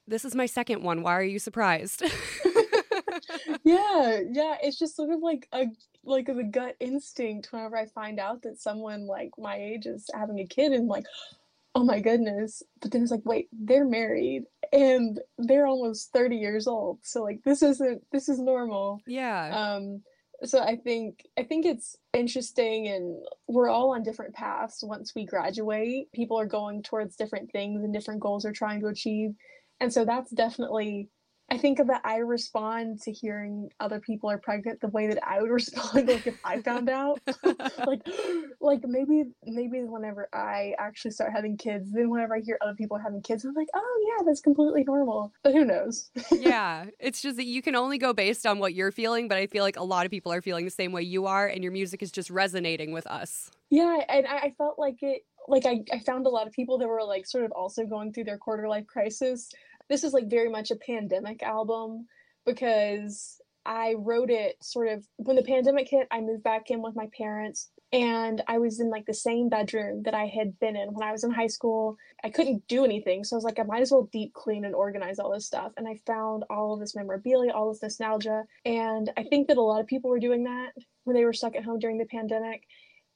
this 0.08 0.25
is 0.25 0.36
my 0.36 0.45
second 0.45 0.84
one. 0.84 1.01
Why 1.01 1.13
are 1.13 1.23
you 1.23 1.39
surprised? 1.39 2.01
yeah, 3.63 4.19
yeah. 4.29 4.58
It's 4.62 4.77
just 4.77 4.95
sort 4.95 5.12
of 5.12 5.21
like 5.21 5.47
a 5.53 5.67
like 6.03 6.25
the 6.25 6.43
gut 6.43 6.75
instinct 6.82 7.53
whenever 7.53 7.77
I 7.77 7.86
find 7.86 8.19
out 8.19 8.41
that 8.41 8.60
someone 8.60 9.08
like 9.08 9.32
my 9.38 9.56
age 9.56 9.86
is 9.86 10.10
having 10.13 10.39
a 10.39 10.45
kid 10.45 10.73
and 10.73 10.88
like, 10.88 11.06
oh 11.75 11.84
my 11.84 12.01
goodness. 12.01 12.62
But 12.82 12.91
then 12.91 13.01
it's 13.03 13.12
like, 13.12 13.25
wait, 13.25 13.47
they're 13.53 13.86
married 13.86 14.43
and 14.73 15.19
they're 15.38 15.67
almost 15.67 16.12
30 16.12 16.36
years 16.36 16.67
old. 16.67 16.99
So 17.03 17.23
like 17.23 17.41
this 17.43 17.62
isn't 17.62 18.03
this 18.12 18.27
is 18.27 18.39
normal. 18.39 18.99
Yeah. 19.08 19.75
Um 19.75 20.01
so 20.45 20.60
I 20.60 20.75
think 20.75 21.25
I 21.38 21.43
think 21.43 21.65
it's 21.65 21.95
interesting 22.13 22.88
and 22.88 23.23
we're 23.47 23.69
all 23.69 23.93
on 23.93 24.03
different 24.03 24.34
paths 24.34 24.84
once 24.84 25.13
we 25.15 25.25
graduate. 25.25 26.12
People 26.12 26.39
are 26.39 26.45
going 26.45 26.84
towards 26.84 27.15
different 27.15 27.51
things 27.51 27.84
and 27.84 27.93
different 27.93 28.19
goals 28.19 28.43
they're 28.43 28.51
trying 28.51 28.82
to 28.82 28.88
achieve. 28.88 29.32
And 29.79 29.91
so 29.91 30.06
that's 30.06 30.32
definitely 30.32 31.10
I 31.53 31.57
think 31.59 31.77
that 31.77 32.01
I 32.03 32.17
respond 32.17 32.99
to 33.03 33.11
hearing 33.11 33.69
other 33.79 33.99
people 33.99 34.27
are 34.31 34.39
pregnant 34.39 34.81
the 34.81 34.87
way 34.87 35.05
that 35.05 35.19
I 35.23 35.39
would 35.39 35.51
respond 35.61 36.07
like 36.07 36.25
if 36.25 36.35
I 36.43 36.59
found 36.61 36.89
out. 36.89 37.19
like 37.85 38.01
like 38.59 38.81
maybe 38.87 39.25
maybe 39.45 39.83
whenever 39.83 40.29
I 40.33 40.73
actually 40.79 41.11
start 41.11 41.31
having 41.31 41.55
kids, 41.55 41.91
then 41.91 42.09
whenever 42.09 42.35
I 42.35 42.39
hear 42.39 42.57
other 42.59 42.73
people 42.73 42.97
having 42.97 43.21
kids, 43.21 43.45
I'm 43.45 43.53
like, 43.53 43.67
oh 43.75 44.05
yeah, 44.07 44.23
that's 44.25 44.41
completely 44.41 44.83
normal. 44.83 45.31
But 45.43 45.53
who 45.53 45.63
knows? 45.63 46.09
yeah. 46.31 46.85
It's 46.99 47.21
just 47.21 47.37
that 47.37 47.45
you 47.45 47.61
can 47.61 47.75
only 47.75 47.99
go 47.99 48.13
based 48.13 48.47
on 48.47 48.57
what 48.57 48.73
you're 48.73 48.91
feeling, 48.91 49.27
but 49.27 49.37
I 49.37 49.45
feel 49.45 49.63
like 49.63 49.77
a 49.77 49.83
lot 49.83 50.07
of 50.07 50.11
people 50.11 50.33
are 50.33 50.41
feeling 50.41 50.65
the 50.65 50.71
same 50.71 50.91
way 50.91 51.03
you 51.03 51.27
are 51.27 51.45
and 51.45 51.61
your 51.61 51.71
music 51.71 52.01
is 52.01 52.11
just 52.11 52.31
resonating 52.31 52.93
with 52.93 53.05
us. 53.05 53.51
Yeah, 53.69 53.99
and 54.09 54.25
I 54.25 54.53
felt 54.57 54.79
like 54.79 55.03
it 55.03 55.23
like 55.47 55.65
I, 55.65 55.83
I 55.91 55.99
found 55.99 56.25
a 56.25 56.29
lot 56.29 56.47
of 56.47 56.53
people 56.53 56.77
that 56.77 56.87
were 56.87 57.03
like 57.03 57.25
sort 57.25 57.43
of 57.43 57.51
also 57.51 57.85
going 57.85 58.13
through 58.13 58.25
their 58.25 58.37
quarter 58.37 58.67
life 58.67 58.87
crisis 58.87 59.51
this 59.89 60.04
is 60.04 60.13
like 60.13 60.30
very 60.30 60.50
much 60.50 60.72
a 60.72 60.76
pandemic 60.76 61.43
album 61.43 62.08
because 62.46 63.39
I 63.65 63.96
wrote 63.98 64.30
it 64.30 64.58
sort 64.62 64.89
of 64.89 65.06
when 65.17 65.36
the 65.36 65.43
pandemic 65.43 65.88
hit, 65.89 66.08
I 66.12 66.22
moved 66.22 66.43
back 66.43 66.69
in 66.69 66.82
with 66.82 66.96
my 66.96 67.08
parents 67.17 67.69
and 67.93 68.41
I 68.48 68.58
was 68.58 68.80
in 68.80 68.89
like 68.89 69.06
the 69.06 69.13
same 69.13 69.50
bedroom 69.50 70.04
that 70.04 70.15
I 70.15 70.26
had 70.26 70.60
been 70.60 70.76
in 70.76 70.93
when 70.93 71.08
I 71.08 71.12
was 71.12 71.24
in 71.24 71.32
high 71.32 71.48
school. 71.48 71.96
I 72.24 72.30
couldn't 72.30 72.67
do 72.67 72.84
anything. 72.84 73.24
So 73.24 73.36
I 73.36 73.38
was 73.38 73.43
like, 73.43 73.60
I 73.60 73.63
might 73.63 73.84
as 73.84 73.91
well 73.91 74.10
deep 74.12 74.34
clean 74.34 74.65
and 74.65 74.74
organize 74.76 75.19
all 75.19 75.32
this 75.32 75.46
stuff. 75.46 75.72
And 75.78 75.88
I 75.88 76.00
found 76.06 76.43
all 76.50 76.74
of 76.74 76.80
this 76.80 76.96
memorabilia, 76.96 77.52
all 77.52 77.69
this 77.69 77.84
nostalgia. 77.84 78.43
And 78.65 79.12
I 79.15 79.24
think 79.24 79.48
that 79.48 79.58
a 79.58 79.62
lot 79.62 79.80
of 79.80 79.88
people 79.88 80.10
were 80.10 80.19
doing 80.19 80.43
that 80.46 80.72
when 81.04 81.15
they 81.15 81.24
were 81.24 81.34
stuck 81.34 81.56
at 81.56 81.63
home 81.63 81.80
during 81.80 82.00
the 82.00 82.06
pandemic. 82.06 82.63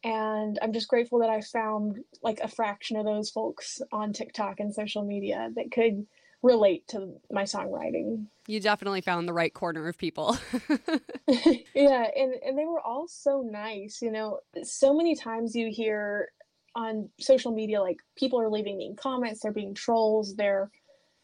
And 0.04 0.60
I'm 0.62 0.74
just 0.74 0.88
grateful 0.88 1.20
that 1.20 1.30
I 1.30 1.42
found 1.42 1.98
like 2.22 2.40
a 2.42 2.48
fraction 2.48 2.98
of 2.98 3.06
those 3.06 3.32
folks 3.32 3.82
on 3.92 4.14
TikTok 4.14 4.60
and 4.60 4.74
social 4.74 5.04
media 5.04 5.50
that 5.56 5.72
could 5.72 6.06
relate 6.44 6.88
to 6.90 7.14
my 7.32 7.44
songwriting. 7.44 8.28
You 8.48 8.60
definitely 8.60 9.02
found 9.02 9.28
the 9.28 9.34
right 9.34 9.54
corner 9.54 9.88
of 9.88 9.98
people. 9.98 10.38
yeah, 11.28 12.08
and 12.16 12.34
and 12.46 12.58
they 12.58 12.66
were 12.66 12.82
all 12.82 13.08
so 13.08 13.42
nice, 13.42 14.02
you 14.02 14.12
know. 14.12 14.40
So 14.64 14.94
many 14.94 15.16
times 15.16 15.56
you 15.56 15.70
hear 15.72 16.30
on 16.76 17.10
social 17.20 17.52
media 17.52 17.82
like 17.82 17.98
people 18.16 18.40
are 18.40 18.50
leaving 18.50 18.78
mean 18.78 18.96
comments, 18.96 19.42
they're 19.42 19.52
being 19.52 19.74
trolls, 19.74 20.36
they're 20.36 20.70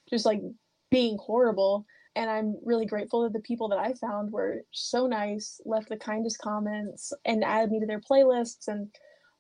just 0.09 0.25
like 0.25 0.41
being 0.89 1.17
horrible. 1.17 1.85
And 2.15 2.29
I'm 2.29 2.57
really 2.63 2.85
grateful 2.85 3.23
that 3.23 3.33
the 3.33 3.39
people 3.39 3.69
that 3.69 3.79
I 3.79 3.93
found 3.93 4.31
were 4.31 4.63
so 4.71 5.07
nice, 5.07 5.59
left 5.65 5.89
the 5.89 5.97
kindest 5.97 6.39
comments, 6.39 7.11
and 7.25 7.43
added 7.43 7.71
me 7.71 7.79
to 7.79 7.87
their 7.87 8.01
playlists 8.01 8.67
and 8.67 8.89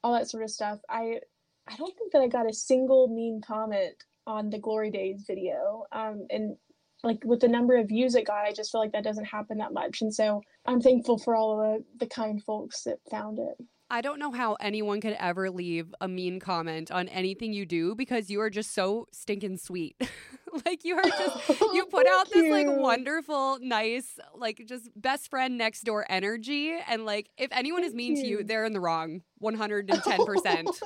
all 0.03 0.13
that 0.13 0.29
sort 0.29 0.43
of 0.43 0.49
stuff. 0.49 0.79
I 0.89 1.19
I 1.67 1.75
don't 1.75 1.95
think 1.97 2.11
that 2.13 2.21
I 2.21 2.27
got 2.27 2.49
a 2.49 2.53
single 2.53 3.07
mean 3.07 3.41
comment 3.45 4.03
on 4.27 4.49
the 4.49 4.59
Glory 4.59 4.91
Daze 4.91 5.23
video. 5.27 5.85
Um, 5.91 6.25
and 6.29 6.55
like 7.03 7.23
with 7.25 7.41
the 7.41 7.47
number 7.47 7.75
of 7.77 7.87
views 7.87 8.15
it 8.15 8.27
got, 8.27 8.45
I 8.45 8.53
just 8.53 8.71
feel 8.71 8.81
like 8.81 8.93
that 8.93 9.03
doesn't 9.03 9.25
happen 9.25 9.57
that 9.57 9.73
much. 9.73 10.01
And 10.01 10.13
so 10.13 10.41
I'm 10.65 10.81
thankful 10.81 11.17
for 11.17 11.35
all 11.35 11.59
of 11.59 11.83
the, 11.99 12.05
the 12.05 12.07
kind 12.07 12.41
folks 12.43 12.83
that 12.83 12.99
found 13.09 13.39
it. 13.39 13.57
I 13.89 14.01
don't 14.01 14.19
know 14.19 14.31
how 14.31 14.55
anyone 14.55 15.01
could 15.01 15.15
ever 15.19 15.51
leave 15.51 15.93
a 16.01 16.07
mean 16.07 16.39
comment 16.39 16.89
on 16.89 17.07
anything 17.09 17.53
you 17.53 17.65
do 17.65 17.93
because 17.93 18.29
you 18.29 18.41
are 18.41 18.49
just 18.49 18.73
so 18.73 19.07
stinking 19.11 19.57
sweet. 19.57 19.95
like 20.65 20.83
you 20.83 20.95
are 20.95 21.03
just 21.03 21.49
you 21.73 21.85
put 21.85 22.07
out 22.07 22.29
this 22.29 22.43
you. 22.43 22.51
like 22.51 22.67
wonderful, 22.67 23.57
nice, 23.61 24.19
like 24.35 24.63
just 24.67 24.89
best 24.95 25.29
friend 25.29 25.57
next 25.57 25.81
door 25.81 26.05
energy. 26.09 26.77
And 26.87 27.05
like 27.05 27.29
if 27.37 27.49
anyone 27.51 27.83
is 27.83 27.93
mean 27.93 28.15
you. 28.15 28.21
to 28.21 28.27
you, 28.27 28.43
they're 28.43 28.65
in 28.65 28.73
the 28.73 28.79
wrong. 28.79 29.21
110%. 29.43 30.81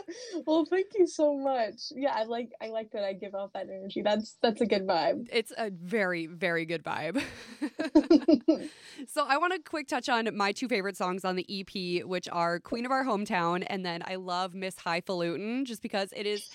well, 0.48 0.66
thank 0.66 0.88
you 0.96 1.06
so 1.06 1.38
much. 1.38 1.92
Yeah, 1.96 2.14
I 2.16 2.24
like 2.24 2.50
I 2.60 2.70
like 2.70 2.90
that 2.94 3.04
I 3.04 3.14
give 3.14 3.36
off 3.36 3.54
that 3.54 3.68
energy. 3.70 4.02
That's 4.02 4.36
that's 4.42 4.62
a 4.62 4.66
good 4.66 4.88
vibe. 4.88 5.28
It's 5.32 5.54
a 5.56 5.70
very 5.70 6.26
very 6.26 6.66
good 6.66 6.84
vibe. 6.84 7.22
so, 9.08 9.26
I 9.28 9.38
want 9.38 9.54
to 9.54 9.60
quick 9.60 9.88
touch 9.88 10.10
on 10.10 10.36
my 10.36 10.54
two 10.54 10.68
favorite 10.68 10.98
songs 10.98 11.24
on 11.24 11.36
the 11.36 11.46
EP, 11.48 12.04
which 12.04 12.28
are 12.32 12.60
Queen 12.60 12.84
of 12.84 12.92
Our 12.92 13.06
Hometown 13.06 13.64
and 13.68 13.86
then 13.86 14.02
I 14.04 14.16
love 14.16 14.56
Miss 14.56 14.78
Highfalutin 14.78 15.66
just 15.66 15.84
because 15.84 16.12
it 16.16 16.26
is 16.26 16.50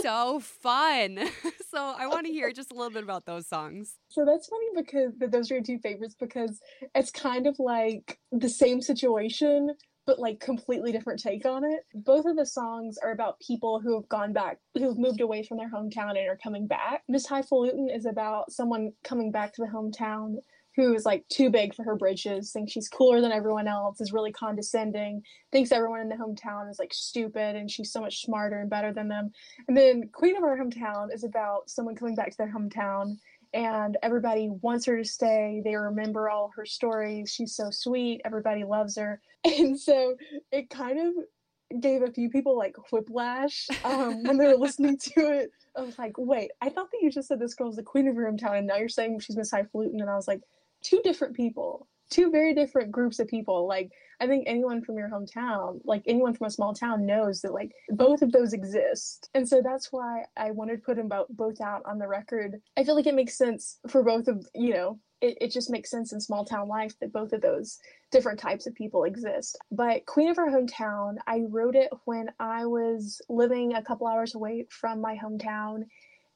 so 0.00 0.40
fun. 0.40 1.18
so 1.70 1.94
I 1.98 2.06
want 2.06 2.26
to 2.26 2.32
hear 2.32 2.52
just 2.52 2.72
a 2.72 2.74
little 2.74 2.90
bit 2.92 3.02
about 3.02 3.26
those 3.26 3.46
songs. 3.46 3.94
So 4.08 4.24
that's 4.24 4.48
funny 4.48 4.66
because 4.74 5.12
those 5.18 5.50
are 5.50 5.54
your 5.54 5.62
two 5.62 5.78
favorites 5.78 6.16
because 6.18 6.60
it's 6.94 7.10
kind 7.10 7.46
of 7.46 7.56
like 7.58 8.18
the 8.32 8.48
same 8.48 8.80
situation 8.80 9.70
but 10.06 10.18
like 10.18 10.40
completely 10.40 10.92
different 10.92 11.20
take 11.20 11.46
on 11.46 11.64
it. 11.64 11.80
Both 11.94 12.26
of 12.26 12.36
the 12.36 12.46
songs 12.46 12.98
are 12.98 13.12
about 13.12 13.40
people 13.40 13.80
who 13.80 13.94
have 13.94 14.08
gone 14.08 14.32
back, 14.32 14.58
who 14.74 14.88
have 14.88 14.98
moved 14.98 15.20
away 15.20 15.42
from 15.42 15.56
their 15.56 15.70
hometown 15.70 16.10
and 16.10 16.28
are 16.28 16.38
coming 16.42 16.66
back. 16.66 17.02
Miss 17.08 17.26
Highfalutin 17.26 17.88
is 17.88 18.06
about 18.06 18.52
someone 18.52 18.92
coming 19.02 19.30
back 19.30 19.54
to 19.54 19.62
the 19.62 19.72
hometown 19.72 20.36
who 20.76 20.94
is 20.94 21.04
like 21.04 21.24
too 21.28 21.50
big 21.50 21.74
for 21.74 21.84
her 21.84 21.96
britches, 21.96 22.52
thinks 22.52 22.72
she's 22.72 22.88
cooler 22.88 23.20
than 23.20 23.32
everyone 23.32 23.68
else, 23.68 24.00
is 24.00 24.12
really 24.12 24.32
condescending, 24.32 25.22
thinks 25.52 25.72
everyone 25.72 26.00
in 26.00 26.08
the 26.08 26.16
hometown 26.16 26.68
is 26.70 26.78
like 26.78 26.92
stupid 26.92 27.56
and 27.56 27.70
she's 27.70 27.92
so 27.92 28.00
much 28.00 28.22
smarter 28.22 28.60
and 28.60 28.70
better 28.70 28.92
than 28.92 29.08
them. 29.08 29.30
And 29.68 29.76
then 29.76 30.08
Queen 30.12 30.36
of 30.36 30.42
Our 30.42 30.58
Hometown 30.58 31.14
is 31.14 31.24
about 31.24 31.70
someone 31.70 31.94
coming 31.94 32.14
back 32.16 32.30
to 32.30 32.36
their 32.36 32.52
hometown 32.52 33.16
and 33.52 33.96
everybody 34.02 34.50
wants 34.62 34.84
her 34.86 34.98
to 34.98 35.04
stay. 35.04 35.62
They 35.64 35.76
remember 35.76 36.28
all 36.28 36.50
her 36.56 36.66
stories. 36.66 37.32
She's 37.32 37.54
so 37.54 37.70
sweet. 37.70 38.20
Everybody 38.24 38.64
loves 38.64 38.96
her. 38.96 39.20
And 39.44 39.78
so 39.78 40.16
it 40.50 40.70
kind 40.70 40.98
of 40.98 41.80
gave 41.80 42.02
a 42.02 42.10
few 42.10 42.30
people 42.30 42.56
like 42.56 42.76
whiplash 42.90 43.68
um, 43.84 44.22
when 44.22 44.38
they 44.38 44.46
were 44.46 44.56
listening 44.56 44.98
to 44.98 45.20
it. 45.32 45.50
I 45.76 45.82
was 45.82 45.98
like, 45.98 46.14
wait, 46.16 46.50
I 46.60 46.68
thought 46.68 46.90
that 46.90 47.02
you 47.02 47.10
just 47.10 47.28
said 47.28 47.40
this 47.40 47.54
girl's 47.54 47.76
the 47.76 47.82
queen 47.82 48.08
of 48.08 48.16
her 48.16 48.30
hometown, 48.30 48.58
and 48.58 48.66
now 48.66 48.76
you're 48.76 48.88
saying 48.88 49.20
she's 49.20 49.36
Miss 49.36 49.50
Highfalutin. 49.50 50.00
And 50.00 50.10
I 50.10 50.16
was 50.16 50.28
like, 50.28 50.40
two 50.84 51.00
different 51.02 51.34
people, 51.34 51.88
two 52.10 52.30
very 52.30 52.54
different 52.54 52.92
groups 52.92 53.18
of 53.18 53.26
people. 53.26 53.66
Like, 53.66 53.90
I 54.20 54.26
think 54.26 54.44
anyone 54.46 54.82
from 54.82 54.96
your 54.96 55.08
hometown, 55.08 55.80
like 55.84 56.02
anyone 56.06 56.34
from 56.34 56.46
a 56.46 56.50
small 56.50 56.74
town, 56.74 57.06
knows 57.06 57.40
that 57.40 57.52
like 57.52 57.72
both 57.90 58.22
of 58.22 58.30
those 58.30 58.52
exist. 58.52 59.28
And 59.34 59.48
so 59.48 59.60
that's 59.62 59.90
why 59.90 60.24
I 60.36 60.52
wanted 60.52 60.76
to 60.76 60.82
put 60.82 60.96
them 60.96 61.10
both 61.30 61.60
out 61.60 61.82
on 61.84 61.98
the 61.98 62.06
record. 62.06 62.60
I 62.76 62.84
feel 62.84 62.94
like 62.94 63.06
it 63.06 63.14
makes 63.14 63.36
sense 63.36 63.78
for 63.88 64.04
both 64.04 64.28
of, 64.28 64.46
you 64.54 64.74
know, 64.74 65.00
it, 65.20 65.38
it 65.40 65.50
just 65.50 65.70
makes 65.70 65.90
sense 65.90 66.12
in 66.12 66.20
small 66.20 66.44
town 66.44 66.68
life 66.68 66.94
that 67.00 67.12
both 67.12 67.32
of 67.32 67.40
those 67.40 67.78
different 68.12 68.38
types 68.38 68.66
of 68.66 68.74
people 68.74 69.04
exist. 69.04 69.58
But 69.72 70.06
Queen 70.06 70.28
of 70.28 70.38
Our 70.38 70.50
Hometown, 70.50 71.16
I 71.26 71.44
wrote 71.48 71.74
it 71.74 71.90
when 72.04 72.28
I 72.38 72.66
was 72.66 73.20
living 73.28 73.74
a 73.74 73.82
couple 73.82 74.06
hours 74.06 74.34
away 74.34 74.66
from 74.68 75.00
my 75.00 75.16
hometown. 75.16 75.84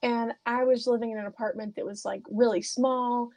And 0.03 0.33
I 0.47 0.65
was 0.65 0.87
living 0.87 1.11
in 1.11 1.19
an 1.19 1.27
apartment 1.27 1.77
that 1.77 1.85
was 1.85 2.05
like 2.05 2.23
really 2.31 2.63
small 2.63 3.31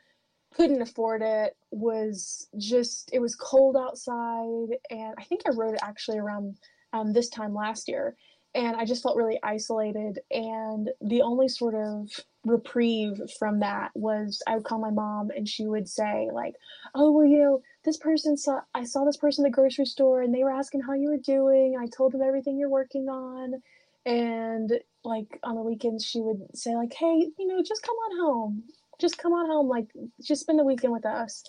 couldn't 0.55 0.81
afford 0.81 1.21
it 1.21 1.55
was 1.71 2.49
just 2.57 3.09
it 3.13 3.19
was 3.19 3.35
cold 3.35 3.77
outside 3.77 4.77
and 4.89 5.13
i 5.17 5.23
think 5.23 5.41
i 5.45 5.51
wrote 5.51 5.73
it 5.73 5.79
actually 5.83 6.19
around 6.19 6.57
um, 6.93 7.13
this 7.13 7.29
time 7.29 7.53
last 7.53 7.87
year 7.87 8.15
and 8.53 8.75
i 8.75 8.83
just 8.83 9.01
felt 9.01 9.15
really 9.15 9.39
isolated 9.43 10.19
and 10.31 10.89
the 11.01 11.21
only 11.21 11.47
sort 11.47 11.75
of 11.75 12.09
reprieve 12.45 13.19
from 13.37 13.59
that 13.59 13.91
was 13.93 14.41
I 14.47 14.55
would 14.55 14.63
call 14.63 14.79
my 14.79 14.89
mom 14.89 15.29
and 15.35 15.47
she 15.47 15.67
would 15.67 15.87
say 15.87 16.29
like, 16.33 16.55
"Oh, 16.95 17.11
well, 17.11 17.25
you 17.25 17.37
know, 17.37 17.61
this 17.85 17.97
person 17.97 18.37
saw 18.37 18.61
I 18.73 18.83
saw 18.83 19.05
this 19.05 19.17
person 19.17 19.45
at 19.45 19.51
the 19.51 19.55
grocery 19.55 19.85
store 19.85 20.21
and 20.21 20.33
they 20.33 20.43
were 20.43 20.51
asking 20.51 20.81
how 20.81 20.93
you 20.93 21.09
were 21.09 21.17
doing. 21.17 21.75
I 21.79 21.87
told 21.87 22.13
them 22.13 22.21
everything 22.21 22.57
you're 22.57 22.69
working 22.69 23.09
on." 23.09 23.61
And 24.05 24.71
like 25.03 25.39
on 25.43 25.55
the 25.55 25.61
weekends 25.61 26.05
she 26.05 26.19
would 26.21 26.57
say 26.57 26.75
like, 26.75 26.93
"Hey, 26.93 27.27
you 27.37 27.47
know, 27.47 27.61
just 27.63 27.83
come 27.83 27.95
on 27.95 28.25
home. 28.25 28.63
Just 29.01 29.17
come 29.17 29.33
on 29.33 29.47
home 29.47 29.67
like 29.67 29.87
just 30.21 30.41
spend 30.41 30.59
the 30.59 30.63
weekend 30.63 30.93
with 30.93 31.05
us." 31.05 31.43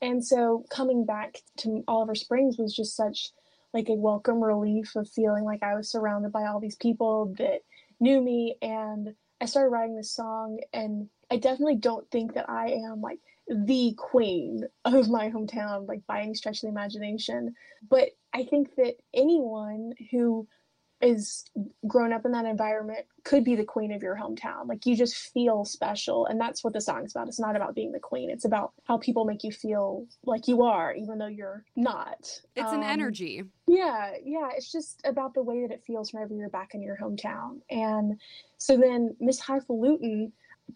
And 0.00 0.24
so 0.24 0.64
coming 0.70 1.04
back 1.04 1.38
to 1.58 1.82
Oliver 1.88 2.14
Springs 2.14 2.58
was 2.58 2.74
just 2.74 2.94
such 2.94 3.30
like 3.74 3.88
a 3.88 3.94
welcome 3.94 4.42
relief 4.42 4.94
of 4.96 5.08
feeling 5.08 5.44
like 5.44 5.62
I 5.62 5.74
was 5.74 5.90
surrounded 5.90 6.32
by 6.32 6.46
all 6.46 6.60
these 6.60 6.76
people 6.76 7.34
that 7.38 7.60
knew 8.00 8.20
me 8.20 8.56
and 8.62 9.14
I 9.40 9.46
started 9.46 9.70
writing 9.70 9.96
this 9.96 10.12
song 10.12 10.60
and 10.72 11.08
I 11.30 11.36
definitely 11.36 11.76
don't 11.76 12.10
think 12.10 12.34
that 12.34 12.48
I 12.48 12.70
am 12.70 13.00
like 13.00 13.18
the 13.48 13.94
queen 13.96 14.64
of 14.84 15.08
my 15.08 15.30
hometown 15.30 15.86
like 15.86 16.06
by 16.06 16.22
any 16.22 16.34
stretch 16.34 16.58
of 16.58 16.62
the 16.62 16.68
imagination 16.68 17.54
but 17.88 18.10
I 18.32 18.44
think 18.44 18.74
that 18.76 18.96
anyone 19.14 19.92
who 20.10 20.46
is 21.00 21.44
grown 21.86 22.12
up 22.12 22.24
in 22.24 22.32
that 22.32 22.44
environment 22.44 23.06
could 23.24 23.44
be 23.44 23.54
the 23.54 23.64
queen 23.64 23.92
of 23.92 24.02
your 24.02 24.16
hometown. 24.16 24.66
Like 24.66 24.84
you 24.84 24.96
just 24.96 25.16
feel 25.16 25.64
special. 25.64 26.26
And 26.26 26.40
that's 26.40 26.64
what 26.64 26.72
the 26.72 26.80
song's 26.80 27.12
about. 27.12 27.28
It's 27.28 27.38
not 27.38 27.56
about 27.56 27.74
being 27.74 27.92
the 27.92 28.00
queen. 28.00 28.30
It's 28.30 28.44
about 28.44 28.72
how 28.84 28.98
people 28.98 29.24
make 29.24 29.44
you 29.44 29.52
feel 29.52 30.06
like 30.24 30.48
you 30.48 30.62
are, 30.62 30.94
even 30.94 31.18
though 31.18 31.26
you're 31.26 31.64
not. 31.76 32.40
It's 32.56 32.72
um, 32.72 32.80
an 32.80 32.82
energy. 32.82 33.44
Yeah, 33.66 34.12
yeah. 34.24 34.48
It's 34.56 34.72
just 34.72 35.00
about 35.04 35.34
the 35.34 35.42
way 35.42 35.62
that 35.62 35.72
it 35.72 35.84
feels 35.86 36.12
whenever 36.12 36.34
you're 36.34 36.48
back 36.48 36.74
in 36.74 36.82
your 36.82 36.96
hometown. 36.96 37.60
And 37.70 38.20
so 38.56 38.76
then 38.76 39.14
Miss 39.20 39.40
Highfalutin 39.40 40.32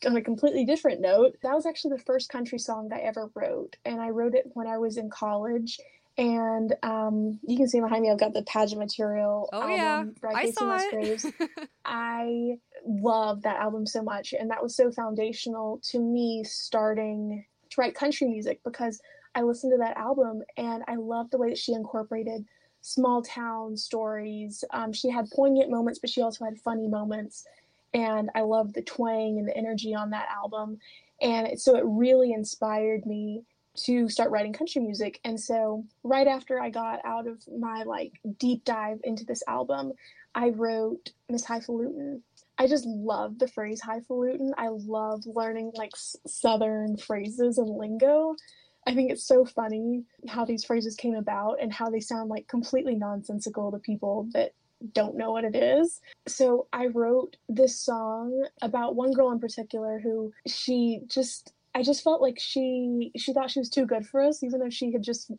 on 0.06 0.16
a 0.16 0.22
completely 0.22 0.64
different 0.64 1.00
note, 1.00 1.36
that 1.42 1.54
was 1.54 1.66
actually 1.66 1.96
the 1.96 2.02
first 2.04 2.30
country 2.30 2.58
song 2.58 2.88
that 2.88 3.00
I 3.00 3.02
ever 3.02 3.30
wrote. 3.34 3.76
And 3.84 4.00
I 4.00 4.10
wrote 4.10 4.34
it 4.34 4.50
when 4.54 4.66
I 4.66 4.78
was 4.78 4.96
in 4.96 5.10
college 5.10 5.78
and 6.18 6.74
um, 6.82 7.38
you 7.46 7.56
can 7.56 7.68
see 7.68 7.80
behind 7.80 8.02
me 8.02 8.10
i've 8.10 8.18
got 8.18 8.34
the 8.34 8.42
pageant 8.42 8.78
material 8.78 9.48
oh 9.52 9.62
album, 9.62 10.14
yeah 10.22 10.30
i 10.34 10.50
saw 10.50 10.76
it. 10.78 11.24
I 11.84 12.56
love 12.86 13.42
that 13.42 13.56
album 13.56 13.86
so 13.86 14.02
much 14.02 14.34
and 14.38 14.50
that 14.50 14.62
was 14.62 14.76
so 14.76 14.90
foundational 14.90 15.80
to 15.90 15.98
me 15.98 16.44
starting 16.44 17.44
to 17.70 17.80
write 17.80 17.94
country 17.94 18.26
music 18.26 18.60
because 18.64 19.00
i 19.34 19.42
listened 19.42 19.72
to 19.72 19.78
that 19.78 19.96
album 19.96 20.42
and 20.56 20.82
i 20.88 20.96
loved 20.96 21.30
the 21.30 21.38
way 21.38 21.48
that 21.48 21.58
she 21.58 21.72
incorporated 21.72 22.44
small 22.84 23.22
town 23.22 23.76
stories. 23.76 24.64
Um, 24.72 24.92
she 24.92 25.08
had 25.08 25.30
poignant 25.30 25.70
moments 25.70 25.98
but 25.98 26.10
she 26.10 26.20
also 26.20 26.44
had 26.44 26.58
funny 26.58 26.88
moments 26.88 27.46
and 27.94 28.28
i 28.34 28.40
loved 28.40 28.74
the 28.74 28.82
twang 28.82 29.38
and 29.38 29.48
the 29.48 29.56
energy 29.56 29.94
on 29.94 30.10
that 30.10 30.28
album. 30.28 30.78
And 31.20 31.58
so 31.60 31.76
it 31.76 31.84
really 31.86 32.32
inspired 32.32 33.06
me 33.06 33.44
to 33.74 34.08
start 34.08 34.30
writing 34.30 34.52
country 34.52 34.82
music. 34.82 35.20
And 35.24 35.40
so, 35.40 35.84
right 36.02 36.26
after 36.26 36.60
I 36.60 36.70
got 36.70 37.00
out 37.04 37.26
of 37.26 37.42
my 37.58 37.82
like 37.84 38.12
deep 38.38 38.64
dive 38.64 39.00
into 39.04 39.24
this 39.24 39.42
album, 39.46 39.92
I 40.34 40.50
wrote 40.50 41.10
Miss 41.28 41.44
Highfalutin. 41.44 42.22
I 42.58 42.66
just 42.66 42.86
love 42.86 43.38
the 43.38 43.48
phrase 43.48 43.80
highfalutin. 43.80 44.52
I 44.56 44.68
love 44.68 45.24
learning 45.26 45.72
like 45.74 45.92
southern 46.26 46.96
phrases 46.96 47.58
and 47.58 47.68
lingo. 47.68 48.36
I 48.86 48.94
think 48.94 49.10
it's 49.10 49.26
so 49.26 49.44
funny 49.44 50.04
how 50.28 50.44
these 50.44 50.64
phrases 50.64 50.96
came 50.96 51.14
about 51.14 51.58
and 51.60 51.72
how 51.72 51.88
they 51.88 52.00
sound 52.00 52.30
like 52.30 52.48
completely 52.48 52.94
nonsensical 52.94 53.70
to 53.70 53.78
people 53.78 54.28
that 54.32 54.52
don't 54.92 55.16
know 55.16 55.30
what 55.30 55.44
it 55.44 55.54
is. 55.54 56.00
So 56.26 56.66
I 56.72 56.86
wrote 56.86 57.36
this 57.48 57.78
song 57.80 58.46
about 58.60 58.96
one 58.96 59.12
girl 59.12 59.30
in 59.30 59.38
particular 59.38 60.00
who 60.00 60.32
she 60.46 61.00
just 61.06 61.52
I 61.74 61.82
just 61.82 62.04
felt 62.04 62.20
like 62.20 62.38
she 62.38 63.12
she 63.16 63.32
thought 63.32 63.50
she 63.50 63.60
was 63.60 63.70
too 63.70 63.86
good 63.86 64.06
for 64.06 64.22
us, 64.22 64.42
even 64.42 64.60
though 64.60 64.70
she 64.70 64.92
had 64.92 65.02
just 65.02 65.30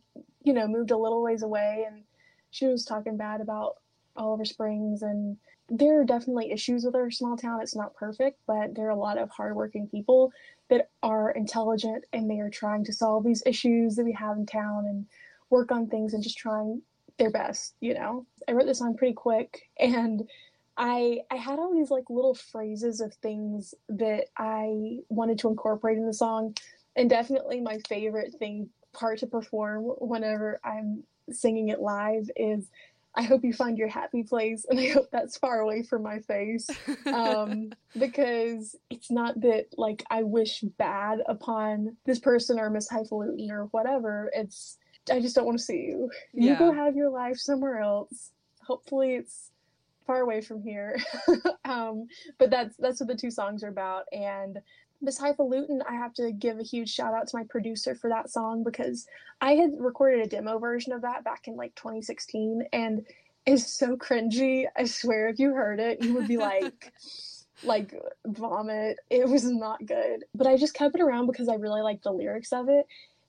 you 0.43 0.53
know 0.53 0.67
moved 0.67 0.91
a 0.91 0.97
little 0.97 1.21
ways 1.21 1.43
away, 1.43 1.85
and 1.87 2.03
she 2.51 2.67
was 2.67 2.85
talking 2.85 3.17
bad 3.17 3.41
about 3.41 3.75
Oliver 4.15 4.45
Springs. 4.45 5.01
And 5.01 5.37
there 5.69 6.01
are 6.01 6.05
definitely 6.05 6.51
issues 6.51 6.83
with 6.83 6.95
our 6.95 7.11
small 7.11 7.37
town. 7.37 7.61
It's 7.61 7.75
not 7.75 7.95
perfect, 7.95 8.39
but 8.45 8.75
there 8.75 8.87
are 8.87 8.91
a 8.91 8.95
lot 8.95 9.17
of 9.17 9.29
hardworking 9.29 9.87
people 9.87 10.31
that 10.69 10.89
are 11.01 11.31
intelligent 11.31 12.05
and 12.13 12.29
they 12.29 12.39
are 12.39 12.49
trying 12.49 12.83
to 12.85 12.93
solve 12.93 13.23
these 13.23 13.43
issues 13.45 13.95
that 13.95 14.05
we 14.05 14.13
have 14.13 14.37
in 14.37 14.45
town 14.45 14.85
and 14.85 15.05
work 15.49 15.71
on 15.71 15.87
things 15.87 16.13
and 16.13 16.23
just 16.23 16.37
trying 16.37 16.81
their 17.17 17.31
best. 17.31 17.75
You 17.79 17.93
know, 17.93 18.25
I 18.47 18.53
wrote 18.53 18.65
this 18.65 18.79
song 18.79 18.97
pretty 18.97 19.13
quick 19.13 19.69
and 19.79 20.27
I 20.77 21.21
I 21.29 21.35
had 21.35 21.59
all 21.59 21.73
these 21.73 21.91
like 21.91 22.09
little 22.09 22.35
phrases 22.35 23.01
of 23.01 23.13
things 23.15 23.73
that 23.89 24.25
I 24.37 24.99
wanted 25.09 25.39
to 25.39 25.49
incorporate 25.49 25.97
in 25.97 26.05
the 26.05 26.13
song, 26.13 26.55
and 26.95 27.09
definitely 27.09 27.61
my 27.61 27.79
favorite 27.87 28.33
thing 28.39 28.69
part 28.93 29.19
to 29.19 29.27
perform 29.27 29.83
whenever 29.99 30.59
I'm 30.63 31.03
singing 31.31 31.69
it 31.69 31.79
live 31.79 32.29
is 32.35 32.69
I 33.15 33.23
hope 33.23 33.43
you 33.43 33.53
find 33.53 33.77
your 33.77 33.87
happy 33.87 34.23
place, 34.23 34.65
and 34.69 34.79
I 34.79 34.87
hope 34.89 35.09
that's 35.11 35.37
far 35.37 35.59
away 35.59 35.83
from 35.83 36.01
my 36.03 36.19
face, 36.19 36.69
um, 37.05 37.71
because 37.99 38.75
it's 38.89 39.11
not 39.11 39.39
that 39.41 39.67
like 39.77 40.03
I 40.09 40.23
wish 40.23 40.61
bad 40.61 41.19
upon 41.27 41.97
this 42.05 42.19
person 42.19 42.59
or 42.59 42.69
Miss 42.69 42.89
Highfalutin 42.89 43.51
or 43.51 43.65
whatever. 43.65 44.31
It's 44.33 44.77
I 45.11 45.19
just 45.19 45.35
don't 45.35 45.45
want 45.45 45.57
to 45.57 45.63
see 45.63 45.85
you. 45.87 46.09
You 46.33 46.55
go 46.55 46.71
have 46.71 46.95
your 46.95 47.09
life 47.09 47.37
somewhere 47.37 47.79
else. 47.79 48.31
Hopefully, 48.65 49.15
it's 49.15 49.51
far 50.05 50.21
away 50.21 50.41
from 50.41 50.61
here. 50.61 50.97
um, 51.65 52.07
but 52.37 52.49
that's 52.49 52.75
that's 52.77 52.99
what 52.99 53.07
the 53.07 53.15
two 53.15 53.31
songs 53.31 53.63
are 53.63 53.69
about. 53.69 54.05
And 54.11 54.59
Miss 55.01 55.17
Highfalutin, 55.17 55.81
I 55.87 55.93
have 55.93 56.13
to 56.15 56.31
give 56.31 56.59
a 56.59 56.63
huge 56.63 56.93
shout 56.93 57.13
out 57.13 57.27
to 57.27 57.37
my 57.37 57.43
producer 57.49 57.93
for 57.93 58.09
that 58.09 58.29
song 58.29 58.63
because 58.63 59.05
I 59.41 59.53
had 59.53 59.71
recorded 59.77 60.25
a 60.25 60.29
demo 60.29 60.59
version 60.59 60.93
of 60.93 61.01
that 61.01 61.23
back 61.23 61.47
in 61.47 61.55
like 61.55 61.75
2016 61.75 62.63
and 62.71 63.05
it's 63.45 63.67
so 63.67 63.97
cringy. 63.97 64.65
I 64.77 64.85
swear 64.85 65.27
if 65.27 65.39
you 65.39 65.53
heard 65.53 65.81
it, 65.81 66.01
you 66.01 66.13
would 66.13 66.27
be 66.29 66.37
like 66.37 66.93
like 67.63 67.93
vomit. 68.25 68.97
It 69.09 69.27
was 69.27 69.43
not 69.43 69.85
good. 69.85 70.23
But 70.33 70.47
I 70.47 70.55
just 70.55 70.73
kept 70.73 70.95
it 70.95 71.01
around 71.01 71.27
because 71.27 71.49
I 71.49 71.55
really 71.55 71.81
liked 71.81 72.03
the 72.03 72.11
lyrics 72.11 72.53
of 72.53 72.69
it 72.69 72.85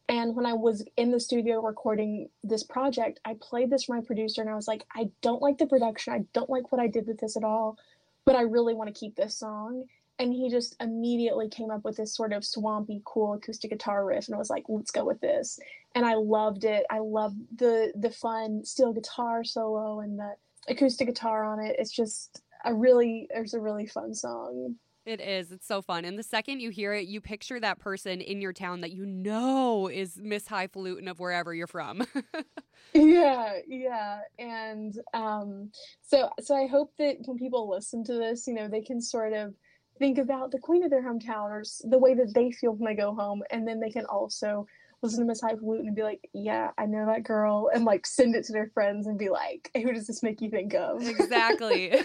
and 0.09 0.37
when 0.37 0.45
I 0.45 0.53
was 0.53 0.85
in 0.97 1.11
the 1.11 1.21
studio 1.21 1.63
recording 1.63 2.29
this 2.43 2.63
project, 2.63 3.21
I 3.25 3.37
played 3.41 3.71
this 3.71 3.85
for 3.85 3.97
my 3.97 4.03
producer 4.03 4.43
and 4.43 4.51
I 4.51 4.55
was 4.55 4.69
like, 4.69 4.85
I 4.95 5.09
don't 5.23 5.41
like 5.41 5.57
the 5.57 5.67
production. 5.67 6.13
I 6.13 6.25
don't 6.35 6.51
like 6.51 6.71
what 6.71 6.81
I 6.81 6.89
did 6.89 7.07
with 7.07 7.19
this 7.19 7.37
at 7.37 7.45
all, 7.45 7.79
but 8.27 8.37
I 8.37 8.43
really 8.43 8.75
want 8.75 8.95
to 8.95 8.99
keep 8.99 9.17
this 9.17 9.35
song. 9.39 9.85
And 10.19 10.33
he 10.33 10.51
just 10.51 10.77
immediately 10.81 11.49
came 11.49 11.71
up 11.71 11.85
with 11.85 11.97
this 11.97 12.15
sort 12.15 12.33
of 12.33 12.45
swampy, 12.45 13.01
cool 13.05 13.35
acoustic 13.35 13.71
guitar 13.71 14.05
riff 14.05 14.29
and 14.29 14.35
I 14.35 14.39
was 14.39 14.51
like, 14.51 14.65
let's 14.69 14.91
go 14.91 15.05
with 15.05 15.21
this. 15.21 15.59
And 15.95 16.05
I 16.05 16.15
loved 16.15 16.65
it. 16.65 16.85
I 16.91 16.99
loved 16.99 17.39
the 17.57 17.93
the 17.97 18.11
fun 18.11 18.65
steel 18.65 18.93
guitar 18.93 19.43
solo 19.43 20.01
and 20.01 20.19
the 20.19 20.35
acoustic 20.69 21.09
guitar 21.09 21.45
on 21.45 21.61
it. 21.61 21.77
It's 21.79 21.91
just 21.91 22.43
a 22.65 22.75
really 22.75 23.27
it's 23.31 23.55
a 23.55 23.61
really 23.61 23.87
fun 23.87 24.15
song. 24.15 24.77
It 25.07 25.21
is. 25.21 25.53
It's 25.53 25.67
so 25.67 25.83
fun. 25.83 26.07
And 26.07 26.19
the 26.19 26.23
second 26.23 26.61
you 26.61 26.71
hear 26.71 26.95
it, 26.95 27.07
you 27.07 27.21
picture 27.21 27.61
that 27.61 27.79
person 27.79 28.23
in 28.23 28.41
your 28.41 28.55
town 28.55 28.81
that 28.81 28.93
you 28.93 29.05
know 29.05 29.89
is 29.89 30.17
Miss 30.17 30.47
Highfalutin 30.47 31.09
of 31.09 31.21
wherever 31.21 31.55
you're 31.55 31.67
from. 31.67 32.07
yeah, 32.95 33.59
yeah. 33.69 34.21
And 34.39 34.99
um, 35.13 35.71
so 36.01 36.31
so 36.41 36.57
I 36.57 36.67
hope 36.67 36.93
that 36.99 37.17
when 37.27 37.37
people 37.37 37.69
listen 37.69 38.03
to 38.05 38.15
this, 38.15 38.47
you 38.47 38.55
know, 38.55 38.67
they 38.67 38.81
can 38.81 39.01
sort 39.01 39.35
of 39.35 39.55
think 39.99 40.17
about 40.17 40.51
the 40.51 40.59
queen 40.59 40.83
of 40.83 40.91
their 40.91 41.03
hometown 41.03 41.51
or 41.51 41.63
the 41.85 41.99
way 41.99 42.15
that 42.15 42.33
they 42.35 42.51
feel 42.51 42.73
when 42.73 42.91
they 42.91 43.01
go 43.01 43.15
home. 43.15 43.43
And 43.51 43.69
then 43.69 43.81
they 43.81 43.91
can 43.91 44.07
also 44.07 44.67
listen 45.05 45.21
to 45.21 45.27
Miss 45.27 45.41
Highfalutin 45.41 45.87
and 45.87 45.95
be 45.95 46.03
like, 46.03 46.29
yeah, 46.33 46.71
I 46.79 46.87
know 46.87 47.07
that 47.07 47.23
girl, 47.23 47.71
and 47.73 47.85
like 47.85 48.07
send 48.07 48.35
it 48.35 48.45
to 48.47 48.53
their 48.53 48.71
friends 48.75 49.07
and 49.07 49.19
be 49.19 49.29
like, 49.29 49.71
who 49.75 49.93
does 49.93 50.07
this 50.07 50.23
make 50.23 50.41
you 50.41 50.51
think 50.51 50.75
of? 50.75 51.07
Exactly. 51.07 51.93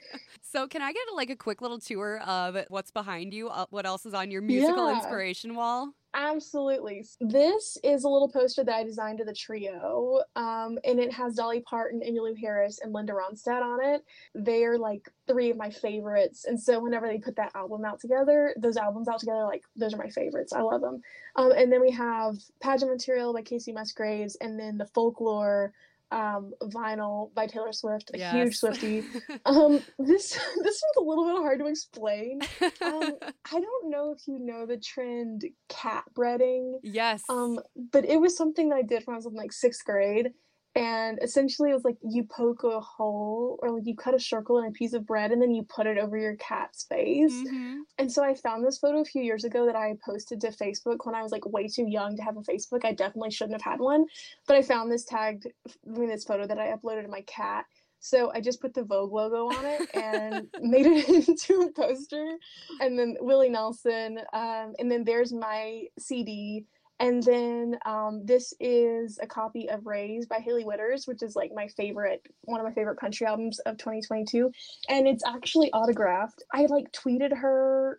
so, 0.42 0.66
can 0.66 0.82
I 0.82 0.92
get 0.92 1.02
like 1.14 1.30
a 1.30 1.36
quick 1.36 1.62
little 1.62 1.78
tour 1.78 2.20
of 2.20 2.56
what's 2.68 2.90
behind 2.90 3.32
you? 3.32 3.48
Uh, 3.48 3.66
what 3.70 3.86
else 3.86 4.06
is 4.06 4.14
on 4.14 4.30
your 4.30 4.42
musical 4.42 4.90
yeah. 4.90 4.96
inspiration 4.96 5.54
wall? 5.54 5.92
Absolutely. 6.16 7.04
This 7.20 7.76
is 7.82 8.04
a 8.04 8.08
little 8.08 8.28
poster 8.28 8.62
that 8.62 8.74
I 8.74 8.84
designed 8.84 9.18
to 9.18 9.24
the 9.24 9.34
trio, 9.34 10.20
um, 10.36 10.78
and 10.84 11.00
it 11.00 11.12
has 11.12 11.34
Dolly 11.34 11.60
Parton, 11.60 12.02
Emmylou 12.06 12.38
Harris, 12.38 12.78
and 12.80 12.92
Linda 12.92 13.12
Ronstadt 13.12 13.62
on 13.62 13.84
it. 13.84 14.04
They 14.32 14.64
are 14.64 14.78
like 14.78 15.10
three 15.26 15.50
of 15.50 15.56
my 15.56 15.70
favorites, 15.70 16.44
and 16.44 16.60
so 16.60 16.78
whenever 16.78 17.08
they 17.08 17.18
put 17.18 17.34
that 17.36 17.50
album 17.56 17.84
out 17.84 17.98
together, 18.00 18.54
those 18.56 18.76
albums 18.76 19.08
out 19.08 19.18
together, 19.18 19.42
like 19.42 19.64
those 19.74 19.92
are 19.92 19.98
my 19.98 20.08
favorites. 20.08 20.52
I 20.52 20.60
love 20.60 20.82
them. 20.82 21.02
Um, 21.34 21.50
and 21.50 21.72
then 21.72 21.80
we 21.80 21.90
have 21.90 22.36
pageant 22.62 22.92
material 22.92 23.32
by 23.32 23.42
Kacey 23.42 23.74
Musgraves, 23.74 24.36
and 24.36 24.58
then 24.58 24.78
the 24.78 24.86
folklore 24.86 25.72
um, 26.10 26.52
vinyl 26.62 27.34
by 27.34 27.46
Taylor 27.46 27.72
Swift, 27.72 28.10
a 28.14 28.18
yes. 28.18 28.32
huge 28.34 28.60
Swiftie. 28.60 29.04
um, 29.46 29.80
this 29.98 30.30
this 30.30 30.82
one's 30.82 30.96
a 30.96 31.00
little 31.00 31.24
bit 31.24 31.36
hard 31.36 31.58
to 31.60 31.66
explain. 31.66 32.40
Um, 32.62 32.70
I 33.52 33.60
don't 33.60 33.90
know 33.90 34.14
if 34.16 34.26
you 34.26 34.38
know 34.38 34.66
the 34.66 34.76
trend 34.76 35.44
cat 35.68 36.04
breading. 36.14 36.74
Yes. 36.82 37.22
Um, 37.28 37.58
but 37.92 38.04
it 38.04 38.20
was 38.20 38.36
something 38.36 38.68
that 38.68 38.76
I 38.76 38.82
did 38.82 39.02
when 39.04 39.14
I 39.14 39.16
was 39.16 39.26
in 39.26 39.34
like 39.34 39.52
sixth 39.52 39.84
grade, 39.84 40.30
and 40.76 41.18
essentially 41.22 41.70
it 41.70 41.74
was 41.74 41.84
like 41.84 41.96
you 42.02 42.24
poke 42.24 42.64
a 42.64 42.80
hole 42.80 43.58
or 43.62 43.70
like 43.70 43.86
you 43.86 43.94
cut 43.94 44.14
a 44.14 44.18
circle 44.18 44.58
in 44.58 44.66
a 44.66 44.72
piece 44.72 44.92
of 44.92 45.06
bread 45.06 45.30
and 45.30 45.40
then 45.40 45.54
you 45.54 45.62
put 45.62 45.86
it 45.86 45.98
over 45.98 46.16
your 46.16 46.36
cat's 46.36 46.84
face 46.84 47.32
mm-hmm. 47.32 47.78
and 47.98 48.10
so 48.10 48.24
i 48.24 48.34
found 48.34 48.64
this 48.64 48.78
photo 48.78 49.00
a 49.00 49.04
few 49.04 49.22
years 49.22 49.44
ago 49.44 49.66
that 49.66 49.76
i 49.76 49.94
posted 50.04 50.40
to 50.40 50.48
facebook 50.48 50.98
when 51.04 51.14
i 51.14 51.22
was 51.22 51.32
like 51.32 51.46
way 51.46 51.68
too 51.68 51.86
young 51.86 52.16
to 52.16 52.22
have 52.22 52.36
a 52.36 52.40
facebook 52.40 52.84
i 52.84 52.92
definitely 52.92 53.30
shouldn't 53.30 53.60
have 53.60 53.72
had 53.72 53.80
one 53.80 54.04
but 54.46 54.56
i 54.56 54.62
found 54.62 54.90
this 54.90 55.04
tagged 55.04 55.46
I 55.66 55.98
mean, 55.98 56.08
this 56.08 56.24
photo 56.24 56.46
that 56.46 56.58
i 56.58 56.74
uploaded 56.74 57.02
to 57.02 57.08
my 57.08 57.22
cat 57.22 57.66
so 58.04 58.30
I 58.34 58.42
just 58.42 58.60
put 58.60 58.74
the 58.74 58.84
Vogue 58.84 59.14
logo 59.14 59.46
on 59.46 59.64
it 59.64 59.88
and 59.94 60.46
made 60.60 60.84
it 60.84 61.08
into 61.28 61.62
a 61.62 61.72
poster. 61.72 62.36
And 62.78 62.98
then 62.98 63.16
Willie 63.18 63.48
Nelson. 63.48 64.18
Um, 64.34 64.74
and 64.78 64.92
then 64.92 65.04
there's 65.04 65.32
my 65.32 65.84
CD 65.98 66.66
and 67.00 67.22
then 67.22 67.78
um, 67.84 68.22
this 68.24 68.54
is 68.60 69.18
a 69.20 69.26
copy 69.26 69.68
of 69.68 69.86
Raise 69.86 70.26
by 70.26 70.38
Hailey 70.38 70.64
Whitters, 70.64 71.06
which 71.06 71.22
is 71.22 71.34
like 71.34 71.50
my 71.54 71.66
favorite, 71.68 72.26
one 72.42 72.60
of 72.60 72.66
my 72.66 72.72
favorite 72.72 72.98
country 73.00 73.26
albums 73.26 73.58
of 73.60 73.76
2022. 73.78 74.50
And 74.88 75.06
it's 75.08 75.24
actually 75.26 75.72
autographed. 75.72 76.44
I 76.52 76.66
like 76.66 76.92
tweeted 76.92 77.36
her 77.36 77.98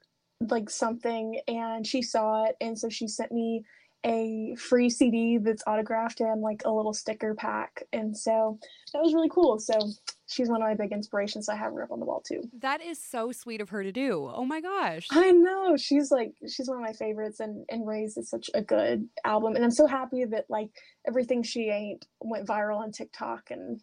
like 0.49 0.69
something 0.69 1.39
and 1.47 1.85
she 1.85 2.01
saw 2.01 2.45
it. 2.45 2.55
And 2.61 2.79
so 2.79 2.89
she 2.89 3.07
sent 3.07 3.31
me 3.31 3.63
a 4.05 4.55
free 4.55 4.89
CD 4.89 5.39
that's 5.39 5.63
autographed 5.67 6.21
and 6.21 6.41
like 6.41 6.61
a 6.63 6.71
little 6.71 6.93
sticker 6.93 7.33
pack. 7.33 7.83
And 7.91 8.17
so 8.17 8.59
that 8.93 9.01
was 9.01 9.13
really 9.13 9.29
cool. 9.29 9.59
So 9.59 9.73
she's 10.27 10.49
one 10.49 10.61
of 10.61 10.67
my 10.67 10.75
big 10.75 10.91
inspirations. 10.91 11.49
I 11.49 11.55
have 11.55 11.73
her 11.73 11.83
up 11.83 11.91
on 11.91 11.99
the 11.99 12.05
wall 12.05 12.21
too. 12.25 12.43
That 12.59 12.81
is 12.81 13.01
so 13.01 13.31
sweet 13.31 13.61
of 13.61 13.69
her 13.69 13.83
to 13.83 13.91
do. 13.91 14.29
Oh 14.33 14.45
my 14.45 14.61
gosh. 14.61 15.07
I 15.11 15.31
know. 15.31 15.77
She's 15.77 16.11
like 16.11 16.33
she's 16.47 16.67
one 16.67 16.77
of 16.77 16.83
my 16.83 16.93
favorites 16.93 17.39
and 17.39 17.65
and 17.69 17.87
Raise 17.87 18.17
is 18.17 18.29
such 18.29 18.49
a 18.53 18.61
good 18.61 19.07
album. 19.23 19.55
And 19.55 19.63
I'm 19.63 19.71
so 19.71 19.87
happy 19.87 20.25
that 20.25 20.45
like 20.49 20.69
everything 21.07 21.43
she 21.43 21.69
ain't 21.69 22.05
went 22.21 22.47
viral 22.47 22.77
on 22.77 22.91
TikTok 22.91 23.51
and 23.51 23.81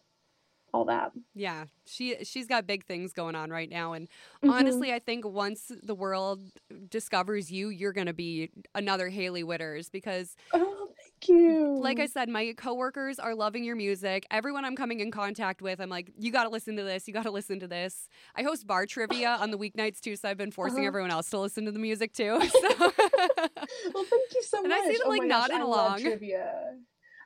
all 0.73 0.85
that. 0.85 1.11
Yeah, 1.35 1.65
she 1.85 2.17
she's 2.23 2.47
got 2.47 2.65
big 2.65 2.83
things 2.85 3.13
going 3.13 3.35
on 3.35 3.51
right 3.51 3.69
now, 3.69 3.93
and 3.93 4.07
mm-hmm. 4.07 4.49
honestly, 4.49 4.91
I 4.91 4.99
think 4.99 5.25
once 5.25 5.71
the 5.83 5.95
world 5.95 6.41
discovers 6.89 7.51
you, 7.51 7.69
you're 7.69 7.93
gonna 7.93 8.13
be 8.13 8.49
another 8.73 9.09
Hailey 9.09 9.43
Whitters 9.43 9.89
because. 9.89 10.35
Oh, 10.51 10.82
you. 11.27 11.79
Like 11.81 11.99
I 11.99 12.05
said, 12.05 12.29
my 12.29 12.53
coworkers 12.57 13.19
are 13.19 13.35
loving 13.35 13.63
your 13.63 13.75
music. 13.75 14.25
Everyone 14.31 14.65
I'm 14.65 14.75
coming 14.75 14.99
in 14.99 15.11
contact 15.11 15.61
with, 15.61 15.79
I'm 15.79 15.89
like, 15.89 16.11
you 16.17 16.31
got 16.31 16.43
to 16.43 16.49
listen 16.49 16.75
to 16.77 16.83
this. 16.83 17.07
You 17.07 17.13
got 17.13 17.23
to 17.23 17.31
listen 17.31 17.59
to 17.59 17.67
this. 17.67 18.07
I 18.35 18.43
host 18.43 18.67
bar 18.67 18.85
trivia 18.85 19.37
on 19.39 19.51
the 19.51 19.57
weeknights 19.57 19.99
too, 19.99 20.15
so 20.15 20.29
I've 20.29 20.37
been 20.37 20.51
forcing 20.51 20.79
uh-huh. 20.79 20.87
everyone 20.87 21.11
else 21.11 21.29
to 21.31 21.39
listen 21.39 21.65
to 21.65 21.71
the 21.71 21.79
music 21.79 22.13
too. 22.13 22.41
So. 22.53 22.69
well, 23.93 24.05
thank 24.05 24.33
you 24.33 24.43
so 24.43 24.59
and 24.59 24.69
much. 24.69 24.79
And 24.79 24.89
I 24.89 24.91
see 24.91 24.97
them 24.97 25.07
oh 25.07 25.09
like 25.09 25.23
nodding 25.23 25.57
gosh, 25.57 25.65
along. 25.65 25.99
trivia. 25.99 26.75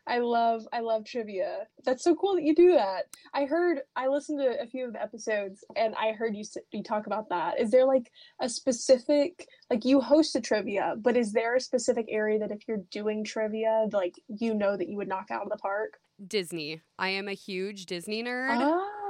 I 0.08 0.20
love 0.20 0.68
I 0.72 0.80
love 0.80 1.06
trivia. 1.06 1.68
That's 1.86 2.04
so 2.04 2.16
cool 2.16 2.36
that 2.36 2.44
you 2.44 2.56
do 2.56 2.74
that. 2.74 3.06
I 3.34 3.46
heard 3.46 3.80
I 3.96 4.08
listened 4.08 4.40
to 4.40 4.62
a 4.62 4.66
few 4.66 4.88
of 4.88 4.94
the 4.94 5.02
episodes 5.02 5.64
and 5.76 5.94
I 5.96 6.14
heard 6.14 6.36
you 6.36 6.44
you 6.72 6.82
talk 6.82 7.08
about 7.08 7.30
that. 7.30 7.60
Is 7.60 7.72
there 7.72 7.86
like 7.86 8.12
a 8.42 8.48
specific 8.48 9.48
like 9.70 9.84
you 9.84 10.00
host 10.00 10.36
a 10.36 10.42
trivia, 10.42 10.96
but 10.98 11.18
is 11.18 11.34
there 11.34 11.56
a 11.56 11.62
specific 11.62 12.06
area 12.10 12.40
that 12.40 12.52
if 12.52 12.68
you're 12.68 12.84
doing 12.92 13.24
trivia, 13.24 13.88
like 13.92 14.16
you 14.28 14.54
know 14.54 14.78
that 14.78 14.88
you 14.88 14.98
would 14.98 15.10
knock 15.10 15.30
out 15.30 15.44
of 15.44 15.50
the 15.50 15.58
park? 15.58 16.00
Disney. 16.26 16.82
I 16.98 17.10
am 17.10 17.28
a 17.28 17.34
huge 17.34 17.86
Disney 17.86 18.24
nerd. 18.24 18.58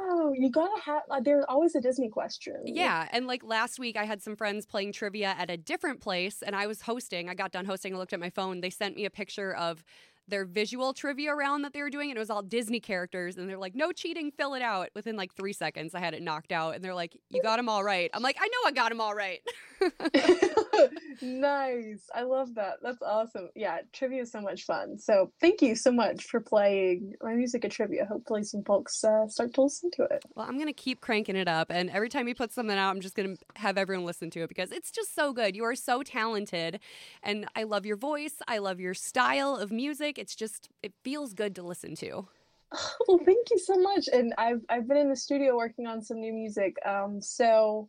Oh, 0.10 0.34
you 0.36 0.50
gotta 0.50 0.82
have. 0.82 1.04
Uh, 1.10 1.20
there's 1.22 1.46
always 1.48 1.76
a 1.76 1.82
Disney 1.82 2.10
question. 2.10 2.56
Yeah, 2.66 3.08
and 3.12 3.28
like 3.28 3.44
last 3.44 3.80
week, 3.80 3.98
I 3.98 4.06
had 4.06 4.22
some 4.22 4.36
friends 4.36 4.66
playing 4.66 4.94
trivia 4.94 5.36
at 5.38 5.50
a 5.50 5.58
different 5.58 6.02
place, 6.02 6.42
and 6.42 6.56
I 6.56 6.68
was 6.68 6.82
hosting. 6.82 7.30
I 7.30 7.34
got 7.34 7.52
done 7.52 7.66
hosting. 7.66 7.94
I 7.94 7.98
looked 7.98 8.14
at 8.14 8.20
my 8.20 8.30
phone. 8.30 8.62
They 8.62 8.70
sent 8.70 8.96
me 8.96 9.06
a 9.06 9.10
picture 9.10 9.54
of 9.54 9.84
their 10.28 10.46
visual 10.46 10.94
trivia 10.94 11.34
round 11.34 11.64
that 11.64 11.74
they 11.74 11.82
were 11.82 11.90
doing, 11.90 12.10
and 12.10 12.18
it 12.18 12.20
was 12.20 12.30
all 12.30 12.42
Disney 12.42 12.80
characters. 12.80 13.38
And 13.38 13.50
they're 13.50 13.58
like, 13.58 13.76
"No 13.76 13.92
cheating, 13.92 14.32
fill 14.32 14.54
it 14.54 14.62
out." 14.62 14.90
Within 14.96 15.16
like 15.16 15.34
three 15.34 15.54
seconds, 15.54 15.96
I 15.96 16.00
had 16.00 16.14
it 16.14 16.22
knocked 16.22 16.52
out, 16.52 16.76
and 16.76 16.84
they're 16.84 16.96
like, 16.96 17.18
"You 17.30 17.42
got 17.42 17.58
them 17.58 17.70
all 17.70 17.84
right." 17.84 18.10
I'm 18.14 18.24
like, 18.24 18.38
"I 18.40 18.48
know 18.48 18.68
I 18.68 18.72
got 18.72 18.90
them 18.90 19.02
all 19.02 19.16
right." 19.16 19.42
nice. 21.22 22.10
I 22.14 22.24
love 22.24 22.56
that. 22.56 22.78
That's 22.82 23.02
awesome. 23.02 23.50
Yeah, 23.56 23.80
trivia 23.94 24.24
is 24.24 24.32
so 24.32 24.42
much 24.42 24.64
fun. 24.66 24.98
So 24.98 25.32
thank 25.40 25.62
you 25.62 25.76
so 25.76 25.92
much 25.92 26.26
for 26.26 26.40
playing 26.40 27.14
my 27.22 27.34
music 27.34 27.66
at 27.66 27.72
trivia. 27.72 28.06
Hopefully, 28.06 28.44
some 28.44 28.64
folks 28.64 29.04
uh, 29.04 29.28
start 29.28 29.54
to 29.56 29.62
listen 29.62 29.92
to 29.92 30.04
it. 30.04 30.24
Well, 30.36 30.48
I'm 30.48 30.58
gonna 30.58 30.74
keep 30.74 31.02
cranking 31.02 31.36
it 31.36 31.48
up, 31.48 31.70
and 31.70 31.90
every 31.90 32.10
time 32.10 32.28
you 32.28 32.36
put 32.36 32.52
something 32.52 32.78
out, 32.78 32.90
I'm 32.90 33.02
just 33.02 33.16
gonna 33.16 33.36
have 33.56 33.78
everyone 33.78 34.06
listen 34.06 34.30
to 34.32 34.42
it 34.42 34.50
because 34.50 34.72
it's 34.72 34.92
just 34.92 35.16
so 35.16 35.34
good. 35.34 35.56
You 35.56 35.64
are 35.64 35.76
so 35.76 36.04
talented, 36.04 36.80
and 37.24 37.46
I 37.56 37.64
love 37.64 37.86
your 37.86 37.98
voice. 37.98 38.36
I 38.48 38.58
love 38.58 38.80
your 38.80 38.94
style 38.94 39.56
of 39.56 39.72
music. 39.72 40.17
It's 40.18 40.36
just 40.36 40.70
it 40.84 40.94
feels 41.04 41.34
good 41.34 41.56
to 41.56 41.64
listen 41.64 41.96
to. 41.98 42.28
Well, 43.08 43.20
thank 43.20 43.50
you 43.50 43.58
so 43.58 43.78
much. 43.78 44.10
And 44.12 44.34
I've 44.38 44.62
I've 44.70 44.90
been 44.90 44.98
in 44.98 45.10
the 45.10 45.16
studio 45.16 45.56
working 45.56 45.88
on 45.88 46.02
some 46.02 46.20
new 46.20 46.34
music. 46.34 46.76
Um, 46.86 47.22
so 47.22 47.88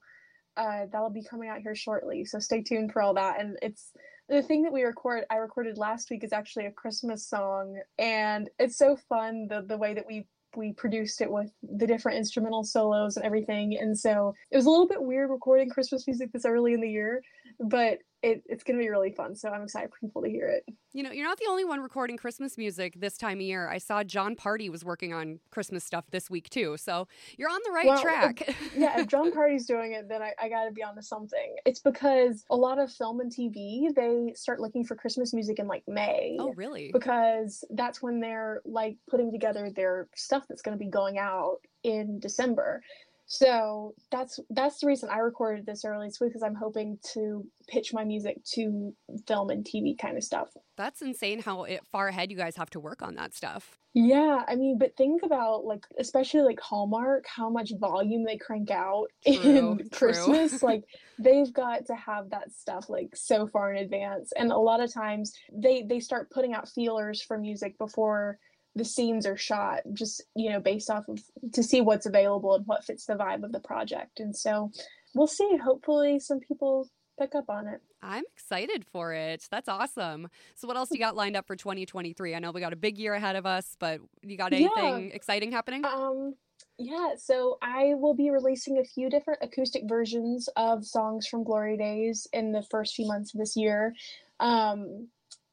uh, 0.56 0.86
that'll 0.92 1.10
be 1.10 1.24
coming 1.24 1.48
out 1.48 1.60
here 1.60 1.74
shortly. 1.74 2.24
So 2.24 2.38
stay 2.38 2.62
tuned 2.62 2.92
for 2.92 3.02
all 3.02 3.14
that. 3.14 3.40
And 3.40 3.56
it's 3.62 3.92
the 4.28 4.42
thing 4.42 4.62
that 4.62 4.72
we 4.72 4.82
record 4.82 5.24
I 5.30 5.36
recorded 5.36 5.78
last 5.78 6.10
week 6.10 6.24
is 6.24 6.32
actually 6.32 6.66
a 6.66 6.72
Christmas 6.72 7.26
song, 7.26 7.80
and 7.98 8.50
it's 8.58 8.76
so 8.76 8.96
fun 9.08 9.46
the 9.48 9.62
the 9.62 9.76
way 9.76 9.94
that 9.94 10.06
we 10.06 10.26
we 10.56 10.72
produced 10.72 11.20
it 11.20 11.30
with 11.30 11.50
the 11.62 11.86
different 11.86 12.18
instrumental 12.18 12.64
solos 12.64 13.16
and 13.16 13.24
everything. 13.24 13.78
And 13.78 13.96
so 13.96 14.34
it 14.50 14.56
was 14.56 14.66
a 14.66 14.70
little 14.70 14.88
bit 14.88 15.02
weird 15.02 15.30
recording 15.30 15.70
Christmas 15.70 16.06
music 16.06 16.32
this 16.32 16.44
early 16.44 16.72
in 16.72 16.80
the 16.80 16.90
year, 16.90 17.22
but 17.60 17.98
it, 18.22 18.42
it's 18.46 18.64
going 18.64 18.76
to 18.76 18.82
be 18.82 18.88
really 18.88 19.12
fun. 19.12 19.34
So 19.34 19.48
I'm 19.48 19.62
excited 19.62 19.90
for 19.90 19.98
people 20.00 20.22
to 20.22 20.28
hear 20.28 20.48
it. 20.48 20.64
You 20.92 21.02
know, 21.02 21.12
you're 21.12 21.26
not 21.26 21.38
the 21.38 21.46
only 21.48 21.64
one 21.64 21.80
recording 21.80 22.16
Christmas 22.16 22.58
music 22.58 22.94
this 22.98 23.16
time 23.16 23.38
of 23.38 23.42
year. 23.42 23.68
I 23.68 23.78
saw 23.78 24.02
Jon 24.02 24.34
Pardi 24.34 24.70
was 24.70 24.84
working 24.84 25.12
on 25.14 25.38
Christmas 25.50 25.84
stuff 25.84 26.06
this 26.10 26.28
week 26.28 26.50
too. 26.50 26.76
So 26.76 27.06
you're 27.36 27.50
on 27.50 27.60
the 27.64 27.70
right 27.70 27.86
well, 27.86 28.02
track. 28.02 28.42
If, 28.48 28.72
yeah, 28.76 29.00
if 29.00 29.06
Jon 29.06 29.30
Pardi's 29.30 29.66
doing 29.66 29.92
it, 29.92 30.08
then 30.08 30.22
I, 30.22 30.32
I 30.40 30.48
got 30.48 30.64
to 30.64 30.72
be 30.72 30.82
on 30.82 30.88
onto 30.88 31.02
something. 31.02 31.56
It's 31.64 31.80
because 31.80 32.44
a 32.50 32.56
lot 32.56 32.78
of 32.78 32.92
film 32.92 33.20
and 33.20 33.30
TV, 33.30 33.94
they 33.94 34.32
start 34.34 34.60
looking 34.60 34.84
for 34.84 34.94
Christmas 34.94 35.32
music 35.32 35.58
in 35.58 35.66
like 35.66 35.84
May. 35.86 36.36
Oh, 36.38 36.52
really? 36.54 36.90
Because 36.92 37.64
that's 37.70 38.02
when 38.02 38.20
they're 38.20 38.60
like 38.64 38.96
putting 39.08 39.30
together 39.30 39.70
their 39.70 40.08
stuff 40.14 40.44
that's 40.48 40.62
going 40.62 40.76
to 40.76 40.82
be 40.82 40.90
going 40.90 41.18
out 41.18 41.58
in 41.84 42.18
December. 42.18 42.82
So 43.30 43.94
that's 44.10 44.40
that's 44.48 44.80
the 44.80 44.86
reason 44.86 45.10
I 45.10 45.18
recorded 45.18 45.66
this 45.66 45.84
early. 45.84 46.06
It's 46.06 46.18
because 46.18 46.42
I'm 46.42 46.54
hoping 46.54 46.98
to 47.12 47.44
pitch 47.68 47.92
my 47.92 48.02
music 48.02 48.42
to 48.54 48.94
film 49.26 49.50
and 49.50 49.62
TV 49.66 49.98
kind 49.98 50.16
of 50.16 50.24
stuff. 50.24 50.48
That's 50.78 51.02
insane 51.02 51.42
how 51.42 51.64
it, 51.64 51.82
far 51.92 52.08
ahead 52.08 52.30
you 52.30 52.38
guys 52.38 52.56
have 52.56 52.70
to 52.70 52.80
work 52.80 53.02
on 53.02 53.16
that 53.16 53.34
stuff. 53.34 53.76
Yeah, 53.92 54.44
I 54.48 54.56
mean, 54.56 54.78
but 54.78 54.96
think 54.96 55.22
about 55.22 55.66
like 55.66 55.84
especially 55.98 56.40
like 56.40 56.58
Hallmark, 56.58 57.26
how 57.26 57.50
much 57.50 57.70
volume 57.78 58.24
they 58.24 58.38
crank 58.38 58.70
out 58.70 59.08
true, 59.26 59.32
in 59.42 59.76
true. 59.76 59.88
Christmas. 59.92 60.62
like 60.62 60.84
they've 61.18 61.52
got 61.52 61.84
to 61.86 61.94
have 61.96 62.30
that 62.30 62.50
stuff 62.50 62.88
like 62.88 63.14
so 63.14 63.46
far 63.46 63.74
in 63.74 63.84
advance, 63.84 64.32
and 64.38 64.50
a 64.52 64.58
lot 64.58 64.80
of 64.80 64.90
times 64.90 65.34
they 65.52 65.82
they 65.82 66.00
start 66.00 66.30
putting 66.30 66.54
out 66.54 66.66
feelers 66.66 67.20
for 67.20 67.36
music 67.36 67.76
before 67.76 68.38
the 68.78 68.84
scenes 68.84 69.26
are 69.26 69.36
shot 69.36 69.80
just 69.92 70.22
you 70.34 70.50
know 70.50 70.60
based 70.60 70.90
off 70.90 71.08
of 71.08 71.20
to 71.52 71.62
see 71.62 71.80
what's 71.80 72.06
available 72.06 72.54
and 72.54 72.66
what 72.66 72.84
fits 72.84 73.06
the 73.06 73.14
vibe 73.14 73.44
of 73.44 73.52
the 73.52 73.60
project. 73.60 74.20
And 74.20 74.34
so 74.34 74.70
we'll 75.14 75.26
see. 75.26 75.56
Hopefully 75.56 76.20
some 76.20 76.40
people 76.40 76.88
pick 77.18 77.34
up 77.34 77.50
on 77.50 77.66
it. 77.66 77.80
I'm 78.00 78.24
excited 78.34 78.84
for 78.84 79.12
it. 79.12 79.46
That's 79.50 79.68
awesome. 79.68 80.28
So 80.54 80.68
what 80.68 80.76
else 80.76 80.90
you 80.92 80.98
got 80.98 81.16
lined 81.16 81.36
up 81.36 81.46
for 81.46 81.56
2023 81.56 82.34
i 82.34 82.38
know 82.38 82.52
we 82.52 82.60
got 82.60 82.72
a 82.72 82.76
big 82.76 82.96
year 82.96 83.14
ahead 83.14 83.34
of 83.34 83.44
us 83.44 83.76
but 83.80 84.00
you 84.22 84.36
got 84.36 84.52
anything 84.52 85.08
yeah. 85.08 85.14
exciting 85.14 85.52
happening? 85.52 85.84
Um 85.84 86.34
yeah, 86.78 87.14
so 87.16 87.58
I 87.60 87.94
will 87.94 88.14
be 88.14 88.30
releasing 88.30 88.78
a 88.78 88.84
few 88.84 89.10
different 89.10 89.40
acoustic 89.42 89.84
versions 89.86 90.48
of 90.56 90.84
songs 90.84 91.26
from 91.26 91.42
Glory 91.42 91.76
Daze 91.76 92.28
in 92.32 92.52
the 92.52 92.62
first 92.62 92.94
few 92.94 93.06
months 93.06 93.34
of 93.34 93.40
this 93.40 93.56
year. 93.56 93.94
Um, 94.38 95.08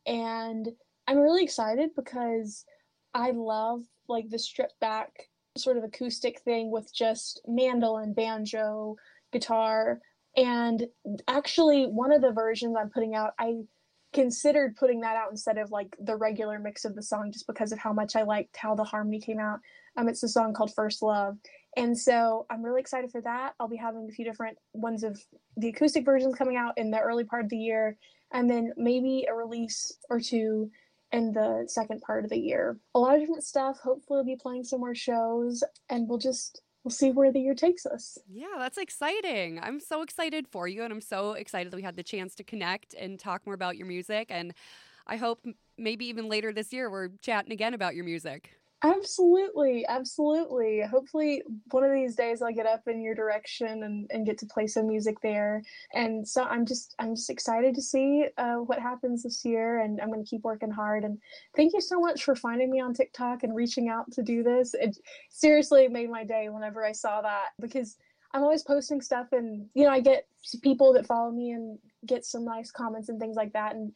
and 0.05 0.69
I'm 1.07 1.17
really 1.17 1.43
excited 1.43 1.91
because 1.95 2.65
I 3.15 3.31
love 3.31 3.81
like 4.07 4.29
the 4.29 4.37
stripped 4.37 4.79
back 4.79 5.29
sort 5.57 5.77
of 5.77 5.85
acoustic 5.85 6.41
thing 6.41 6.69
with 6.69 6.93
just 6.93 7.41
mandolin, 7.47 8.13
banjo, 8.13 8.97
guitar. 9.31 10.01
And 10.35 10.85
actually, 11.29 11.85
one 11.85 12.11
of 12.11 12.21
the 12.21 12.33
versions 12.33 12.75
I'm 12.77 12.89
putting 12.89 13.15
out, 13.15 13.31
I 13.39 13.61
considered 14.13 14.75
putting 14.75 15.01
that 15.01 15.15
out 15.15 15.31
instead 15.31 15.57
of 15.57 15.71
like 15.71 15.95
the 15.99 16.15
regular 16.15 16.59
mix 16.59 16.83
of 16.83 16.93
the 16.93 17.01
song 17.01 17.31
just 17.31 17.47
because 17.47 17.71
of 17.71 17.79
how 17.79 17.93
much 17.93 18.15
I 18.15 18.23
liked 18.23 18.57
how 18.57 18.75
the 18.75 18.83
harmony 18.83 19.19
came 19.19 19.39
out. 19.39 19.59
Um, 19.97 20.09
it's 20.09 20.23
a 20.23 20.27
song 20.27 20.53
called 20.53 20.73
First 20.73 21.01
Love. 21.01 21.37
And 21.77 21.97
so 21.97 22.45
I'm 22.49 22.63
really 22.63 22.81
excited 22.81 23.11
for 23.11 23.21
that. 23.21 23.53
I'll 23.59 23.69
be 23.69 23.77
having 23.77 24.07
a 24.09 24.13
few 24.13 24.25
different 24.25 24.57
ones 24.73 25.03
of 25.03 25.21
the 25.57 25.69
acoustic 25.69 26.03
versions 26.03 26.35
coming 26.35 26.57
out 26.57 26.77
in 26.77 26.91
the 26.91 26.99
early 26.99 27.23
part 27.23 27.43
of 27.43 27.49
the 27.49 27.57
year, 27.57 27.97
and 28.33 28.49
then 28.49 28.73
maybe 28.77 29.25
a 29.29 29.33
release 29.33 29.97
or 30.09 30.19
two 30.19 30.69
in 31.15 31.31
the 31.31 31.63
second 31.67 32.01
part 32.01 32.25
of 32.25 32.29
the 32.29 32.37
year. 32.37 32.77
A 32.93 32.99
lot 32.99 33.15
of 33.15 33.21
different 33.21 33.43
stuff. 33.43 33.79
Hopefully, 33.79 34.17
we'll 34.17 34.25
be 34.25 34.35
playing 34.35 34.65
some 34.65 34.81
more 34.81 34.95
shows, 34.95 35.63
and 35.89 36.07
we'll 36.07 36.17
just 36.17 36.61
we'll 36.83 36.91
see 36.91 37.11
where 37.11 37.31
the 37.31 37.39
year 37.39 37.55
takes 37.55 37.85
us. 37.85 38.17
Yeah, 38.29 38.55
that's 38.57 38.77
exciting. 38.77 39.59
I'm 39.61 39.79
so 39.79 40.01
excited 40.01 40.47
for 40.47 40.67
you, 40.67 40.83
and 40.83 40.91
I'm 40.91 41.01
so 41.01 41.33
excited 41.33 41.71
that 41.71 41.77
we 41.77 41.83
had 41.83 41.95
the 41.95 42.03
chance 42.03 42.35
to 42.35 42.43
connect 42.43 42.93
and 42.93 43.19
talk 43.19 43.45
more 43.45 43.55
about 43.55 43.77
your 43.77 43.87
music. 43.87 44.27
And 44.29 44.53
I 45.07 45.15
hope 45.15 45.45
maybe 45.77 46.05
even 46.05 46.27
later 46.29 46.51
this 46.51 46.73
year 46.73 46.89
we're 46.89 47.09
chatting 47.21 47.51
again 47.51 47.73
about 47.73 47.95
your 47.95 48.05
music. 48.05 48.51
Absolutely, 48.83 49.83
absolutely. 49.87 50.81
Hopefully, 50.83 51.41
one 51.71 51.83
of 51.83 51.91
these 51.91 52.15
days 52.15 52.41
I'll 52.41 52.53
get 52.53 52.67
up 52.67 52.81
in 52.87 53.01
your 53.01 53.15
direction 53.15 53.81
and, 53.83 54.05
and 54.11 54.25
get 54.27 54.37
to 54.39 54.45
play 54.45 54.67
some 54.67 54.87
music 54.87 55.19
there. 55.21 55.63
And 55.93 56.27
so 56.27 56.43
I'm 56.43 56.67
just 56.67 56.93
I'm 56.99 57.15
just 57.15 57.31
excited 57.31 57.73
to 57.75 57.81
see 57.81 58.27
uh, 58.37 58.55
what 58.57 58.79
happens 58.79 59.23
this 59.23 59.43
year, 59.43 59.79
and 59.79 59.99
I'm 59.99 60.11
going 60.11 60.23
to 60.23 60.29
keep 60.29 60.43
working 60.43 60.69
hard. 60.69 61.03
And 61.03 61.17
thank 61.55 61.73
you 61.73 61.81
so 61.81 61.99
much 61.99 62.23
for 62.23 62.35
finding 62.35 62.69
me 62.69 62.79
on 62.79 62.93
TikTok 62.93 63.41
and 63.43 63.55
reaching 63.55 63.89
out 63.89 64.11
to 64.11 64.21
do 64.21 64.43
this. 64.43 64.75
It 64.75 64.97
seriously 65.31 65.87
made 65.87 66.11
my 66.11 66.23
day 66.23 66.49
whenever 66.49 66.85
I 66.85 66.91
saw 66.91 67.21
that 67.21 67.49
because 67.59 67.97
I'm 68.33 68.43
always 68.43 68.61
posting 68.63 69.01
stuff, 69.01 69.27
and 69.31 69.65
you 69.73 69.85
know 69.85 69.89
I 69.91 70.01
get 70.01 70.27
people 70.61 70.93
that 70.93 71.07
follow 71.07 71.31
me 71.31 71.51
and 71.51 71.79
get 72.05 72.23
some 72.23 72.45
nice 72.45 72.69
comments 72.69 73.09
and 73.09 73.19
things 73.19 73.35
like 73.35 73.53
that, 73.53 73.73
and 73.73 73.95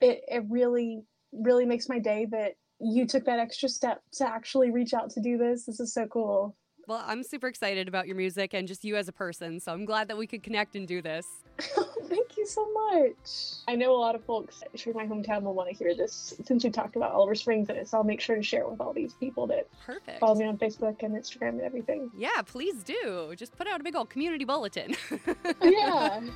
it 0.00 0.22
it 0.28 0.44
really 0.48 1.02
really 1.32 1.66
makes 1.66 1.88
my 1.88 1.98
day 1.98 2.26
that 2.30 2.54
you 2.80 3.06
took 3.06 3.24
that 3.26 3.38
extra 3.38 3.68
step 3.68 4.02
to 4.12 4.26
actually 4.26 4.70
reach 4.70 4.94
out 4.94 5.10
to 5.10 5.20
do 5.20 5.36
this. 5.36 5.64
This 5.64 5.80
is 5.80 5.92
so 5.92 6.06
cool. 6.06 6.56
Well, 6.86 7.04
I'm 7.06 7.22
super 7.22 7.46
excited 7.46 7.86
about 7.86 8.06
your 8.08 8.16
music 8.16 8.52
and 8.52 8.66
just 8.66 8.84
you 8.84 8.96
as 8.96 9.06
a 9.06 9.12
person. 9.12 9.60
So 9.60 9.72
I'm 9.72 9.84
glad 9.84 10.08
that 10.08 10.18
we 10.18 10.26
could 10.26 10.42
connect 10.42 10.74
and 10.74 10.88
do 10.88 11.00
this. 11.00 11.26
Thank 11.60 12.36
you 12.36 12.46
so 12.46 12.66
much. 12.90 13.30
I 13.68 13.76
know 13.76 13.94
a 13.94 14.00
lot 14.00 14.16
of 14.16 14.24
folks 14.24 14.64
from 14.82 14.94
my 14.94 15.06
hometown 15.06 15.42
will 15.42 15.54
want 15.54 15.68
to 15.68 15.76
hear 15.76 15.94
this 15.94 16.34
since 16.44 16.64
we 16.64 16.70
talked 16.70 16.96
about 16.96 17.12
Oliver 17.12 17.36
Springs 17.36 17.68
in 17.68 17.76
it. 17.76 17.88
So 17.88 17.98
I'll 17.98 18.04
make 18.04 18.20
sure 18.20 18.34
to 18.34 18.42
share 18.42 18.62
it 18.62 18.70
with 18.70 18.80
all 18.80 18.92
these 18.92 19.12
people 19.14 19.46
that 19.48 19.68
Perfect. 19.86 20.18
follow 20.18 20.34
me 20.34 20.46
on 20.46 20.58
Facebook 20.58 21.02
and 21.02 21.14
Instagram 21.14 21.50
and 21.50 21.62
everything. 21.62 22.10
Yeah, 22.16 22.42
please 22.44 22.82
do. 22.82 23.34
Just 23.36 23.56
put 23.56 23.68
out 23.68 23.80
a 23.80 23.84
big 23.84 23.94
old 23.94 24.10
community 24.10 24.44
bulletin. 24.44 24.96
yeah. 25.62 26.20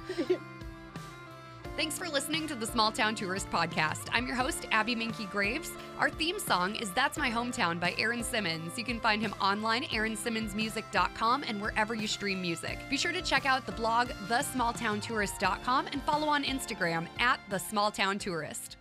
Thanks 1.76 1.98
for 1.98 2.08
listening 2.08 2.46
to 2.46 2.54
the 2.54 2.66
Small 2.66 2.92
Town 2.92 3.16
Tourist 3.16 3.50
Podcast. 3.50 4.06
I'm 4.12 4.28
your 4.28 4.36
host, 4.36 4.68
Abbey 4.70 4.94
Minky 4.94 5.24
Graves. 5.24 5.72
Our 5.98 6.08
theme 6.08 6.38
song 6.38 6.76
is 6.76 6.92
That's 6.92 7.18
My 7.18 7.28
Hometown 7.28 7.80
by 7.80 7.96
Aaron 7.98 8.22
Simmons. 8.22 8.78
You 8.78 8.84
can 8.84 9.00
find 9.00 9.20
him 9.20 9.34
online, 9.40 9.82
aaronsimmonsmusic.com, 9.86 11.42
and 11.48 11.60
wherever 11.60 11.96
you 11.96 12.06
stream 12.06 12.40
music. 12.40 12.78
Be 12.88 12.96
sure 12.96 13.10
to 13.10 13.20
check 13.20 13.44
out 13.44 13.66
the 13.66 13.72
blog, 13.72 14.10
thesmalltowntourist.com, 14.28 15.88
and 15.90 16.00
follow 16.04 16.28
on 16.28 16.44
Instagram 16.44 17.08
at 17.18 17.40
The 17.50 17.58
Small 17.58 17.90
Town 17.90 18.20
Tourist. 18.20 18.76